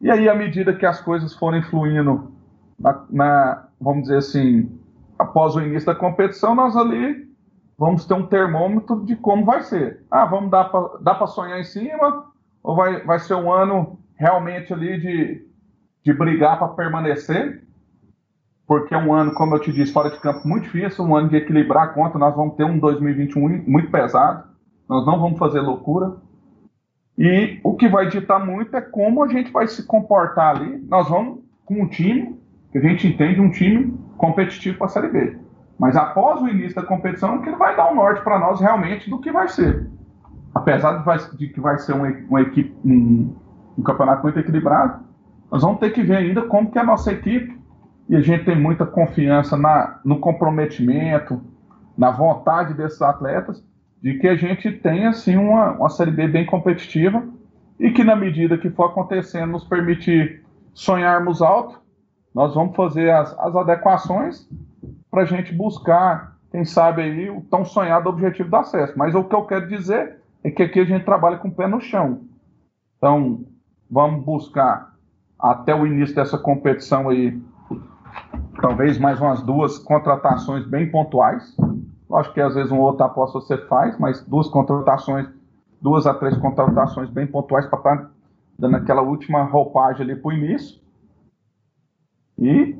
[0.00, 2.32] E aí, à medida que as coisas forem fluindo,
[2.78, 4.80] na, na, vamos dizer assim,
[5.18, 7.29] após o início da competição, nós ali
[7.80, 10.04] vamos ter um termômetro de como vai ser.
[10.10, 12.26] Ah, vamos dar para sonhar em cima
[12.62, 15.46] ou vai, vai ser um ano realmente ali de,
[16.04, 17.64] de brigar para permanecer?
[18.66, 21.30] Porque é um ano, como eu te disse, fora de campo muito difícil, um ano
[21.30, 22.18] de equilibrar a conta.
[22.18, 24.44] Nós vamos ter um 2021 muito pesado,
[24.86, 26.18] nós não vamos fazer loucura.
[27.16, 30.84] E o que vai ditar muito é como a gente vai se comportar ali.
[30.86, 32.38] Nós vamos com um time
[32.70, 35.49] que a gente entende um time competitivo para a Série B.
[35.80, 39.08] Mas após o início da competição, que ele vai dar um norte para nós realmente
[39.08, 39.88] do que vai ser.
[40.54, 43.34] Apesar de, vai, de que vai ser uma, uma equipe, um,
[43.78, 45.02] um, campeonato muito equilibrado,
[45.50, 47.58] nós vamos ter que ver ainda como que a nossa equipe,
[48.10, 51.40] e a gente tem muita confiança na, no comprometimento,
[51.96, 53.64] na vontade desses atletas,
[54.02, 57.26] de que a gente tenha assim, uma, uma Série B bem competitiva
[57.78, 60.44] e que na medida que for acontecendo nos permitir
[60.74, 61.80] sonharmos alto,
[62.34, 64.46] nós vamos fazer as, as adequações
[65.10, 68.96] para a gente buscar, quem sabe aí, o tão sonhado objetivo do acesso.
[68.96, 71.66] Mas o que eu quero dizer é que aqui a gente trabalha com o pé
[71.66, 72.22] no chão.
[72.96, 73.44] Então,
[73.90, 74.94] vamos buscar
[75.38, 77.40] até o início dessa competição aí,
[78.60, 81.56] talvez mais umas duas contratações bem pontuais.
[82.12, 85.28] Acho que às vezes um outro aposta você faz, mas duas contratações,
[85.80, 88.10] duas a três contratações bem pontuais para estar tá
[88.58, 90.80] dando aquela última roupagem ali para o início.
[92.38, 92.76] E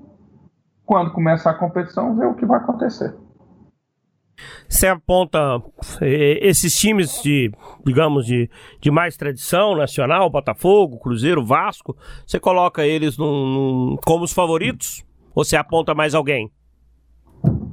[0.91, 3.17] quando começar a competição, ver o que vai acontecer.
[4.69, 5.39] Você aponta
[6.03, 7.53] eh, esses times de,
[7.87, 8.51] digamos, de,
[8.81, 11.97] de mais tradição nacional, Botafogo, Cruzeiro, Vasco,
[12.27, 15.07] você coloca eles num, num, como os favoritos?
[15.33, 16.51] Ou você aponta mais alguém?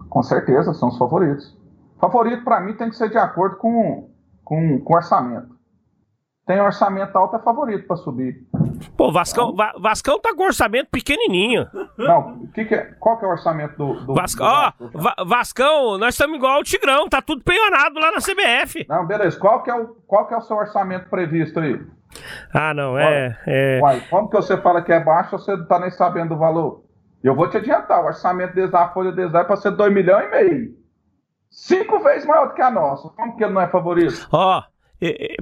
[0.08, 1.58] Com certeza, são os favoritos.
[2.00, 4.12] Favorito para mim tem que ser de acordo com,
[4.44, 5.57] com, com orçamento
[6.48, 8.48] tem orçamento alto, é favorito para subir.
[8.96, 11.68] Pô, Vascão, Va Vascão tá com orçamento pequenininho.
[11.98, 14.48] Não, que que é, qual que é o orçamento do, do Vascão?
[14.48, 18.86] Ó, Va Vascão, nós estamos igual o Tigrão, tá tudo penhorado lá na CBF.
[18.88, 19.38] Não, beleza.
[19.38, 21.86] Qual que é o, qual que é o seu orçamento previsto aí?
[22.54, 23.80] Ah, não, é, é...
[23.82, 26.86] Uai, como que você fala que é baixo, você não tá nem sabendo o valor?
[27.22, 30.28] Eu vou te adiantar, o orçamento deles, a folha deles é para ser 2 milhões
[30.28, 30.78] e meio.
[31.50, 33.10] Cinco vezes maior do que a nossa.
[33.10, 34.28] Como que ele não é favorito?
[34.32, 34.64] Ó,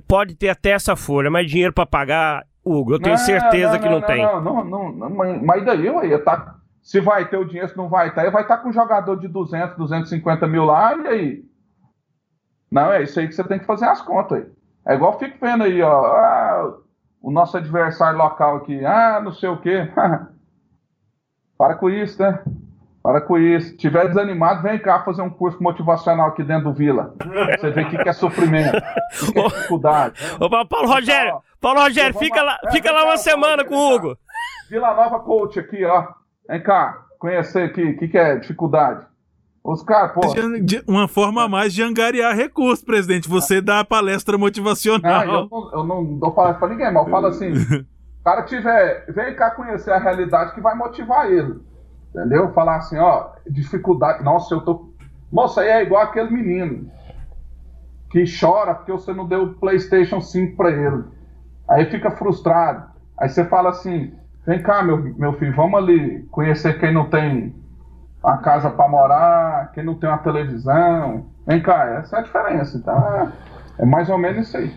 [0.07, 3.79] pode ter até essa folha, mas dinheiro para pagar, Hugo, eu tenho não, certeza não,
[3.79, 4.23] que não, não tem.
[4.23, 5.09] Não, não, não,
[5.43, 8.57] mas daí, ué, tá, se vai ter o dinheiro, se não vai ter, vai estar
[8.57, 11.45] tá com um jogador de 200, 250 mil lá, e aí?
[12.71, 14.51] Não, é isso aí que você tem que fazer as contas aí.
[14.87, 16.77] É igual fico vendo aí, ó, ah,
[17.21, 19.91] o nosso adversário local aqui, ah, não sei o quê.
[21.57, 22.43] Para com isso, né?
[23.05, 23.67] Para com isso.
[23.67, 27.13] Se tiver desanimado, vem cá fazer um curso motivacional aqui dentro do Vila.
[27.59, 30.19] Você vê o que, que é sofrimento, o que é dificuldade.
[30.39, 34.17] Ô, Paulo Rogério, Paulo Rogério, fica lá, é, fica lá uma semana com o Hugo.
[34.71, 36.07] Vila Nova Coach aqui, ó.
[36.49, 39.05] Vem cá, conhecer aqui o que, que é dificuldade.
[39.63, 40.21] Os caras, pô.
[40.87, 43.29] Uma forma a mais de angariar recursos, presidente.
[43.29, 45.27] Você dá a palestra motivacional.
[45.27, 48.41] Não, eu, não, eu não dou palestra pra ninguém, mas eu falo assim: o cara
[48.41, 49.05] tiver.
[49.13, 51.74] Vem cá conhecer a realidade que vai motivar ele.
[52.15, 52.53] Entendeu?
[52.53, 54.23] Falar assim, ó, dificuldade.
[54.23, 54.89] Nossa, eu tô.
[55.29, 56.89] Moça, aí é igual aquele menino
[58.09, 61.03] que chora porque você não deu o PlayStation 5 para ele.
[61.67, 62.85] Aí fica frustrado.
[63.19, 64.13] Aí você fala assim:
[64.47, 67.53] vem cá, meu, meu filho, vamos ali conhecer quem não tem
[68.23, 71.25] uma casa para morar, quem não tem uma televisão.
[71.45, 72.77] Vem cá, essa é a diferença.
[72.77, 73.33] Então,
[73.77, 74.73] é mais ou menos isso aí.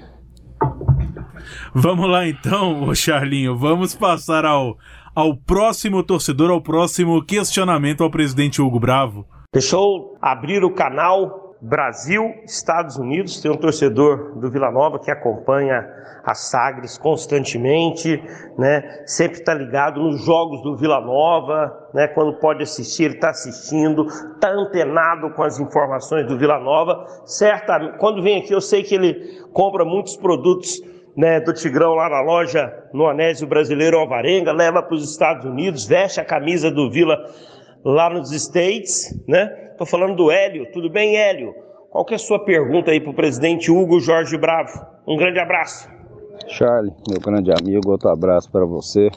[1.72, 4.76] Vamos lá então, Charlinho, vamos passar ao,
[5.18, 9.26] ao próximo torcedor, ao próximo questionamento ao presidente Hugo Bravo.
[9.52, 13.40] Deixa eu abrir o canal Brasil, Estados Unidos.
[13.40, 15.84] Tem um torcedor do Vila Nova que acompanha
[16.24, 18.22] a Sagres constantemente,
[18.56, 19.02] né?
[19.06, 22.06] Sempre está ligado nos jogos do Vila Nova, né?
[22.06, 27.04] Quando pode assistir, ele está assistindo, está antenado com as informações do Vila Nova.
[27.24, 30.80] Certamente, quando vem aqui, eu sei que ele compra muitos produtos
[31.18, 35.84] né, do Tigrão lá na loja no Anésio Brasileiro Alvarenga, leva para os Estados Unidos,
[35.84, 37.18] veste a camisa do Vila
[37.84, 39.46] lá nos States, né?
[39.76, 40.70] Tô falando do Hélio.
[40.72, 41.52] Tudo bem, Hélio?
[41.90, 44.80] Qual que é a sua pergunta aí para o presidente Hugo Jorge Bravo?
[45.08, 45.90] Um grande abraço.
[46.46, 49.10] Charlie, meu grande amigo, outro abraço para você.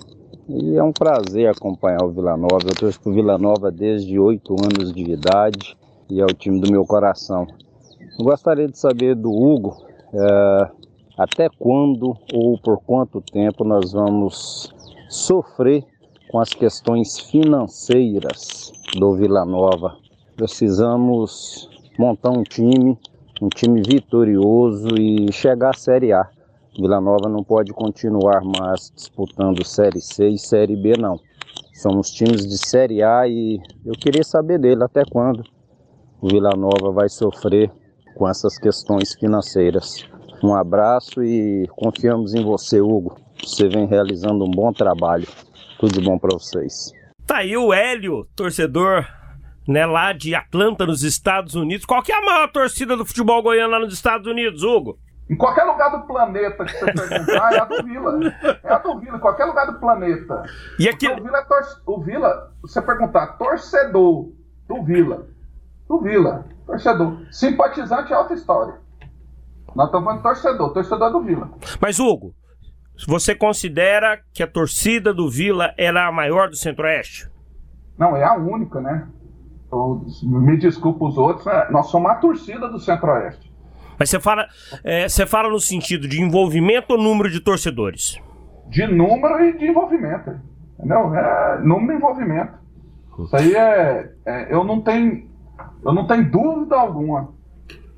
[0.50, 2.66] E é um prazer acompanhar o Vila Nova.
[2.68, 5.78] Eu torço para o Vila Nova desde oito anos de idade
[6.10, 7.46] e é o time do meu coração.
[8.18, 10.81] Eu gostaria de saber do Hugo é,
[11.22, 14.74] até quando ou por quanto tempo nós vamos
[15.08, 15.86] sofrer
[16.32, 19.98] com as questões financeiras do Vila Nova.
[20.36, 21.70] Precisamos
[22.00, 22.98] montar um time,
[23.40, 26.28] um time vitorioso e chegar à Série A.
[26.76, 31.20] Vila Nova não pode continuar mais disputando Série C e Série B, não.
[31.74, 35.44] Somos times de Série A e eu queria saber dele até quando
[36.20, 37.72] o Vila Nova vai sofrer
[38.16, 40.10] com essas questões financeiras.
[40.44, 43.18] Um abraço e confiamos em você, Hugo.
[43.44, 45.28] Você vem realizando um bom trabalho.
[45.80, 46.92] Tudo de bom para vocês.
[47.26, 49.06] Tá aí o Hélio, torcedor
[49.68, 51.86] né, lá de Atlanta, nos Estados Unidos.
[51.86, 54.98] Qual que é a maior torcida do futebol goiano lá nos Estados Unidos, Hugo?
[55.30, 58.20] Em qualquer lugar do planeta que você perguntar, é a do Vila.
[58.64, 60.44] É a do Vila, em qualquer lugar do planeta.
[60.78, 61.08] E aqui...
[61.08, 61.62] o Vila é tor...
[61.86, 64.30] O Vila, você perguntar, torcedor
[64.68, 65.28] do Vila.
[65.88, 67.26] Do Vila, torcedor.
[67.32, 68.82] Simpatizante é outra história.
[69.76, 71.50] Nós estamos falando torcedor, torcedor do Vila.
[71.80, 72.34] Mas, Hugo,
[73.08, 77.30] você considera que a torcida do Vila era a maior do Centro-Oeste?
[77.98, 79.08] Não, é a única, né?
[80.24, 81.68] me desculpa os outros, né?
[81.72, 83.52] nós somos a torcida do Centro-Oeste.
[83.98, 84.48] Mas você fala,
[84.84, 88.20] é, você fala no sentido de envolvimento ou número de torcedores?
[88.68, 90.40] De número e de envolvimento.
[90.78, 91.14] Entendeu?
[91.14, 92.54] É número e envolvimento.
[93.20, 95.30] Isso aí é, é, Eu não tenho.
[95.86, 97.30] Eu não tenho dúvida alguma.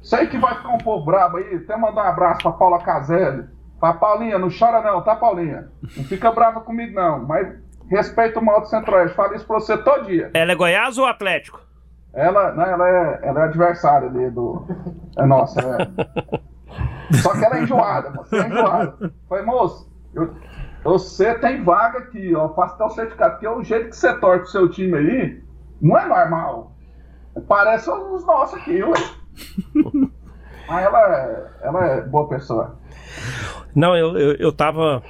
[0.03, 1.55] Sei que vai ficar um povo brabo aí.
[1.55, 3.45] Até mandar um abraço pra Paula Caselli.
[3.79, 5.69] Pra Paulinha, não chora não, tá, Paulinha?
[5.97, 7.25] Não fica brava comigo, não.
[7.25, 7.55] Mas
[7.89, 9.15] respeita o mal do Centro-Oeste.
[9.15, 10.29] Fala isso pra você todo dia.
[10.33, 11.61] Ela é Goiás ou Atlético?
[12.13, 14.65] Ela, não, ela, é, ela é adversária ali do.
[15.17, 17.17] É nossa, é.
[17.17, 19.13] Só que ela é enjoada, você é enjoada.
[19.27, 20.33] Falei, moço, eu,
[20.83, 22.49] você tem vaga aqui, ó.
[22.49, 25.43] Faça até o certificado, porque o jeito que você torce o seu time aí
[25.81, 26.71] não é normal.
[27.47, 28.93] Parece os nossos aqui, ué.
[30.67, 32.79] Mas ela, ela é boa pessoa.
[33.75, 35.03] Não, eu, eu, eu tava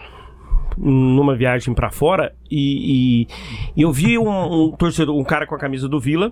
[0.77, 3.27] numa viagem pra fora e,
[3.75, 4.29] e- eu vi um,
[4.65, 6.31] um torcedor, um cara com a camisa do Vila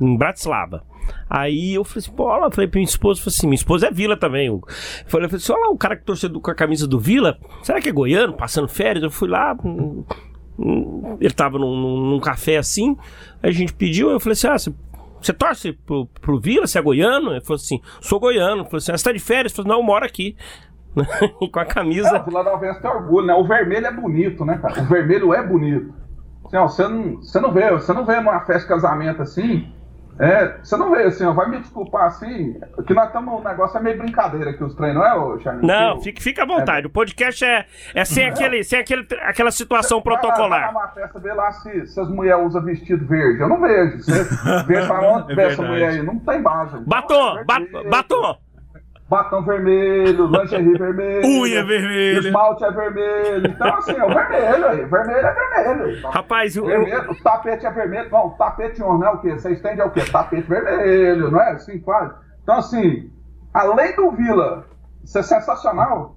[0.00, 0.84] em Bratislava.
[1.30, 3.90] Aí eu falei assim, pô, olha, falei pra minha esposa, falei assim, minha esposa é
[3.90, 4.48] Vila também.
[4.48, 4.60] Eu
[5.06, 7.38] falei, eu falei assim, olha lá, o cara que torcedor com a camisa do Vila,
[7.62, 9.02] será que é goiano, passando férias?
[9.04, 10.04] Eu fui lá, hum,
[10.58, 11.74] hum, ele tava num,
[12.10, 12.96] num- café assim,
[13.42, 14.74] a gente pediu, eu falei assim, ah, você,
[15.20, 17.32] você torce pro, pro Vila, você é goiano?
[17.32, 18.62] Ele falou assim, sou goiano.
[18.62, 19.52] Eu falei assim, ah, você tá de férias?
[19.52, 20.36] Eu falei, não, eu moro aqui.
[21.52, 22.16] com a camisa.
[22.16, 23.34] É, o Vila Nova tem orgulho, né?
[23.34, 24.80] O vermelho é bonito, né, cara?
[24.80, 25.92] O vermelho é bonito.
[26.44, 29.72] Assim, ó, você, não, você não vê, você não vê numa festa de casamento assim.
[30.18, 33.76] É, você não vê assim, ó, vai me desculpar assim, que nós estamos, o negócio
[33.78, 35.66] é meio brincadeira aqui, os treinos, não é, ô, Charlinho?
[35.66, 36.86] Não, fique à vontade.
[36.86, 40.48] O podcast é, é sem, aquele, sem aquele, aquela situação protocolar.
[40.48, 43.40] Vai lá numa festa, vê lá se, se as mulheres usam vestido verde.
[43.40, 43.98] Eu não vejo.
[44.02, 44.24] Você
[44.66, 46.02] vê pra onde É vê essa mulher aí.
[46.02, 46.78] Não tem base.
[46.86, 47.60] Batom, ba-
[47.90, 48.38] batom.
[49.08, 51.24] Batom vermelho, lingerie vermelho.
[51.26, 52.18] Unha vermelha.
[52.18, 53.46] Esmalte é vermelho.
[53.46, 54.84] Então, assim, é o vermelho aí.
[54.84, 56.08] Vermelho é vermelho.
[56.08, 58.08] Rapaz, eu- vermelho, o tapete é vermelho.
[58.12, 59.32] O tapete on, não é o quê?
[59.32, 60.00] Você estende é o quê?
[60.10, 61.52] Tapete vermelho, não é?
[61.52, 62.14] Assim, quase.
[62.42, 63.10] Então, assim,
[63.54, 64.64] além do Vila
[65.04, 66.16] ser sensacional,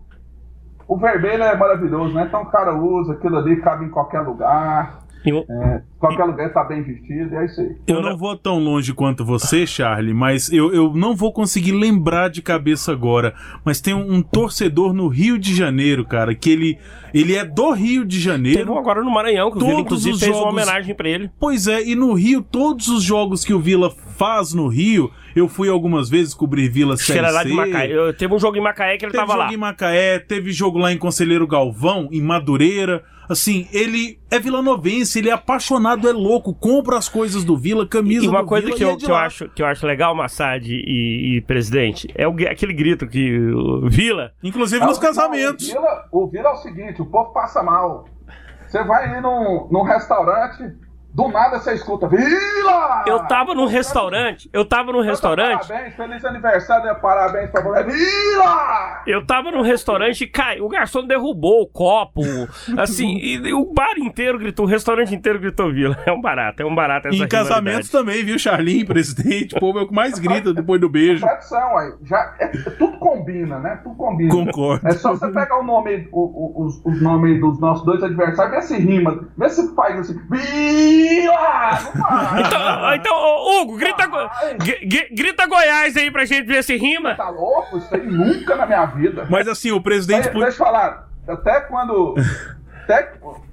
[0.87, 2.25] o vermelho é maravilhoso, né?
[2.27, 4.98] Então o cara usa, aquilo ali cabe em qualquer lugar.
[5.25, 7.75] É, qualquer lugar tá bem vestido, e é isso aí.
[7.87, 12.29] Eu não vou tão longe quanto você, Charlie, mas eu, eu não vou conseguir lembrar
[12.29, 13.33] de cabeça agora.
[13.65, 16.77] Mas tem um, um torcedor no Rio de Janeiro, cara, que ele,
[17.13, 18.59] ele é do Rio de Janeiro.
[18.59, 21.29] Teve um agora no Maranhão, que o Vila, inclusive, fez uma homenagem pra ele.
[21.39, 25.47] Pois é, e no Rio, todos os jogos que o Vila faz no Rio, eu
[25.49, 27.71] fui algumas vezes cobrir Vila Acho que era lá de Série.
[27.71, 27.91] Macaé.
[27.91, 29.53] Eu- teve um jogo em Macaé que ele Teve tava jogo lá.
[29.53, 33.03] em Macaé, teve jogo lá em Conselheiro Galvão, em Madureira.
[33.29, 38.25] Assim, ele é vilanovense, ele é apaixonado, é louco, compra as coisas do Vila, camisa
[38.25, 39.65] E uma do coisa Vila que e é eu, de que, eu acho, que eu
[39.67, 44.31] acho legal, Massad e, e presidente, é o aquele grito que o Vila.
[44.43, 44.89] Inclusive É o-
[45.71, 48.05] O Vila, o Vila é o seguinte, o povo passa mal.
[48.67, 50.63] Você vai ir num, num restaurante,
[51.13, 53.03] do nada você escuta Vila!
[53.07, 56.93] Eu tava num restaurante, eu tava num restaurante, Parabéns, feliz aniversário, né?
[56.95, 57.83] parabéns pra você.
[57.83, 59.03] Vila!
[59.07, 62.21] eu tava num restaurante e cai, o garçom derrubou o copo,
[62.77, 65.97] assim, e, e o bar inteiro gritou, o restaurante inteiro gritou Vila.
[66.05, 69.55] É um barato, é um barato essa Em casamentos também, viu, Charlinho, presidente?
[69.55, 71.25] O povo é o que mais grita depois do beijo.
[71.25, 71.93] Tradição, aí.
[72.03, 73.79] Já, é, tudo combina, né?
[73.83, 74.29] Tudo combina.
[74.33, 74.87] Concordo.
[74.87, 76.19] É só você pegar o nome, o-
[76.61, 80.19] o- os, os nomes dos nossos dois adversários, vê se rima, vê se faz assim.
[80.29, 80.98] Vila!
[82.39, 84.03] Então, então, ô, Hugo, grita,
[85.11, 87.15] grita Goiás aí pra gente ver se rima.
[87.15, 87.77] Tá louco?
[87.77, 89.27] Isso aí nunca na minha vida.
[89.29, 90.23] Mas assim, o presidente.
[90.23, 92.15] Deixa, deixa eu falar, até quando.
[92.89, 93.03] Até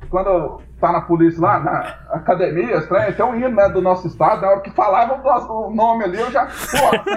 [0.08, 4.42] quando tá na polícia lá, na academia, estranho, tem um hino né, do nosso estado,
[4.42, 5.20] na hora que falavam
[5.66, 6.46] o nome ali, eu já.
[6.46, 7.10] Pô,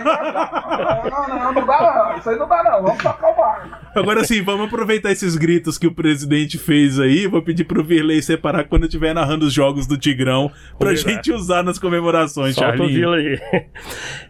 [1.10, 3.80] não, não, não, não dá não, isso aí não dá não, vamos tocar o barco.
[3.95, 7.27] Agora sim, vamos aproveitar esses gritos que o presidente fez aí.
[7.27, 11.15] Vou pedir pro Virley separar quando eu estiver narrando os jogos do Tigrão pra Verdade.
[11.15, 13.11] gente usar nas comemorações, Charlinho.
[13.11, 13.40] Aí.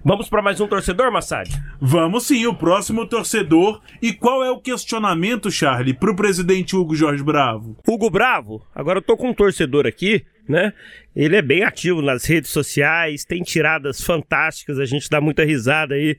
[0.04, 1.50] Vamos pra mais um torcedor, Massad?
[1.80, 3.82] Vamos sim, o próximo torcedor.
[4.02, 7.76] E qual é o questionamento, Charlie, pro presidente Hugo Jorge Bravo?
[7.88, 10.74] Hugo Bravo, agora eu tô com um torcedor aqui, né?
[11.16, 15.94] Ele é bem ativo nas redes sociais, tem tiradas fantásticas, a gente dá muita risada
[15.96, 16.18] aí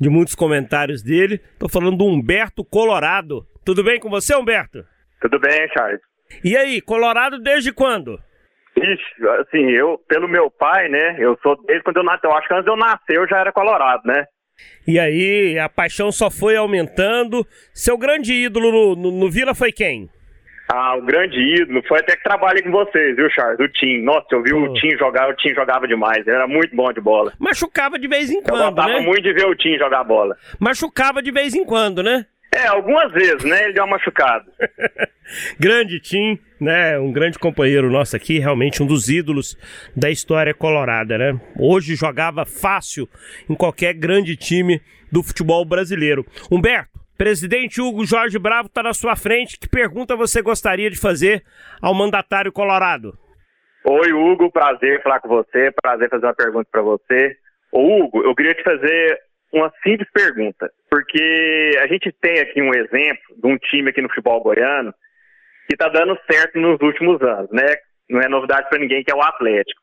[0.00, 1.40] de muitos comentários dele.
[1.58, 3.46] Tô falando do Humberto Colorado.
[3.64, 4.84] Tudo bem com você, Humberto?
[5.20, 6.00] Tudo bem, Charles?
[6.42, 8.18] E aí, Colorado desde quando?
[8.76, 12.48] Ixi, assim, eu, pelo meu pai, né, eu sou desde quando eu nasci, eu acho
[12.48, 14.24] que antes eu nascer eu já era colorado, né?
[14.86, 17.46] E aí, a paixão só foi aumentando.
[17.74, 20.08] Seu grande ídolo no, no- no Vila foi quem?
[20.74, 23.60] Ah, o grande ídolo foi até que trabalhei com vocês, viu, Charles?
[23.60, 24.02] O Tim.
[24.02, 27.00] Nossa, eu vi o Tim jogar, o Tim jogava demais, ele era muito bom de
[27.00, 27.30] bola.
[27.38, 29.00] Machucava de vez em Eu quando, gostava né?
[29.00, 30.34] muito de ver o Tim jogar bola.
[30.58, 32.24] Machucava de vez em quando, né?
[32.54, 34.44] É, algumas vezes, né, ele deu uma machucada.
[35.60, 36.98] grande Tim, né?
[36.98, 39.58] Um grande companheiro nosso aqui, realmente um dos ídolos
[39.94, 41.38] da história colorada, né?
[41.58, 43.06] Hoje jogava fácil
[43.48, 44.80] em qualquer grande time
[45.10, 46.26] do futebol brasileiro.
[46.50, 46.91] Humberto,
[47.22, 49.56] presidente Hugo Jorge Bravo está na sua frente.
[49.56, 51.44] Que pergunta você gostaria de fazer
[51.80, 53.16] ao mandatário colorado?
[53.84, 57.36] Oi, Hugo, prazer falar com você, prazer fazer uma pergunta para você.
[57.70, 59.20] Ô, Hugo, eu queria te fazer
[59.52, 64.08] uma simples pergunta, porque a gente tem aqui um exemplo de um time aqui no
[64.08, 64.92] futebol goiano
[65.68, 67.76] que está dando certo nos últimos anos, né?
[68.10, 69.80] Não é novidade para ninguém que é o Atlético.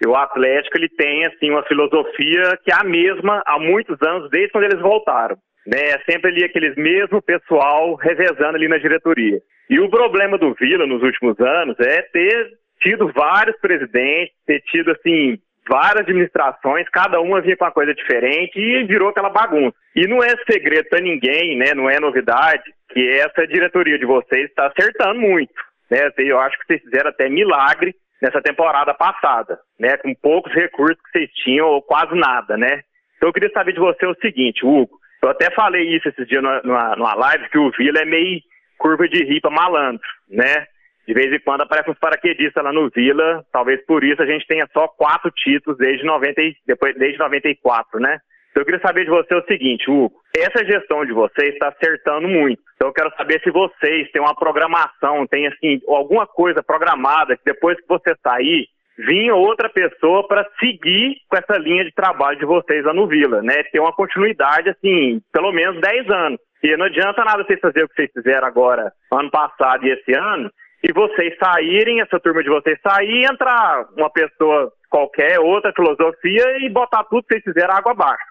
[0.00, 4.30] E o Atlético ele tem assim uma filosofia que é a mesma há muitos anos,
[4.30, 5.36] desde quando eles voltaram.
[5.68, 5.90] Né?
[5.90, 9.38] É sempre ali aqueles mesmo pessoal revezando ali na diretoria.
[9.68, 14.92] E o problema do Vila nos últimos anos é ter tido vários presidentes, ter tido
[14.92, 15.38] assim
[15.68, 19.76] várias administrações, cada uma vinha com uma coisa diferente e virou aquela bagunça.
[19.94, 21.74] E não é segredo para ninguém, né?
[21.74, 25.52] Não é novidade que essa diretoria de vocês está acertando muito,
[25.90, 26.10] né?
[26.16, 29.98] Eu acho que vocês fizeram até milagre nessa temporada passada, né?
[29.98, 32.80] Com poucos recursos que vocês tinham ou quase nada, né?
[33.18, 34.97] Então eu queria saber de você o seguinte, Hugo.
[35.22, 38.40] Eu até falei isso esses dias numa, numa live que o Vila é meio
[38.78, 40.66] curva de ripa malandro, né?
[41.06, 44.46] De vez em quando aparece uns paraquedistas lá no Vila, talvez por isso a gente
[44.46, 48.18] tenha só quatro títulos desde, 90, depois, desde 94, né?
[48.50, 52.28] Então eu queria saber de você o seguinte, Hugo, essa gestão de vocês está acertando
[52.28, 52.60] muito.
[52.74, 57.44] Então eu quero saber se vocês têm uma programação, tem assim, alguma coisa programada que
[57.44, 58.68] depois que você sair,
[58.98, 63.40] vinha outra pessoa para seguir com essa linha de trabalho de vocês lá no Vila,
[63.42, 63.62] né?
[63.64, 66.40] Ter uma continuidade, assim, pelo menos 10 anos.
[66.62, 70.12] E não adianta nada vocês fazer o que vocês fizeram agora, ano passado e esse
[70.12, 70.50] ano,
[70.82, 76.68] e vocês saírem, essa turma de vocês sair, entrar uma pessoa qualquer, outra filosofia e
[76.68, 78.24] botar tudo que vocês fizeram água abaixo.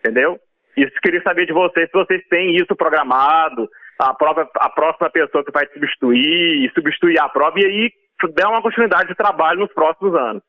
[0.00, 0.38] Entendeu?
[0.76, 3.68] Isso queria saber de vocês se vocês têm isso programado,
[3.98, 7.90] a, prova, a próxima pessoa que vai substituir, substituir a prova, e aí
[8.34, 10.42] der uma continuidade de trabalho nos próximos anos.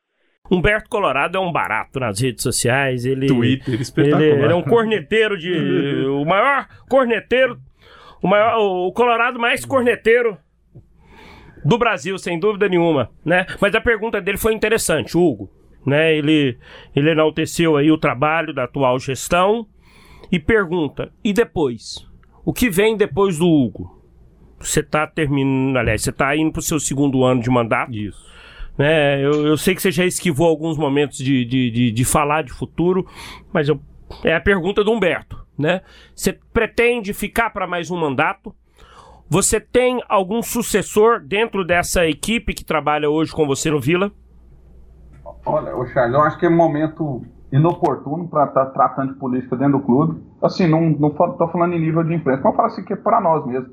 [0.50, 3.04] Humberto Colorado é um barato nas redes sociais.
[3.04, 4.22] Ele, Twitter, espetacular.
[4.22, 5.52] Ele, ele é um corneteiro de.
[6.06, 7.58] o maior corneteiro.
[8.22, 10.38] O, maior, o Colorado mais corneteiro
[11.64, 13.44] do Brasil, sem dúvida nenhuma, né?
[13.60, 15.50] Mas a pergunta dele foi interessante, Hugo.
[15.84, 16.16] Né?
[16.16, 16.58] Ele,
[16.94, 19.66] ele enalteceu aí o trabalho da atual gestão
[20.30, 22.06] e pergunta: e depois?
[22.44, 23.95] O que vem depois do Hugo?
[24.66, 27.92] Você está terminando, aliás, você está indo para o seu segundo ano de mandato.
[27.92, 28.26] Isso.
[28.76, 29.24] Né?
[29.24, 32.52] Eu, eu sei que você já esquivou alguns momentos de, de, de, de falar de
[32.52, 33.06] futuro,
[33.52, 33.80] mas eu,
[34.24, 35.44] é a pergunta do Humberto.
[35.58, 35.80] Né?
[36.14, 38.54] Você pretende ficar para mais um mandato?
[39.28, 44.12] Você tem algum sucessor dentro dessa equipe que trabalha hoje com você no Vila?
[45.44, 49.18] Olha, o Charles, eu acho que é um momento inoportuno para estar tá tratando de
[49.18, 50.22] política dentro do clube.
[50.42, 52.96] Assim, não, não tô falando em nível de imprensa, mas eu falo assim que é
[52.96, 53.70] para nós mesmo.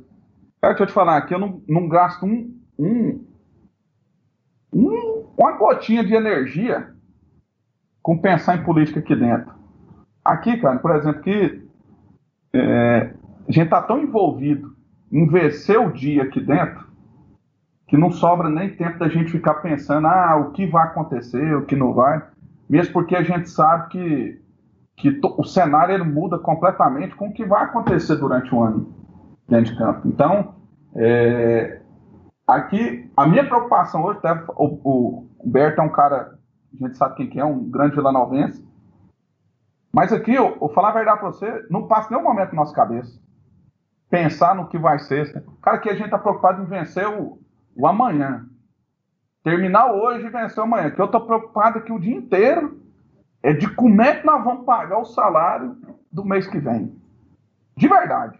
[0.64, 3.28] Cara, deixa eu te falar, aqui eu não, não gasto um, um,
[4.74, 6.88] um, uma gotinha de energia
[8.02, 9.54] com pensar em política aqui dentro.
[10.24, 11.68] Aqui, cara, por exemplo, que
[12.54, 13.14] é,
[13.46, 14.74] a gente tá tão envolvido
[15.12, 16.88] em vencer o dia aqui dentro
[17.86, 21.66] que não sobra nem tempo da gente ficar pensando ah, o que vai acontecer, o
[21.66, 22.26] que não vai,
[22.70, 24.42] mesmo porque a gente sabe que,
[24.96, 29.03] que o cenário ele muda completamente com o que vai acontecer durante o ano
[29.48, 30.08] dentro de campo.
[30.08, 30.56] Então,
[30.96, 31.82] é,
[32.48, 36.38] aqui, a minha preocupação hoje, até, o, o Humberto é um cara,
[36.74, 38.66] a gente sabe quem que é, um grande vilanovense,
[39.94, 42.76] mas aqui, eu, vou falar a verdade para você, não passa nenhum momento na nossa
[42.76, 43.22] cabeça
[44.14, 45.44] pensar no que vai ser.
[45.60, 47.40] Cara, que a gente está preocupado em vencer o,
[47.76, 48.46] o amanhã.
[49.44, 50.92] Terminar hoje e vencer o amanhã.
[50.92, 52.80] Que eu estou preocupado aqui o dia inteiro
[53.42, 55.76] é de como é que nós vamos pagar o salário
[56.12, 56.96] do mês que vem.
[57.76, 58.40] De verdade.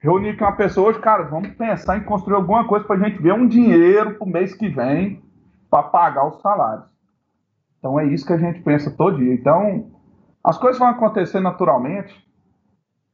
[0.00, 3.20] Reunir com uma pessoa hoje, cara, vamos pensar em construir alguma coisa para a gente
[3.20, 5.22] ver um dinheiro para o mês que vem
[5.70, 6.86] para pagar os salários.
[7.78, 9.32] Então é isso que a gente pensa todo dia.
[9.32, 9.90] Então,
[10.44, 12.24] as coisas vão acontecer naturalmente.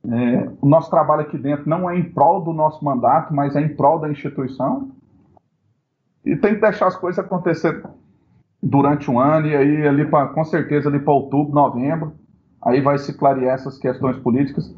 [0.04, 3.60] É, o nosso trabalho aqui dentro não é em prol do nosso mandato, mas é
[3.60, 4.90] em prol da instituição.
[6.24, 7.82] E tem que deixar as coisas acontecer
[8.62, 12.12] durante um ano e aí ali com certeza ali para outubro, novembro,
[12.60, 14.74] aí vai se clarear essas questões políticas.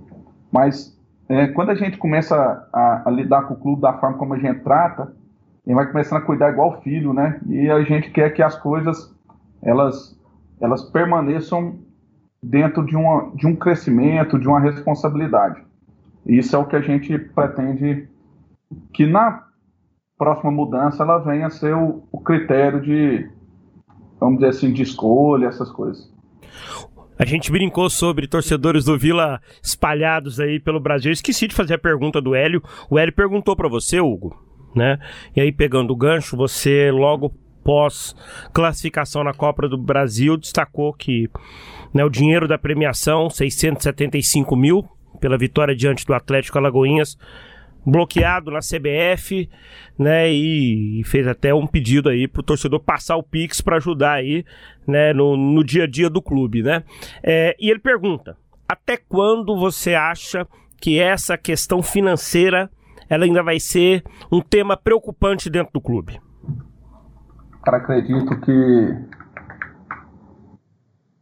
[0.51, 0.94] Mas
[1.29, 4.39] é, quando a gente começa a, a, lidar com o clube da forma como a
[4.39, 5.13] gente trata,
[5.67, 7.41] gente vai começando a cuidar igual filho, né?
[7.47, 9.15] E a gente quer que as coisas
[9.63, 10.15] elas
[10.61, 11.79] elas permaneçam
[12.43, 15.63] dentro de, uma, de um crescimento, de uma responsabilidade.
[16.27, 18.09] Isso é o que a gente pretende
[18.93, 19.45] que na
[20.17, 23.31] próxima mudança ela venha a ser o, o critério de,
[24.21, 26.13] vamos dizer assim, de escolha, essas coisas.
[27.19, 31.13] A gente brincou sobre torcedores do Vila espalhados aí pelo Brasil.
[31.13, 32.63] Esqueci de fazer a pergunta do Hélio.
[32.91, 34.37] O Hélio perguntou para você, Hugo,
[34.75, 34.99] né?
[35.35, 37.33] E aí, pegando o gancho, você logo
[37.63, 38.15] pós
[38.53, 41.31] classificação na Copa do Brasil destacou que
[41.95, 44.85] né, o dinheiro da premiação, 675 mil,
[45.21, 47.17] pela vitória diante do Atlético Alagoinhas,
[47.87, 49.49] bloqueado na CBF,
[49.99, 50.33] né?
[50.33, 54.45] E, e, fez até um pedido aí pro torcedor passar o Pix para ajudar aí,
[54.87, 55.13] né?
[55.13, 56.83] No, no, dia a dia do clube, né?
[57.23, 58.37] É, e ele pergunta:
[58.69, 60.47] até quando você acha
[60.81, 62.71] que essa questão financeira
[63.09, 64.03] ela ainda vai ser
[64.33, 66.21] um tema preocupante dentro do clube?
[67.63, 69.15] Cara, acredito que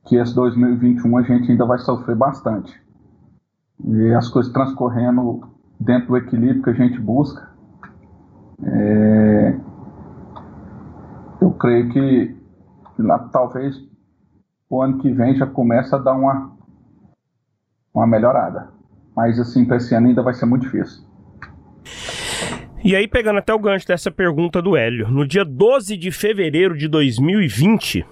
[0.07, 2.81] que esse 2021 a gente ainda vai sofrer bastante.
[3.85, 5.52] E as coisas transcorrendo
[5.85, 7.51] dentro do equilíbrio que a gente busca.
[8.65, 9.57] É...
[11.41, 12.37] Eu creio que
[12.99, 13.77] lá, talvez
[14.71, 16.57] o ano que vem já começa a dar uma,
[17.93, 18.69] uma melhorada.
[19.15, 21.05] Mas assim, para esse ano ainda vai ser muito difícil.
[22.85, 26.77] E aí, pegando até o gancho dessa pergunta do Hélio, no dia 12 de fevereiro
[26.77, 28.05] de 2020,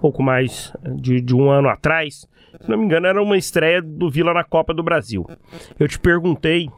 [0.00, 2.26] pouco mais de, de um ano atrás,
[2.60, 5.26] se não me engano, era uma estreia do Vila na Copa do Brasil.
[5.78, 6.68] Eu te perguntei,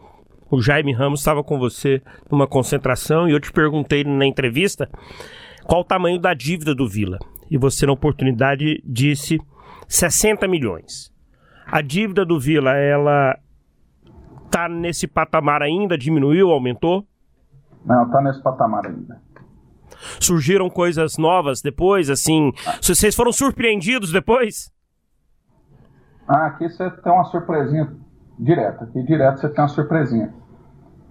[0.51, 4.89] o Jaime Ramos estava com você numa concentração, e eu te perguntei na entrevista
[5.65, 7.19] qual o tamanho da dívida do Vila.
[7.51, 9.39] E você, na oportunidade, disse
[9.89, 11.13] 60 milhões.
[11.67, 13.37] A dívida do Vila, ela
[14.51, 15.99] tá nesse patamar ainda?
[15.99, 17.05] Diminuiu, aumentou?
[17.85, 19.21] Não, tá nesse patamar ainda.
[20.21, 22.53] Surgiram coisas novas depois, assim?
[22.67, 22.79] Ah.
[22.83, 24.71] Vocês foram surpreendidos depois?
[26.29, 27.97] Ah, aqui você tem uma surpresinha
[28.39, 28.85] direta.
[28.85, 30.33] Aqui direto você tem uma surpresinha.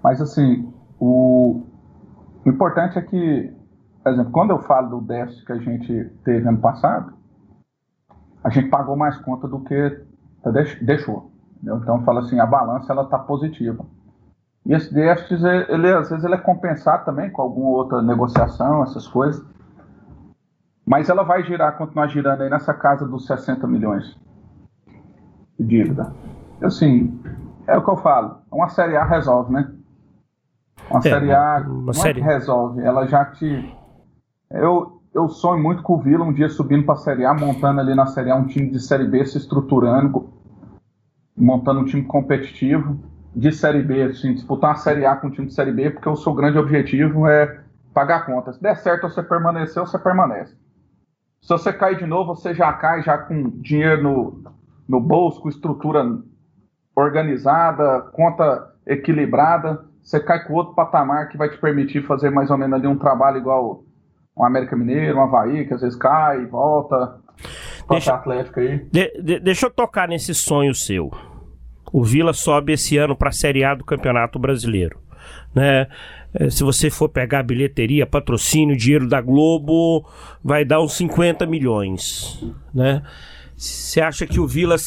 [0.04, 1.64] Mas assim, o,
[2.46, 3.54] o importante é que,
[4.04, 7.14] por exemplo, quando eu falo do déficit que a gente teve ano passado,
[8.44, 10.02] a gente pagou mais conta do que
[10.82, 11.32] deixou.
[11.56, 11.78] Entendeu?
[11.78, 13.86] Então fala assim, a balança ela está positiva.
[14.66, 19.08] E esse déficit, ele, às vezes, ele é compensado também com alguma outra negociação, essas
[19.08, 19.46] coisas.
[20.86, 24.16] Mas ela vai girar, continuar girando aí nessa casa dos 60 milhões
[25.60, 26.12] de dívida.
[26.62, 27.20] Assim,
[27.68, 28.38] é o que eu falo.
[28.52, 29.72] Uma Série A resolve, né?
[30.90, 32.20] Uma é, Série A uma, série...
[32.20, 33.76] é que resolve, ela já te...
[34.52, 37.80] Eu, eu sonho muito com o Vila um dia subindo para a Série A, montando
[37.80, 40.30] ali na Série A um time de Série B, se estruturando,
[41.36, 43.00] montando um time competitivo
[43.36, 46.08] de Série B, assim, disputar uma Série A com um time de Série B, porque
[46.08, 47.62] o seu grande objetivo é
[47.94, 48.56] pagar contas.
[48.56, 50.56] Se der certo você permanecer, você permanece.
[51.42, 54.44] Se você cair de novo, você já cai já com dinheiro no,
[54.88, 56.04] no bolso, com estrutura
[56.96, 59.84] organizada, conta equilibrada.
[60.02, 62.98] Você cai com outro patamar que vai te permitir fazer mais ou menos ali um
[62.98, 63.84] trabalho igual
[64.38, 67.18] um América Mineiro, um Havaí, que às vezes cai e volta.
[67.90, 68.86] Deixa, Atlético aí.
[68.92, 71.12] De, de, deixa eu tocar nesse sonho seu.
[71.92, 75.00] O Vila sobe esse ano para a Série A do Campeonato Brasileiro.
[75.54, 75.88] Né?
[76.34, 80.06] É, se você for pegar bilheteria, patrocínio, dinheiro da Globo,
[80.44, 82.44] vai dar uns 50 milhões.
[82.74, 83.02] Né?
[83.56, 84.78] Você acha que o Vila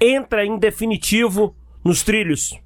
[0.00, 1.54] entra em definitivo
[1.84, 2.60] nos trilhos?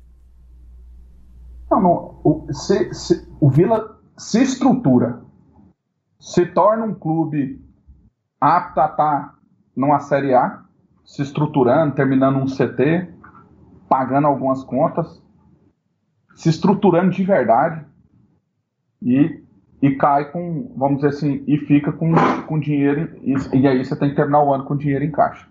[1.70, 2.20] Não, não.
[2.24, 5.22] O, se, se, o Vila se estrutura,
[6.18, 7.60] se torna um clube
[8.40, 9.34] apto a estar tá
[9.76, 10.62] numa Série A,
[11.04, 13.08] se estruturando, terminando um CT,
[13.88, 15.22] pagando algumas contas,
[16.34, 17.84] se estruturando de verdade
[19.02, 19.42] e,
[19.80, 22.12] e cai com, vamos dizer assim, e fica com,
[22.46, 25.48] com dinheiro, e, e aí você tem que terminar o ano com dinheiro em caixa.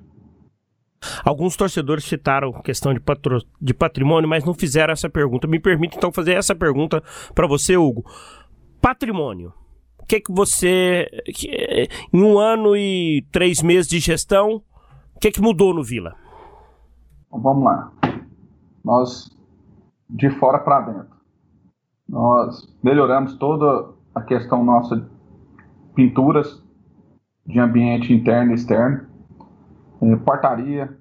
[1.24, 3.42] Alguns torcedores citaram questão de, patro...
[3.62, 5.48] de patrimônio, mas não fizeram essa pergunta.
[5.48, 7.04] Me permite então fazer essa pergunta
[7.34, 8.04] para você, Hugo.
[8.82, 9.54] Patrimônio.
[10.00, 11.08] O que, que você,
[12.14, 14.62] em um ano e três meses de gestão,
[15.16, 16.16] o que, que mudou no Vila?
[17.30, 17.92] vamos lá
[18.88, 19.30] nós
[20.10, 21.18] de fora para dentro.
[22.08, 25.06] Nós melhoramos toda a questão nossa de
[25.94, 26.64] pinturas
[27.46, 29.08] de ambiente interno e externo,
[30.02, 30.97] eh, portaria,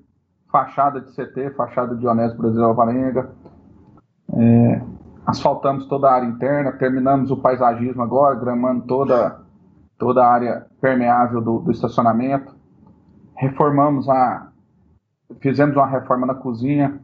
[0.57, 3.29] fachada de CT, fachada de Honesto Brasil Alvarenga,
[4.33, 4.83] eh,
[5.27, 9.43] asfaltamos toda a área interna, terminamos o paisagismo agora, gramando toda,
[9.99, 12.57] toda a área permeável do, do estacionamento,
[13.37, 14.49] reformamos a,
[15.41, 16.99] fizemos uma reforma na cozinha,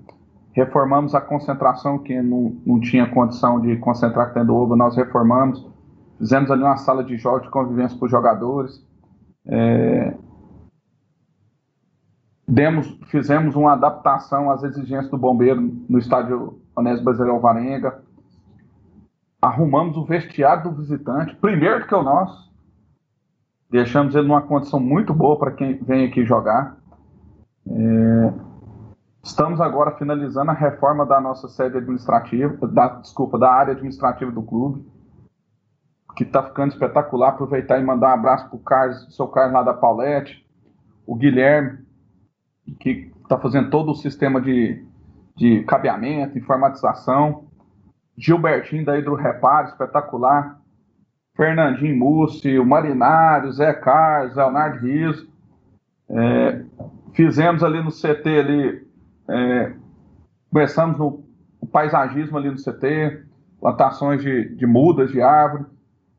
[0.53, 5.71] reformamos a concentração, que não, não tinha condição de concentrar tendo ovo, nós reformamos,
[6.19, 8.83] fizemos ali uma sala de jogos de convivência para os jogadores,
[9.47, 10.15] é,
[12.47, 18.03] demos, fizemos uma adaptação às exigências do bombeiro no estádio Onésio Brasileiro Alvarenga,
[19.41, 22.53] arrumamos o vestiário do visitante, primeiro que o nosso,
[23.71, 26.77] deixamos ele numa condição muito boa para quem vem aqui jogar,
[27.67, 28.33] é,
[29.25, 34.43] Estamos agora finalizando a reforma da nossa sede administrativa, da, desculpa, da área administrativa do
[34.43, 34.85] clube,
[36.17, 37.29] que está ficando espetacular.
[37.29, 40.45] Aproveitar e mandar um abraço para o Carlos, seu Carlos lá da Paulette,
[41.07, 41.79] o Guilherme,
[42.79, 44.85] que está fazendo todo o sistema de,
[45.37, 47.47] de cabeamento, informatização.
[48.17, 50.61] Gilbertinho da Hidroreparo, espetacular.
[51.35, 55.31] Fernandinho Mussi, o Marinário, Zé Carlos, Leonardo Riso.
[56.11, 56.65] É,
[57.15, 58.87] fizemos ali no CT ali,
[59.29, 59.73] é,
[60.51, 61.25] começamos no
[61.73, 63.25] paisagismo ali no CT,
[63.61, 65.65] plantações de, de mudas de árvore.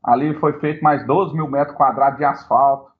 [0.02, 2.90] Ali foi feito mais 12 mil metros quadrados de asfalto.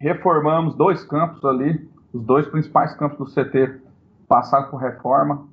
[0.00, 3.80] Reformamos dois campos ali, os dois principais campos do CT
[4.28, 5.48] passaram por reforma.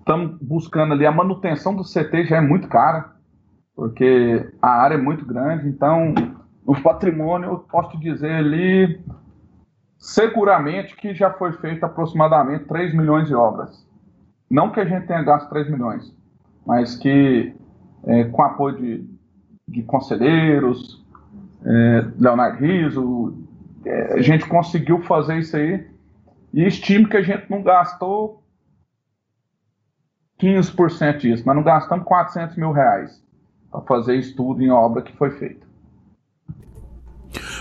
[0.00, 3.12] Estamos é, buscando ali a manutenção do CT já é muito cara,
[3.74, 5.68] porque a área é muito grande.
[5.68, 6.14] Então,
[6.66, 9.00] o patrimônio, eu posso te dizer ali,
[9.98, 13.86] seguramente que já foi feito aproximadamente 3 milhões de obras.
[14.50, 16.14] Não que a gente tenha gasto 3 milhões,
[16.66, 17.54] mas que
[18.06, 19.10] é, com apoio de,
[19.68, 21.04] de conselheiros,
[21.64, 23.43] é, Leonardo Riso,
[23.90, 25.86] a gente conseguiu fazer isso aí
[26.52, 28.42] e estimo que a gente não gastou
[30.40, 33.22] 15% disso, mas não gastamos 400 mil reais
[33.70, 35.64] para fazer estudo em obra que foi feita.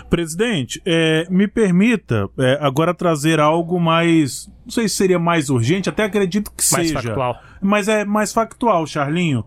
[0.09, 4.47] Presidente, é, me permita é, agora trazer algo mais.
[4.63, 7.01] Não sei se seria mais urgente, até acredito que mais seja.
[7.01, 7.41] Factual.
[7.59, 9.43] Mas é mais factual, Charlinho.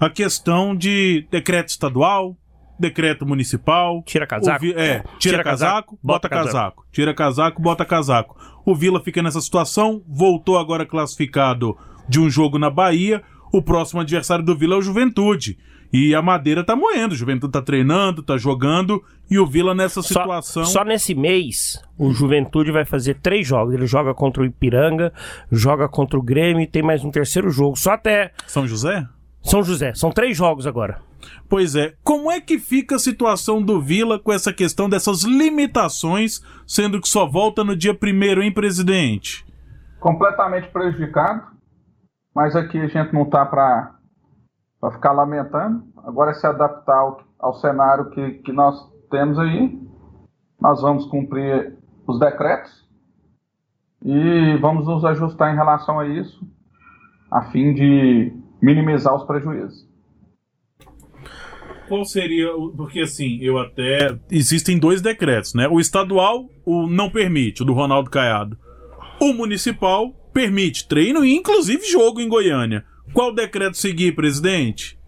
[0.00, 2.36] A questão de decreto estadual,
[2.78, 4.02] decreto municipal.
[4.04, 4.60] Tira casaco.
[4.60, 4.72] Vi...
[4.72, 6.52] É, tira, tira casaco, casaco, bota casaco.
[6.52, 6.86] casaco.
[6.92, 8.36] Tira casaco, bota casaco.
[8.64, 11.76] O Vila fica nessa situação, voltou agora classificado
[12.08, 13.22] de um jogo na Bahia.
[13.52, 15.58] O próximo adversário do Vila é o Juventude.
[15.90, 20.02] E a Madeira tá moendo, o Juventude tá treinando, tá jogando, e o Vila nessa
[20.02, 20.64] situação.
[20.66, 23.72] Só, só, nesse mês, o Juventude vai fazer três jogos.
[23.72, 25.12] Ele joga contra o Ipiranga,
[25.50, 27.78] joga contra o Grêmio e tem mais um terceiro jogo.
[27.78, 28.32] Só até.
[28.46, 29.06] São José?
[29.42, 29.94] São José.
[29.94, 31.00] São três jogos agora.
[31.48, 31.94] Pois é.
[32.04, 37.08] Como é que fica a situação do Vila com essa questão dessas limitações, sendo que
[37.08, 39.46] só volta no dia primeiro, hein, presidente?
[40.00, 41.42] Completamente prejudicado.
[42.34, 43.94] Mas aqui a gente não tá para
[44.80, 45.82] para ficar lamentando.
[46.04, 48.76] Agora é se adaptar ao, ao cenário que, que nós
[49.10, 49.76] temos aí.
[50.60, 51.76] Nós vamos cumprir
[52.06, 52.86] os decretos
[54.04, 56.40] e vamos nos ajustar em relação a isso,
[57.30, 58.32] a fim de
[58.62, 59.87] minimizar os prejuízos.
[61.88, 65.66] Qual seria, porque assim, eu até existem dois decretos, né?
[65.68, 68.58] O estadual, o não permite, o do Ronaldo Caiado.
[69.20, 72.84] O municipal permite treino e inclusive jogo em Goiânia.
[73.12, 74.98] Qual decreto seguir, presidente?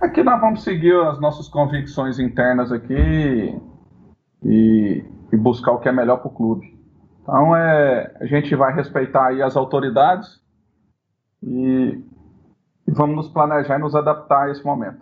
[0.00, 3.58] Aqui nós vamos seguir as nossas convicções internas aqui
[4.44, 6.76] e, e buscar o que é melhor para o clube.
[7.22, 10.40] Então é, a gente vai respeitar aí as autoridades
[11.42, 11.98] e,
[12.86, 14.98] e, vamos nos planejar e nos adaptar a esse momento.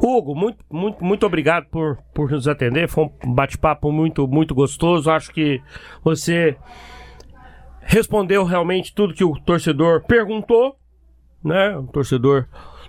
[0.00, 2.88] Hugo, muito, muito, muito obrigado por, por nos atender.
[2.88, 5.10] Foi um bate-papo muito, muito gostoso.
[5.10, 5.60] Acho que
[6.02, 6.56] você
[7.80, 10.76] respondeu realmente tudo que o torcedor perguntou
[11.42, 11.76] né?
[11.76, 12.46] O torcedor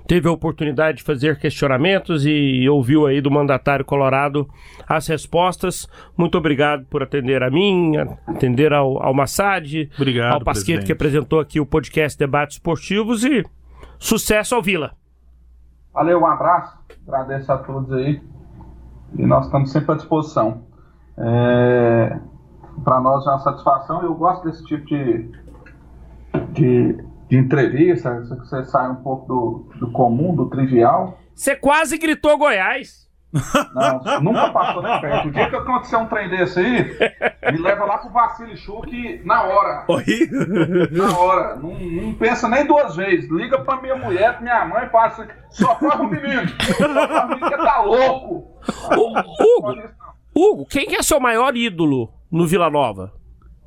[0.07, 4.47] teve a oportunidade de fazer questionamentos e ouviu aí do mandatário colorado
[4.87, 5.87] as respostas.
[6.17, 7.93] Muito obrigado por atender a mim,
[8.27, 13.43] atender ao, ao Massad, obrigado, ao Pasqueto que apresentou aqui o podcast Debates Esportivos e
[13.99, 14.93] sucesso ao Vila.
[15.93, 16.77] Valeu, um abraço,
[17.07, 18.21] agradeço a todos aí
[19.17, 20.63] e nós estamos sempre à disposição.
[21.17, 22.19] É...
[22.83, 25.29] Para nós é uma satisfação, eu gosto desse tipo de,
[26.53, 31.19] de de entrevista, você sai um pouco do, do comum, do trivial.
[31.35, 33.07] Você quase gritou Goiás.
[33.75, 35.27] Não, nunca passou nem perto.
[35.27, 36.97] O dia que acontecer um trem desse aí,
[37.51, 39.85] me leva lá pro Vassili Chuk na hora.
[39.87, 40.05] Oi?
[40.91, 41.55] Na hora.
[41.55, 43.29] Não, não, pensa nem duas vezes.
[43.29, 45.27] Liga pra minha mulher, pra minha mãe, passa.
[45.49, 46.47] Só corre o menino.
[46.77, 48.59] Só o menino que tá louco.
[48.91, 49.75] Hugo,
[50.35, 53.13] Hugo, quem é seu maior ídolo no Vila Nova?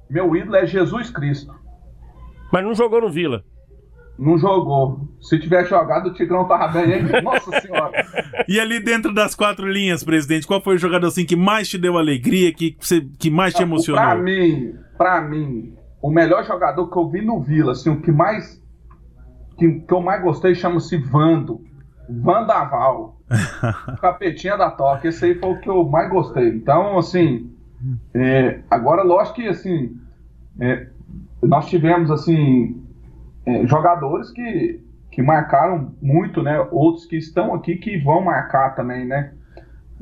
[0.08, 1.54] Meu ídolo é Jesus Cristo.
[2.52, 3.44] Mas não jogou no Vila.
[4.18, 5.08] Não jogou.
[5.20, 7.02] Se tivesse jogado, o Tigrão tava bem, hein?
[7.22, 8.06] Nossa Senhora.
[8.46, 11.78] E ali dentro das quatro linhas, presidente, qual foi o jogador assim que mais te
[11.78, 12.76] deu alegria, que,
[13.18, 14.02] que mais te emocionou?
[14.02, 18.12] Pra mim, pra mim, o melhor jogador que eu vi no Vila, assim, o que
[18.12, 18.62] mais.
[19.58, 21.60] que, que eu mais gostei chama-se Vando.
[22.08, 23.18] Vandaval.
[24.00, 25.08] Capetinha da Toca.
[25.08, 26.48] Esse aí foi o que eu mais gostei.
[26.48, 27.50] Então, assim.
[28.14, 29.96] É, agora, lógico que, assim.
[30.60, 30.88] É,
[31.42, 32.81] nós tivemos, assim
[33.46, 36.60] é, jogadores que, que marcaram muito, né?
[36.70, 39.32] Outros que estão aqui que vão marcar também, né?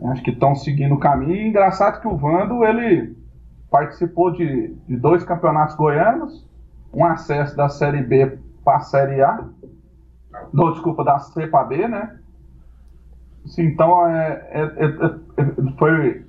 [0.04, 1.46] Acho que estão seguindo o caminho.
[1.46, 3.16] Engraçado que o Vando, ele
[3.70, 6.48] participou de, de dois campeonatos goianos,
[6.92, 9.44] um acesso da Série B para a Série A,
[10.52, 12.16] não, desculpa, da C para B, né?
[13.44, 14.86] Assim, então, é, é, é,
[15.42, 16.24] é, foi.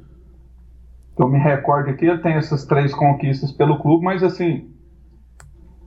[1.17, 4.70] Eu me recordo aqui, ele tem essas três conquistas pelo clube, mas assim,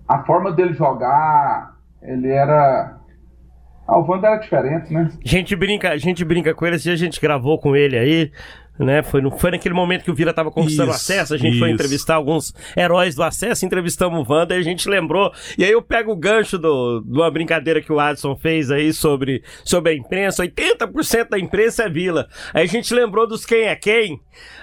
[0.09, 2.99] a forma dele jogar, ele era
[3.87, 5.11] Ah, o Wanda era diferente, né?
[5.25, 8.33] A gente brinca, a gente brinca com ele, dia a gente gravou com ele aí,
[8.79, 9.03] né?
[9.03, 11.69] Foi, no, foi naquele momento que o Vila tava conquistando Isso, acesso, a gente foi
[11.69, 11.75] isso.
[11.75, 15.33] entrevistar alguns heróis do acesso, entrevistamos o Wanda e a gente lembrou.
[15.57, 18.93] E aí eu pego o gancho do, de uma brincadeira que o Adson fez aí
[18.93, 22.29] sobre, sobre a imprensa, 80% da imprensa é Vila.
[22.53, 24.21] Aí a gente lembrou dos quem é quem,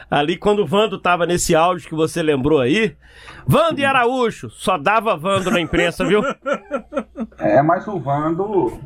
[0.10, 2.96] ali quando o Vando tava nesse áudio que você lembrou aí.
[3.46, 6.22] Vando e Araújo, só dava Vando na imprensa, viu?
[7.38, 8.80] É, mas o Vando.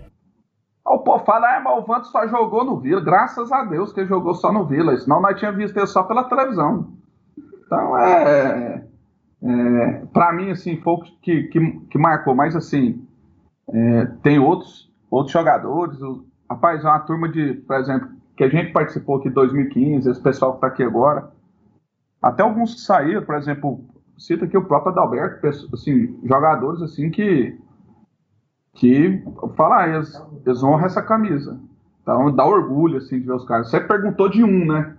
[0.85, 3.01] O povo fala, é, mas o Vando só jogou no Vila.
[3.01, 4.95] Graças a Deus que ele jogou só no Vila.
[4.97, 6.93] Senão nós tínhamos visto ele só pela televisão.
[7.65, 8.83] Então é.
[9.43, 12.35] é pra mim, assim, foi o que, que, que marcou.
[12.35, 13.03] Mas assim,
[13.67, 15.99] é, tem outros, outros jogadores.
[16.01, 20.09] O, rapaz, é uma turma de, por exemplo, que a gente participou aqui em 2015,
[20.09, 21.31] esse pessoal que tá aqui agora.
[22.21, 23.83] Até alguns que saíram, por exemplo,
[24.17, 27.57] cita aqui o próprio Adalberto, assim, jogadores assim que
[28.75, 29.23] que
[29.55, 31.59] fala, ah, eles, eles honram essa camisa.
[32.01, 33.69] Então dá orgulho assim de ver os caras.
[33.69, 34.95] Você perguntou de um, né?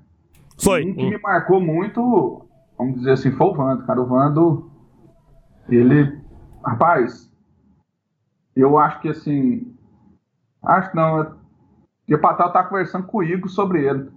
[0.61, 0.85] Foi.
[0.85, 2.45] Um que me marcou muito,
[2.77, 4.01] vamos dizer assim, foi o Vando, cara.
[4.01, 4.71] O Vando,
[5.69, 6.19] ele,
[6.65, 7.33] rapaz,
[8.57, 9.73] eu acho que assim,
[10.65, 11.37] acho que não,
[12.09, 14.09] e o Patel tá conversando com o Igor sobre ele.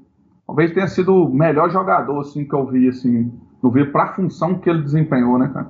[0.45, 3.31] Talvez tenha sido o melhor jogador assim que eu vi assim,
[3.61, 5.67] no ver para a função que ele desempenhou, né, cara?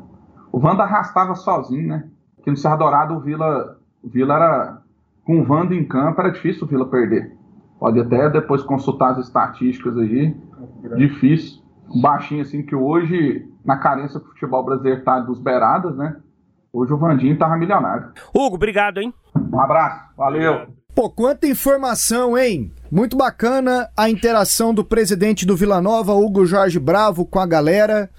[0.52, 2.10] O Vando arrastava sozinho, né?
[2.44, 4.82] Que no Serra Dourado o Vila, o Vila era
[5.26, 7.32] com o Vando em campo era difícil o Vila perder.
[7.80, 10.36] Pode até depois consultar as estatísticas aí.
[10.98, 11.62] Difícil.
[11.90, 16.18] Um baixinho assim que hoje na carência que o futebol brasileiro tá dos beiradas, né?
[16.72, 18.12] Hoje o Vandinho tava milionário.
[18.34, 19.14] Hugo, obrigado, hein?
[19.36, 20.68] Um abraço, valeu.
[20.94, 22.72] Pô, quanta informação, hein?
[22.92, 28.10] Muito bacana a interação do presidente do Vila Nova, Hugo Jorge Bravo, com a galera.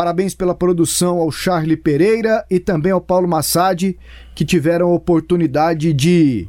[0.00, 3.98] Parabéns pela produção ao Charlie Pereira e também ao Paulo Massad,
[4.34, 6.48] que tiveram a oportunidade de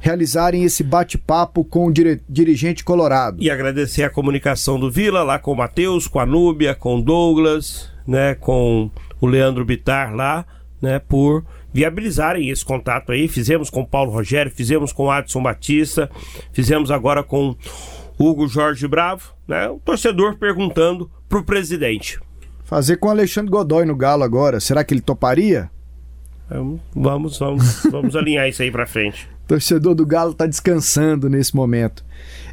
[0.00, 3.42] realizarem esse bate-papo com o dirigente colorado.
[3.42, 7.02] E agradecer a comunicação do Vila lá com o Matheus, com a Núbia, com o
[7.02, 8.90] Douglas, né, com
[9.20, 10.46] o Leandro Bitar lá,
[10.80, 11.44] né, por
[11.74, 13.28] viabilizarem esse contato aí.
[13.28, 16.10] Fizemos com o Paulo Rogério, fizemos com o Adson Batista,
[16.54, 17.54] fizemos agora com
[18.18, 22.18] o Hugo Jorge Bravo, né, o torcedor perguntando pro presidente.
[22.64, 25.70] Fazer com o Alexandre Godoy no Galo agora, será que ele toparia?
[26.94, 29.28] Vamos, vamos, vamos alinhar isso aí pra frente.
[29.48, 32.04] Torcedor do Galo tá descansando nesse momento.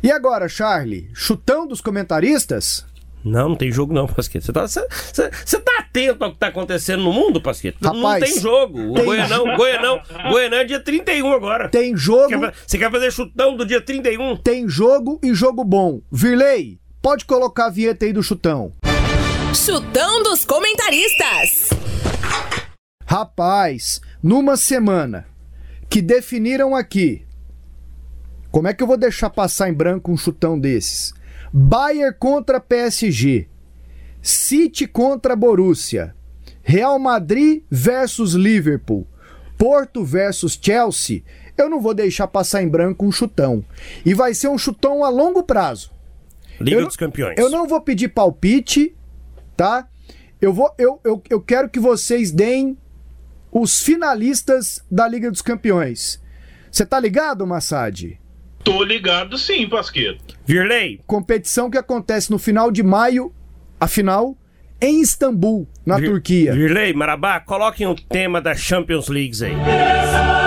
[0.02, 2.86] E agora, Charlie, chutão dos comentaristas?
[3.24, 4.46] Não, não tem jogo não, Pasqueta.
[4.46, 7.78] Você tá, você- você- você tá atento ao que tá acontecendo no mundo, Pasqueta?
[7.82, 8.92] não Rapaz, tem jogo.
[8.92, 11.68] O tem- Goianão, Goianão, Goianão é dia 31 agora.
[11.70, 12.30] Tem jogo.
[12.30, 14.38] Quer Você quer fazer chutão do dia 31?
[14.38, 16.02] Tem jogo e jogo bom.
[16.10, 18.72] Virley, pode colocar a vinheta aí do chutão.
[19.54, 21.70] Chutão dos comentaristas.
[23.06, 25.26] Rapaz, numa semana
[25.90, 27.26] que definiram aqui.
[28.52, 31.14] Como é que eu vou deixar passar em branco um chutão desses?
[31.52, 33.48] Bayern contra PSG.
[34.22, 36.16] City contra Borussia.
[36.62, 39.08] Real Madrid versus Liverpool.
[39.58, 41.24] Porto versus Chelsea.
[41.58, 43.66] Eu não vou deixar passar em branco um chutão.
[44.06, 45.92] E vai ser um chutão a longo prazo.
[46.62, 47.36] Liga Eu dos Campeões.
[47.38, 48.96] Eu não vou pedir palpite,
[49.60, 49.86] tá?
[50.40, 52.78] Eu vou, eu, eu, eu quero que vocês deem
[53.52, 56.24] os finalistas da Liga dos Campeões.
[56.72, 58.18] Você tá ligado, Massad?
[58.64, 60.38] Tô ligado sim, Pasqueto.
[60.46, 61.02] Virley.
[61.06, 63.34] Competição que acontece no final de maio,
[63.78, 64.38] a final,
[64.80, 66.54] em Istambul, na Turquia.
[66.54, 70.39] Virley, Marabá, coloquem o tema da Champions League aí.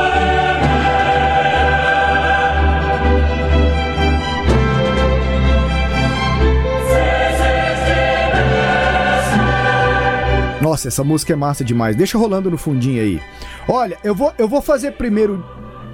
[10.73, 11.94] Nossa, essa música é massa demais.
[11.94, 13.20] Deixa rolando no fundinho aí.
[13.69, 15.44] Olha, eu vou, eu vou fazer primeiro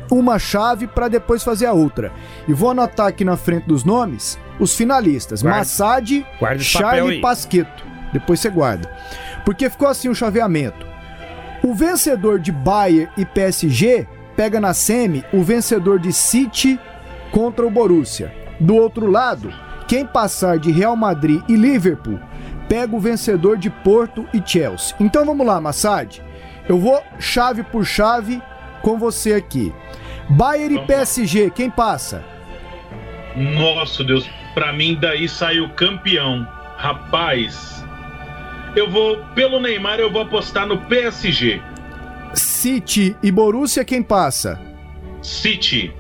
[0.09, 2.13] uma chave para depois fazer a outra.
[2.47, 7.21] E vou anotar aqui na frente dos nomes os finalistas: Guarda- Massad, guarda Charlie e
[7.21, 7.85] Pasqueto.
[8.13, 8.89] Depois você guarda.
[9.45, 10.87] Porque ficou assim o chaveamento.
[11.65, 14.07] O vencedor de Bayern e PSG
[14.37, 16.79] pega na semi o vencedor de City
[17.33, 18.33] contra o Borussia.
[18.61, 19.53] Do outro lado,
[19.89, 22.21] quem passar de Real Madrid e Liverpool
[22.69, 24.95] pega o vencedor de Porto e Chelsea.
[25.01, 26.21] Então vamos lá, Massad.
[26.69, 28.43] Eu vou chave por chave
[28.83, 29.73] com você aqui.
[30.29, 32.23] Bayern e PSG, quem passa?
[33.35, 36.47] Nossa, Deus, pra mim daí saiu campeão.
[36.77, 37.85] Rapaz,
[38.77, 41.61] eu vou, pelo Neymar, eu vou apostar no PSG.
[42.35, 44.61] City e Borussia, quem passa?
[45.23, 45.93] City.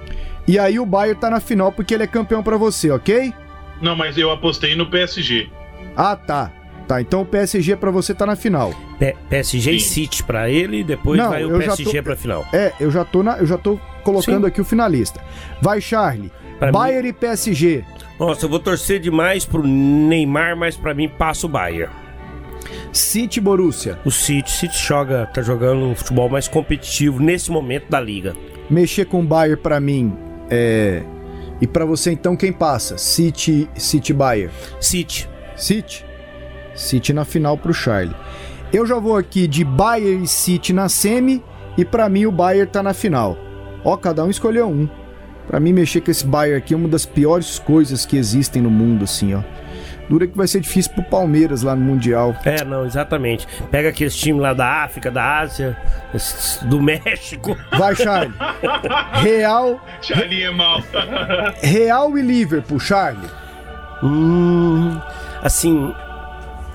[0.47, 3.33] E aí o Bayern tá na final porque ele é campeão pra você, ok?
[3.81, 5.49] Não, mas eu apostei no PSG.
[5.97, 6.53] Ah, tá.
[6.89, 8.73] Tá, então o PSG pra você tá na final.
[8.99, 12.03] P- PSG e City pra ele, e depois Não, vai o eu já PSG tô-
[12.03, 12.47] pra final.
[12.53, 15.21] É, eu já tô na, eu já tô colocando aqui o finalista.
[15.61, 16.33] Vai, Charlie.
[16.59, 17.85] Pra Bayern e PSG.
[18.19, 21.93] Nossa, eu vou torcer demais pro Neymar, mas pra mim passa o Bayern.
[22.93, 23.99] City Borussia.
[24.05, 28.35] O City, City joga, tá jogando um futebol mais competitivo nesse momento da liga.
[28.69, 30.17] Mexer com o Bayern pra mim
[30.51, 31.03] é.
[31.61, 32.97] E pra você então quem passa?
[32.99, 34.53] City, City Bayern.
[34.81, 35.29] City.
[35.57, 36.05] City.
[36.79, 38.15] City na final pro Charlie.
[38.73, 41.43] Eu já vou aqui de Bayern e City na semi
[41.77, 43.37] e pra mim o Bayern tá na final.
[43.85, 44.89] Ó, cada um escolheu um.
[45.47, 48.71] Pra mim mexer com esse Bayern aqui é uma das piores coisas que existem no
[48.71, 49.43] mundo assim, ó.
[50.09, 52.35] Dura que vai ser difícil pro Palmeiras lá no Mundial.
[52.45, 53.47] É, não, exatamente.
[53.71, 55.77] Pega aqueles times lá da África, da Ásia,
[56.63, 57.57] do México.
[57.77, 58.35] Vai, Charlie.
[59.23, 59.81] Real.
[60.01, 60.83] Charlie é mal.
[61.61, 63.29] Real e Liverpool, Charlie.
[64.03, 64.99] Hum,
[65.43, 65.93] assim,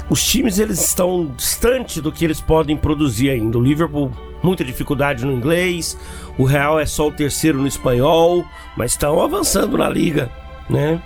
[0.10, 3.58] os times eles estão distante do que eles podem produzir ainda.
[3.58, 4.12] O Liverpool
[4.44, 5.98] muita dificuldade no inglês,
[6.38, 10.30] o Real é só o terceiro no espanhol, mas estão avançando na liga,
[10.70, 11.02] né?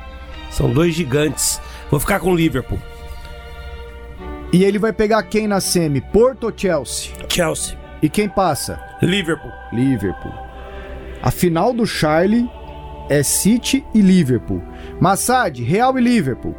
[0.50, 1.62] São dois gigantes.
[1.92, 2.80] Vou ficar com o Liverpool.
[4.52, 6.02] E ele vai pegar quem na semi?
[6.02, 7.14] Porto ou Chelsea?
[7.30, 7.78] Chelsea.
[8.02, 8.82] E quem passa?
[9.02, 9.52] Liverpool.
[9.72, 10.34] Liverpool.
[11.22, 12.50] A final do Charlie
[13.10, 14.64] é City e Liverpool.
[15.00, 16.56] Massad, Real e Liverpool.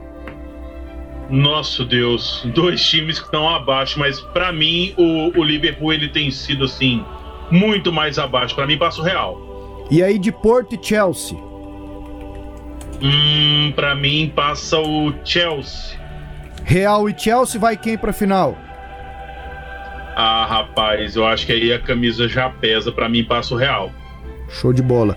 [1.28, 6.30] Nosso Deus, dois times que estão abaixo, mas pra mim o, o Liverpool ele tem
[6.30, 7.05] sido assim
[7.50, 8.55] muito mais abaixo.
[8.55, 9.86] Pra mim passa o Real.
[9.90, 11.36] E aí de Porto e Chelsea?
[13.02, 15.98] Hum, pra mim passa o Chelsea.
[16.64, 18.56] Real e Chelsea vai quem pra final?
[20.16, 22.90] Ah, rapaz, eu acho que aí a camisa já pesa.
[22.90, 23.92] Pra mim passa o Real.
[24.48, 25.16] Show de bola.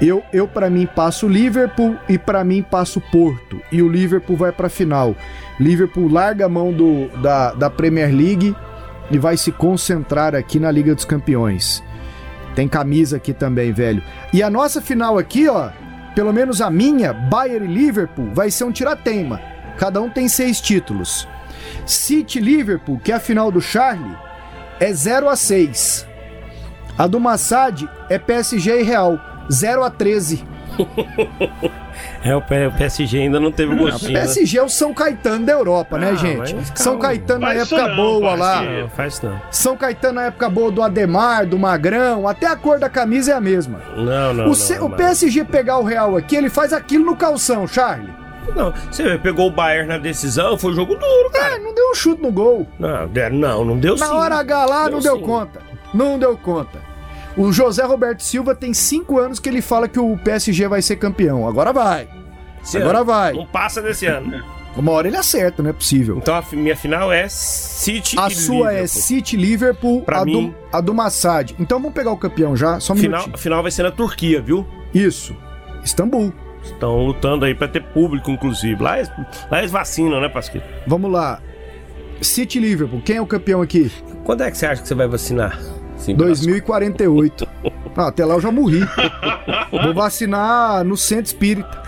[0.00, 3.60] Eu, eu para mim passo Liverpool e para mim passo Porto.
[3.72, 5.16] E o Liverpool vai para final.
[5.58, 8.54] Liverpool larga a mão do, da, da Premier League
[9.10, 11.82] e vai se concentrar aqui na Liga dos Campeões.
[12.54, 14.02] Tem camisa aqui também, velho.
[14.32, 15.70] E a nossa final aqui, ó,
[16.14, 19.40] pelo menos a minha, Bayern e Liverpool, vai ser um tirateima.
[19.78, 21.28] Cada um tem seis títulos.
[21.84, 24.16] City Liverpool, que é a final do Charlie,
[24.80, 26.06] é 0 a 6.
[26.98, 29.35] A do Massad é PSG e Real.
[29.50, 30.44] 0 a 13.
[32.22, 34.10] É, o PSG ainda não teve gostinho.
[34.10, 36.54] O PSG é o São Caetano da Europa, né, Ah, gente?
[36.54, 36.72] mas.
[36.74, 38.62] São Caetano na época não, boa lá.
[38.62, 39.40] Não, faz não.
[39.50, 43.34] São Caetano na época boa do Ademar, do Magrão, até a cor da camisa é
[43.34, 43.80] a mesma.
[43.96, 44.96] Não, não, o, C- não, o não.
[44.96, 48.12] PSG pegar o Real aqui, ele faz aquilo no calção, Charlie.
[48.54, 51.56] Não, você pegou o Bayern na decisão, foi um jogo duro, cara.
[51.56, 52.66] É, não deu um chute no gol.
[52.78, 54.12] Não, não, não deu Na sim.
[54.12, 55.22] hora H lá, não Deu deu sim.
[55.22, 55.60] conta.
[55.94, 56.78] Não deu conta.
[57.36, 60.96] O José Roberto Silva tem cinco anos que ele fala que o PSG vai ser
[60.96, 61.46] campeão.
[61.46, 62.08] Agora vai.
[62.62, 63.06] Esse Agora ano.
[63.06, 63.32] vai.
[63.34, 64.42] Não passa desse ano.
[64.76, 66.18] Uma hora ele acerta, não é possível.
[66.18, 68.88] Então a minha final é City A e sua é Liverpool.
[68.88, 71.54] City Liverpool, Pra a, mim- do, a do Massad.
[71.58, 73.38] Então vamos pegar o campeão já, só um Final, minutinho.
[73.38, 74.66] final vai ser na Turquia, viu?
[74.92, 75.34] Isso.
[75.82, 76.32] Istambul.
[76.62, 78.82] Estão lutando aí pra ter público, inclusive.
[78.82, 79.10] Lá eles,
[79.50, 80.64] lá eles vacinam, né, Pasquito?
[80.86, 81.40] Vamos lá.
[82.20, 83.90] City Liverpool, quem é o campeão aqui?
[84.24, 85.58] Quando é que você acha que você vai vacinar?
[85.96, 87.46] Sim, 2048.
[87.98, 88.80] Ah, até lá eu já morri.
[89.70, 91.82] Vou vacinar no centro espírita.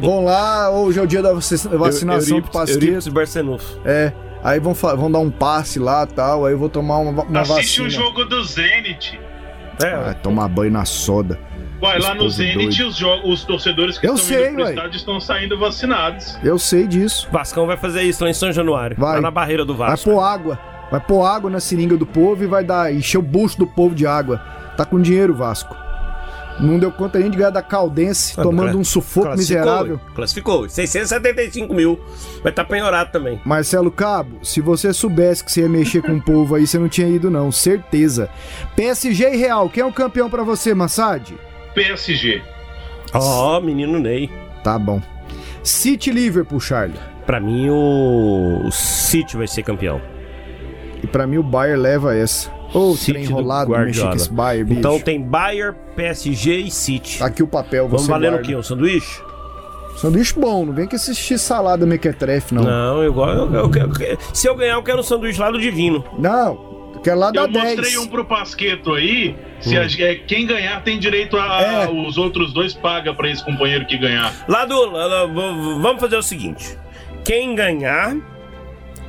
[0.00, 2.78] Vão lá, hoje é o dia da vaci- vacinação do Pasqueto.
[2.84, 3.80] Eurípides Barçanufo.
[3.84, 4.12] É.
[4.44, 6.46] Aí vão, vão dar um passe lá e tal.
[6.46, 7.86] Aí eu vou tomar uma, uma Assiste vacina.
[7.88, 9.18] o jogo do Zenit.
[9.80, 11.36] Vai tomar banho na soda.
[11.80, 15.18] Vai lá no Zenit, os, os torcedores que Eu estão sei, indo pro estádio estão
[15.18, 16.38] saindo vacinados.
[16.44, 17.26] Eu sei disso.
[17.32, 18.96] Vascão vai fazer isso lá em São Januário.
[18.96, 19.16] Vai.
[19.16, 20.10] Lá na barreira do Vai Vasco.
[20.10, 20.56] pôr água.
[20.90, 23.94] Vai pôr água na seringa do povo e vai dar encher o bucho do povo
[23.94, 24.38] de água.
[24.76, 25.74] Tá com dinheiro, Vasco.
[26.60, 30.00] Não deu conta nem de ganhar da Caldense, tomando um sufoco Classificou, miserável.
[30.14, 30.68] Classificou.
[30.68, 31.98] 675 mil.
[32.42, 33.40] Vai estar penhorado também.
[33.44, 36.88] Marcelo Cabo, se você soubesse que você ia mexer com o povo aí, você não
[36.88, 37.50] tinha ido, não.
[37.50, 38.30] Certeza.
[38.76, 41.34] PSG e Real, quem é o campeão pra você, Massad?
[41.74, 42.40] PSG.
[43.12, 44.30] Ó, menino Ney.
[44.62, 45.02] Tá bom.
[45.62, 46.98] City Liverpool, Charlie.
[47.26, 48.62] Pra mim, o...
[48.64, 50.00] o City vai ser campeão.
[51.04, 52.50] E pra mim o Bayern leva essa.
[52.72, 54.16] Ô, City trem do enrolado, com Guardiola.
[54.16, 54.78] esse Bayern, bicho.
[54.80, 57.18] Então tem Bayern, PSG e City.
[57.18, 58.44] Tá aqui o papel, Vamos você valer guarda.
[58.44, 58.56] o quê?
[58.56, 59.20] Um sanduíche?
[59.96, 62.64] Sanduíche bom, não vem com esse x-salada mequetrefe, não.
[62.64, 65.60] Não, eu, gosto- eu, eu, quero- se eu ganhar, eu quero um sanduíche lá do
[65.60, 66.04] Divino.
[66.18, 67.76] Não, quero lá da Eu 10.
[67.76, 69.36] mostrei um pro Pasqueto aí.
[69.60, 69.82] Se Hum.
[69.82, 71.60] a- é, quem ganhar tem direito a.
[71.62, 71.88] É.
[71.90, 74.32] Os outros dois paga pra esse companheiro que ganhar.
[74.48, 74.90] Lá do.
[74.90, 76.76] lá- vamos fazer o seguinte:
[77.24, 78.16] quem ganhar,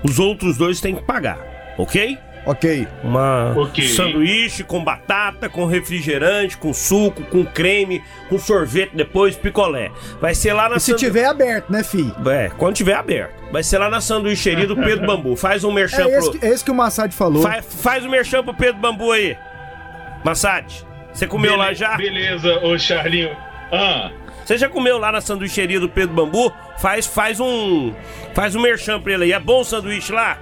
[0.03, 1.39] os outros dois têm que pagar,
[1.77, 2.17] ok?
[2.47, 2.87] Ok.
[3.03, 3.87] Uma Ok.
[3.87, 9.89] sanduíche com batata, com refrigerante, com suco, com creme, com sorvete depois, picolé.
[10.21, 12.13] Vai ser lá na E se sandu- tiver aberto, né, fi?
[12.29, 13.33] É, quando tiver aberto.
[13.51, 15.35] Vai ser lá na sanduicheria do Pedro Bambu.
[15.35, 16.39] Faz um merchan É esse, pro.
[16.39, 17.41] que- é esse que o Massad falou.
[17.41, 19.35] Faz, faz o merchan pro Pedro Bambu aí.
[20.23, 20.65] Massad,
[21.13, 21.95] Você comeu Bele- lá já?
[21.95, 23.29] Beleza, ô Charlinho.
[23.71, 24.11] Ah.
[24.43, 26.53] Você já comeu lá na sanduicheria do Pedro Bambu?
[26.77, 27.93] Faz, faz um.
[28.33, 29.31] Faz um merchan pra ele aí.
[29.31, 30.37] É bom o sanduíche lá?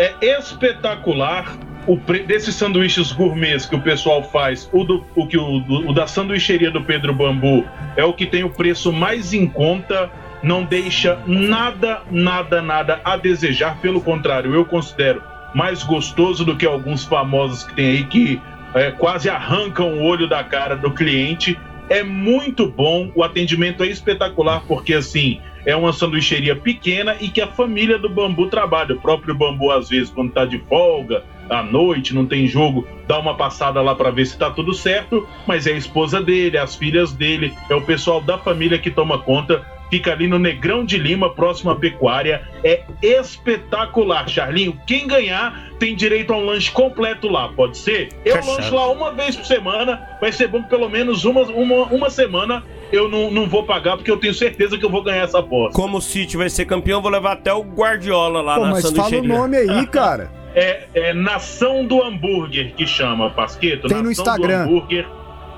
[0.00, 1.58] É espetacular.
[1.86, 2.20] O pre...
[2.22, 5.58] desses sanduíches gourmets que o pessoal faz, o, do, o, que o,
[5.88, 7.66] o da sanduicheria do Pedro Bambu
[7.96, 10.10] é o que tem o preço mais em conta,
[10.42, 13.78] não deixa nada, nada, nada a desejar.
[13.80, 15.22] Pelo contrário, eu considero
[15.54, 18.40] mais gostoso do que alguns famosos que tem aí que
[18.74, 21.58] é, quase arrancam o olho da cara do cliente.
[21.90, 27.40] É muito bom, o atendimento é espetacular, porque assim, é uma sanduicheria pequena e que
[27.40, 28.94] a família do Bambu trabalha.
[28.94, 33.18] O próprio Bambu, às vezes, quando tá de folga, à noite, não tem jogo, dá
[33.18, 36.76] uma passada lá para ver se tá tudo certo, mas é a esposa dele, as
[36.76, 39.66] filhas dele, é o pessoal da família que toma conta.
[39.90, 42.42] Fica ali no Negrão de Lima, próximo à pecuária.
[42.62, 44.78] É espetacular, Charlinho.
[44.86, 48.10] Quem ganhar tem direito a um lanche completo lá, pode ser?
[48.24, 48.56] Eu Fechado.
[48.56, 50.00] lancho lá uma vez por semana.
[50.20, 52.62] Vai ser bom que pelo menos uma, uma, uma semana
[52.92, 55.74] eu não, não vou pagar, porque eu tenho certeza que eu vou ganhar essa aposta.
[55.74, 58.90] Como o City vai ser campeão, vou levar até o Guardiola lá Pô, na mas
[58.90, 60.30] fala o nome aí, cara.
[60.54, 63.88] É, é Nação do Hambúrguer que chama, Pasqueto.
[63.88, 64.66] Tem no Nação Instagram.
[64.66, 65.06] Do hambúrguer.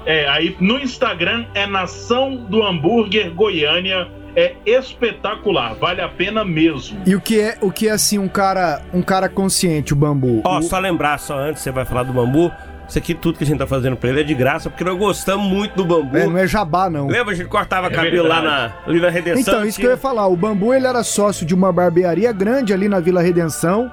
[0.05, 4.09] É, aí no Instagram é Nação do Hambúrguer Goiânia.
[4.35, 6.99] É espetacular, vale a pena mesmo.
[7.07, 10.41] E o que é, o que é assim, um cara, um cara consciente, o bambu?
[10.45, 12.51] Ó, O- só lembrar, só antes você vai falar do bambu.
[12.89, 14.99] Isso aqui, tudo que a gente tá fazendo pra ele é de graça, porque nós
[14.99, 16.17] gostamos muito do bambu.
[16.17, 17.07] É, não é jabá, não.
[17.07, 17.33] Lembra?
[17.33, 18.75] A gente cortava É cabelo lá na, verdade.
[18.87, 19.41] ali na Redenção.
[19.41, 20.27] Então, isso que eu ia falar.
[20.27, 23.91] O Bambu, ele era sócio de uma barbearia grande ali na Vila Redenção,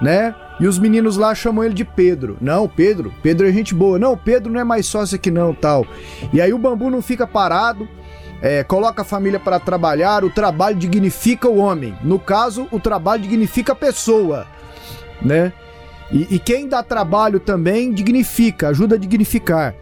[0.00, 0.34] né?
[0.60, 2.36] E os meninos lá chamam ele de Pedro.
[2.40, 3.12] Não, Pedro.
[3.22, 3.98] Pedro é gente boa.
[3.98, 5.84] Não, Pedro não é mais sócio aqui não, tal.
[6.32, 7.88] E aí o Bambu não fica parado,
[8.42, 11.94] é, coloca a família para trabalhar, o trabalho dignifica o homem.
[12.02, 14.46] No caso, o trabalho dignifica a pessoa,
[15.20, 15.52] né?
[16.10, 19.74] E, e quem dá trabalho também dignifica, ajuda a dignificar.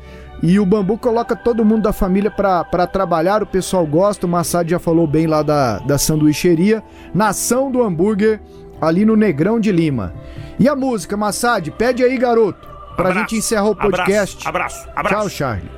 [0.43, 4.29] E o Bambu coloca todo mundo da família pra pra trabalhar, o pessoal gosta, o
[4.29, 6.83] Massad já falou bem lá da, da sanduicheria.
[7.13, 8.41] Nação do Hambúrguer,
[8.81, 10.15] ali no Negrão de Lima.
[10.59, 14.47] E a música, Massad, pede aí, garoto, pra Abraço, gente encerrar o podcast.
[14.47, 15.15] Abraço, abraço, abraço.
[15.15, 15.78] Tchau, Charlie.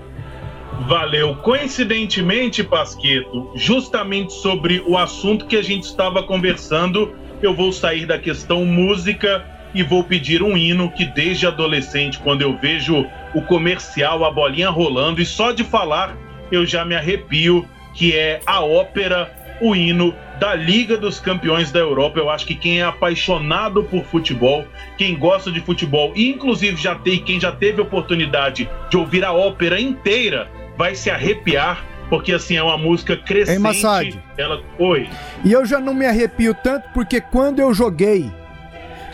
[0.86, 1.36] Valeu.
[1.36, 8.18] Coincidentemente, Pasqueto, justamente sobre o assunto que a gente estava conversando, eu vou sair da
[8.18, 9.44] questão música
[9.74, 14.70] e vou pedir um hino que desde adolescente, quando eu vejo o comercial, a bolinha
[14.70, 16.16] rolando, e só de falar
[16.50, 21.78] eu já me arrepio, que é a ópera, o hino da Liga dos Campeões da
[21.78, 22.18] Europa.
[22.18, 24.64] Eu acho que quem é apaixonado por futebol,
[24.96, 29.80] quem gosta de futebol, inclusive já tem quem já teve oportunidade de ouvir a ópera
[29.80, 30.50] inteira,
[30.80, 33.56] vai se arrepiar, porque assim é uma música crescente.
[33.56, 34.18] Hein, Massad?
[34.38, 35.10] Ela, oi.
[35.44, 38.32] E eu já não me arrepio tanto porque quando eu joguei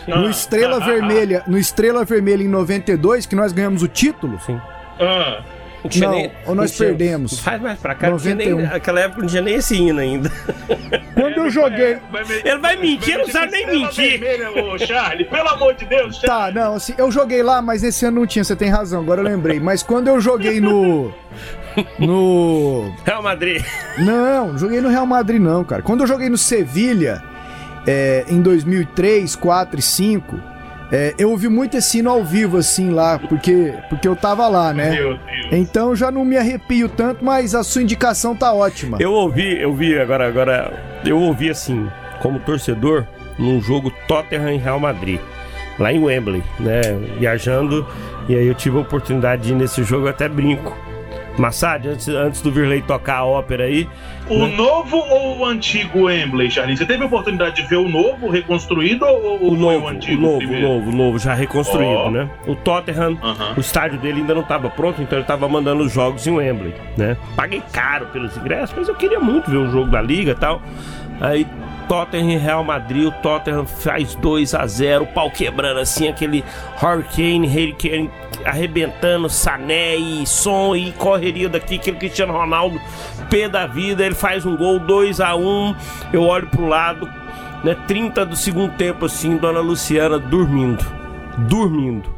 [0.07, 0.29] no Ah.
[0.29, 4.39] Estrela Ah, ah, Vermelha, no Estrela Vermelha em 92, que nós ganhamos o título.
[4.45, 4.57] Sim.
[4.97, 5.41] Ah,
[5.83, 7.39] Não tinha Não, nem- ou nós não tinha- perdemos.
[7.39, 8.09] Faz mais pra cá.
[8.09, 8.71] Não tinha nem, 91.
[8.73, 10.31] naquela época não tinha nem esse hino ainda.
[11.13, 11.97] Quando eu joguei.
[12.43, 14.19] Ele vai mentir, ele não sabe nem mentir.
[14.19, 18.05] Vermelha, ô, Charlie, pelo amor de Deus, Tá, não, assim, eu joguei lá, mas esse
[18.05, 19.59] ano não tinha, você tem razão, agora eu lembrei.
[19.59, 21.13] Mas quando eu joguei no.
[21.99, 22.91] No.
[23.05, 23.63] Real Madrid.
[23.99, 25.83] Não, não joguei no Real Madrid, não, cara.
[25.83, 27.21] Quando eu joguei no Sevilha,
[27.85, 30.39] é, em 2003, 4 e 5,
[30.91, 34.73] é, eu ouvi muito esse hino ao vivo, assim, lá, porque, porque eu tava lá,
[34.73, 34.91] né?
[34.91, 35.47] Meu Deus.
[35.51, 38.97] Então já não me arrepio tanto, mas a sua indicação tá ótima.
[38.99, 41.89] Eu ouvi, eu vi agora, agora, eu ouvi assim,
[42.21, 43.05] como torcedor,
[43.37, 45.19] num jogo Tottenham e Real Madrid,
[45.77, 46.81] lá em Wembley, né?
[47.19, 47.85] Viajando,
[48.29, 50.86] e aí eu tive a oportunidade de ir nesse jogo, eu até brinco.
[51.37, 53.87] Massad, antes, antes do Virley tocar a ópera aí.
[54.29, 54.55] O né?
[54.55, 56.75] novo ou o antigo Wembley, Charlie?
[56.75, 60.21] Você teve a oportunidade de ver o novo reconstruído ou O novo, o o antigo?
[60.21, 62.11] novo, o novo, o novo, já reconstruído, Ó.
[62.11, 62.29] né?
[62.47, 63.53] O Tottenham, Aham.
[63.55, 66.73] o estádio dele ainda não estava pronto, então ele estava mandando os jogos em Wembley,
[66.97, 67.15] né?
[67.35, 70.61] Paguei caro pelos ingressos, mas eu queria muito ver o jogo da liga e tal.
[71.21, 71.47] Aí
[71.87, 76.43] Tottenham e Real Madrid, o Tottenham faz 2 a 0 o pau quebrando assim, aquele
[76.81, 78.11] Hurricane, Hurricane
[78.45, 82.79] arrebentando, Sané e som e correria daqui, aquele Cristiano Ronaldo,
[83.29, 85.75] pé da vida, ele faz um gol 2 a 1
[86.13, 87.09] eu olho pro lado,
[87.63, 90.85] né, 30 do segundo tempo assim, Dona Luciana dormindo,
[91.37, 92.15] dormindo.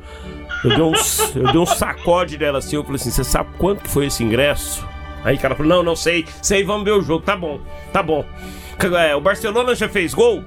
[0.63, 0.93] Eu dei um,
[1.35, 4.85] eu dei um sacode dela assim, eu falei assim, você sabe quanto foi esse ingresso?
[5.23, 7.59] Aí o cara falou, não, não sei, sei, vamos ver o jogo, tá bom,
[7.93, 8.25] tá bom.
[8.97, 10.43] É, o Barcelona já fez gol?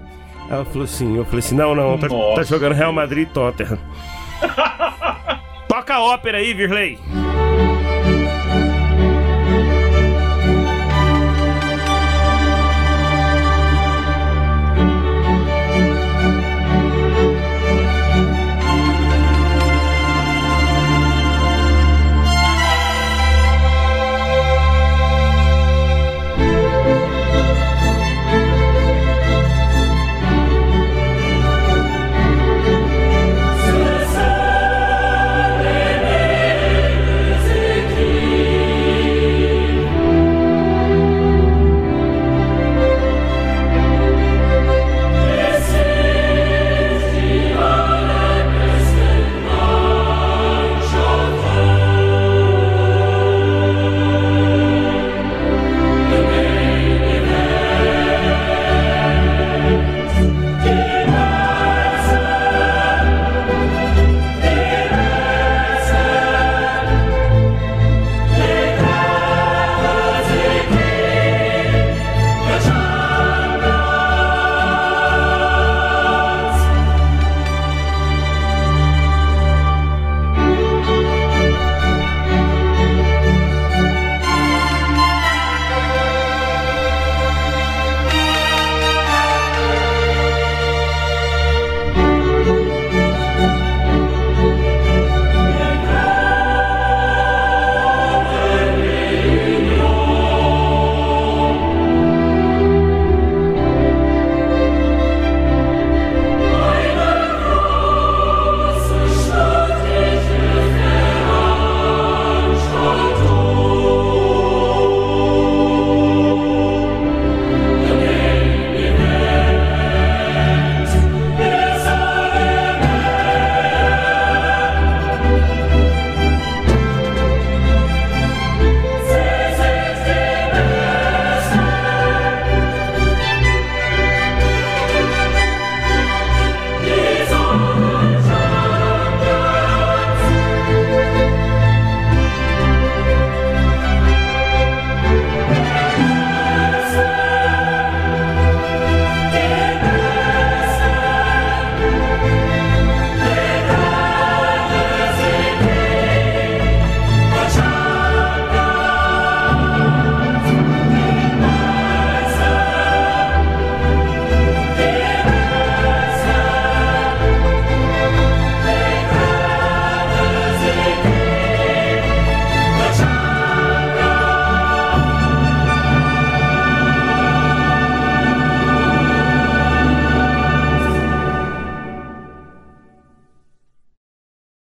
[0.48, 3.78] Ela falou assim, eu falei assim, não, não, tá, tá jogando Real Madrid e Tottenham.
[5.68, 6.98] Toca a ópera aí, Virley.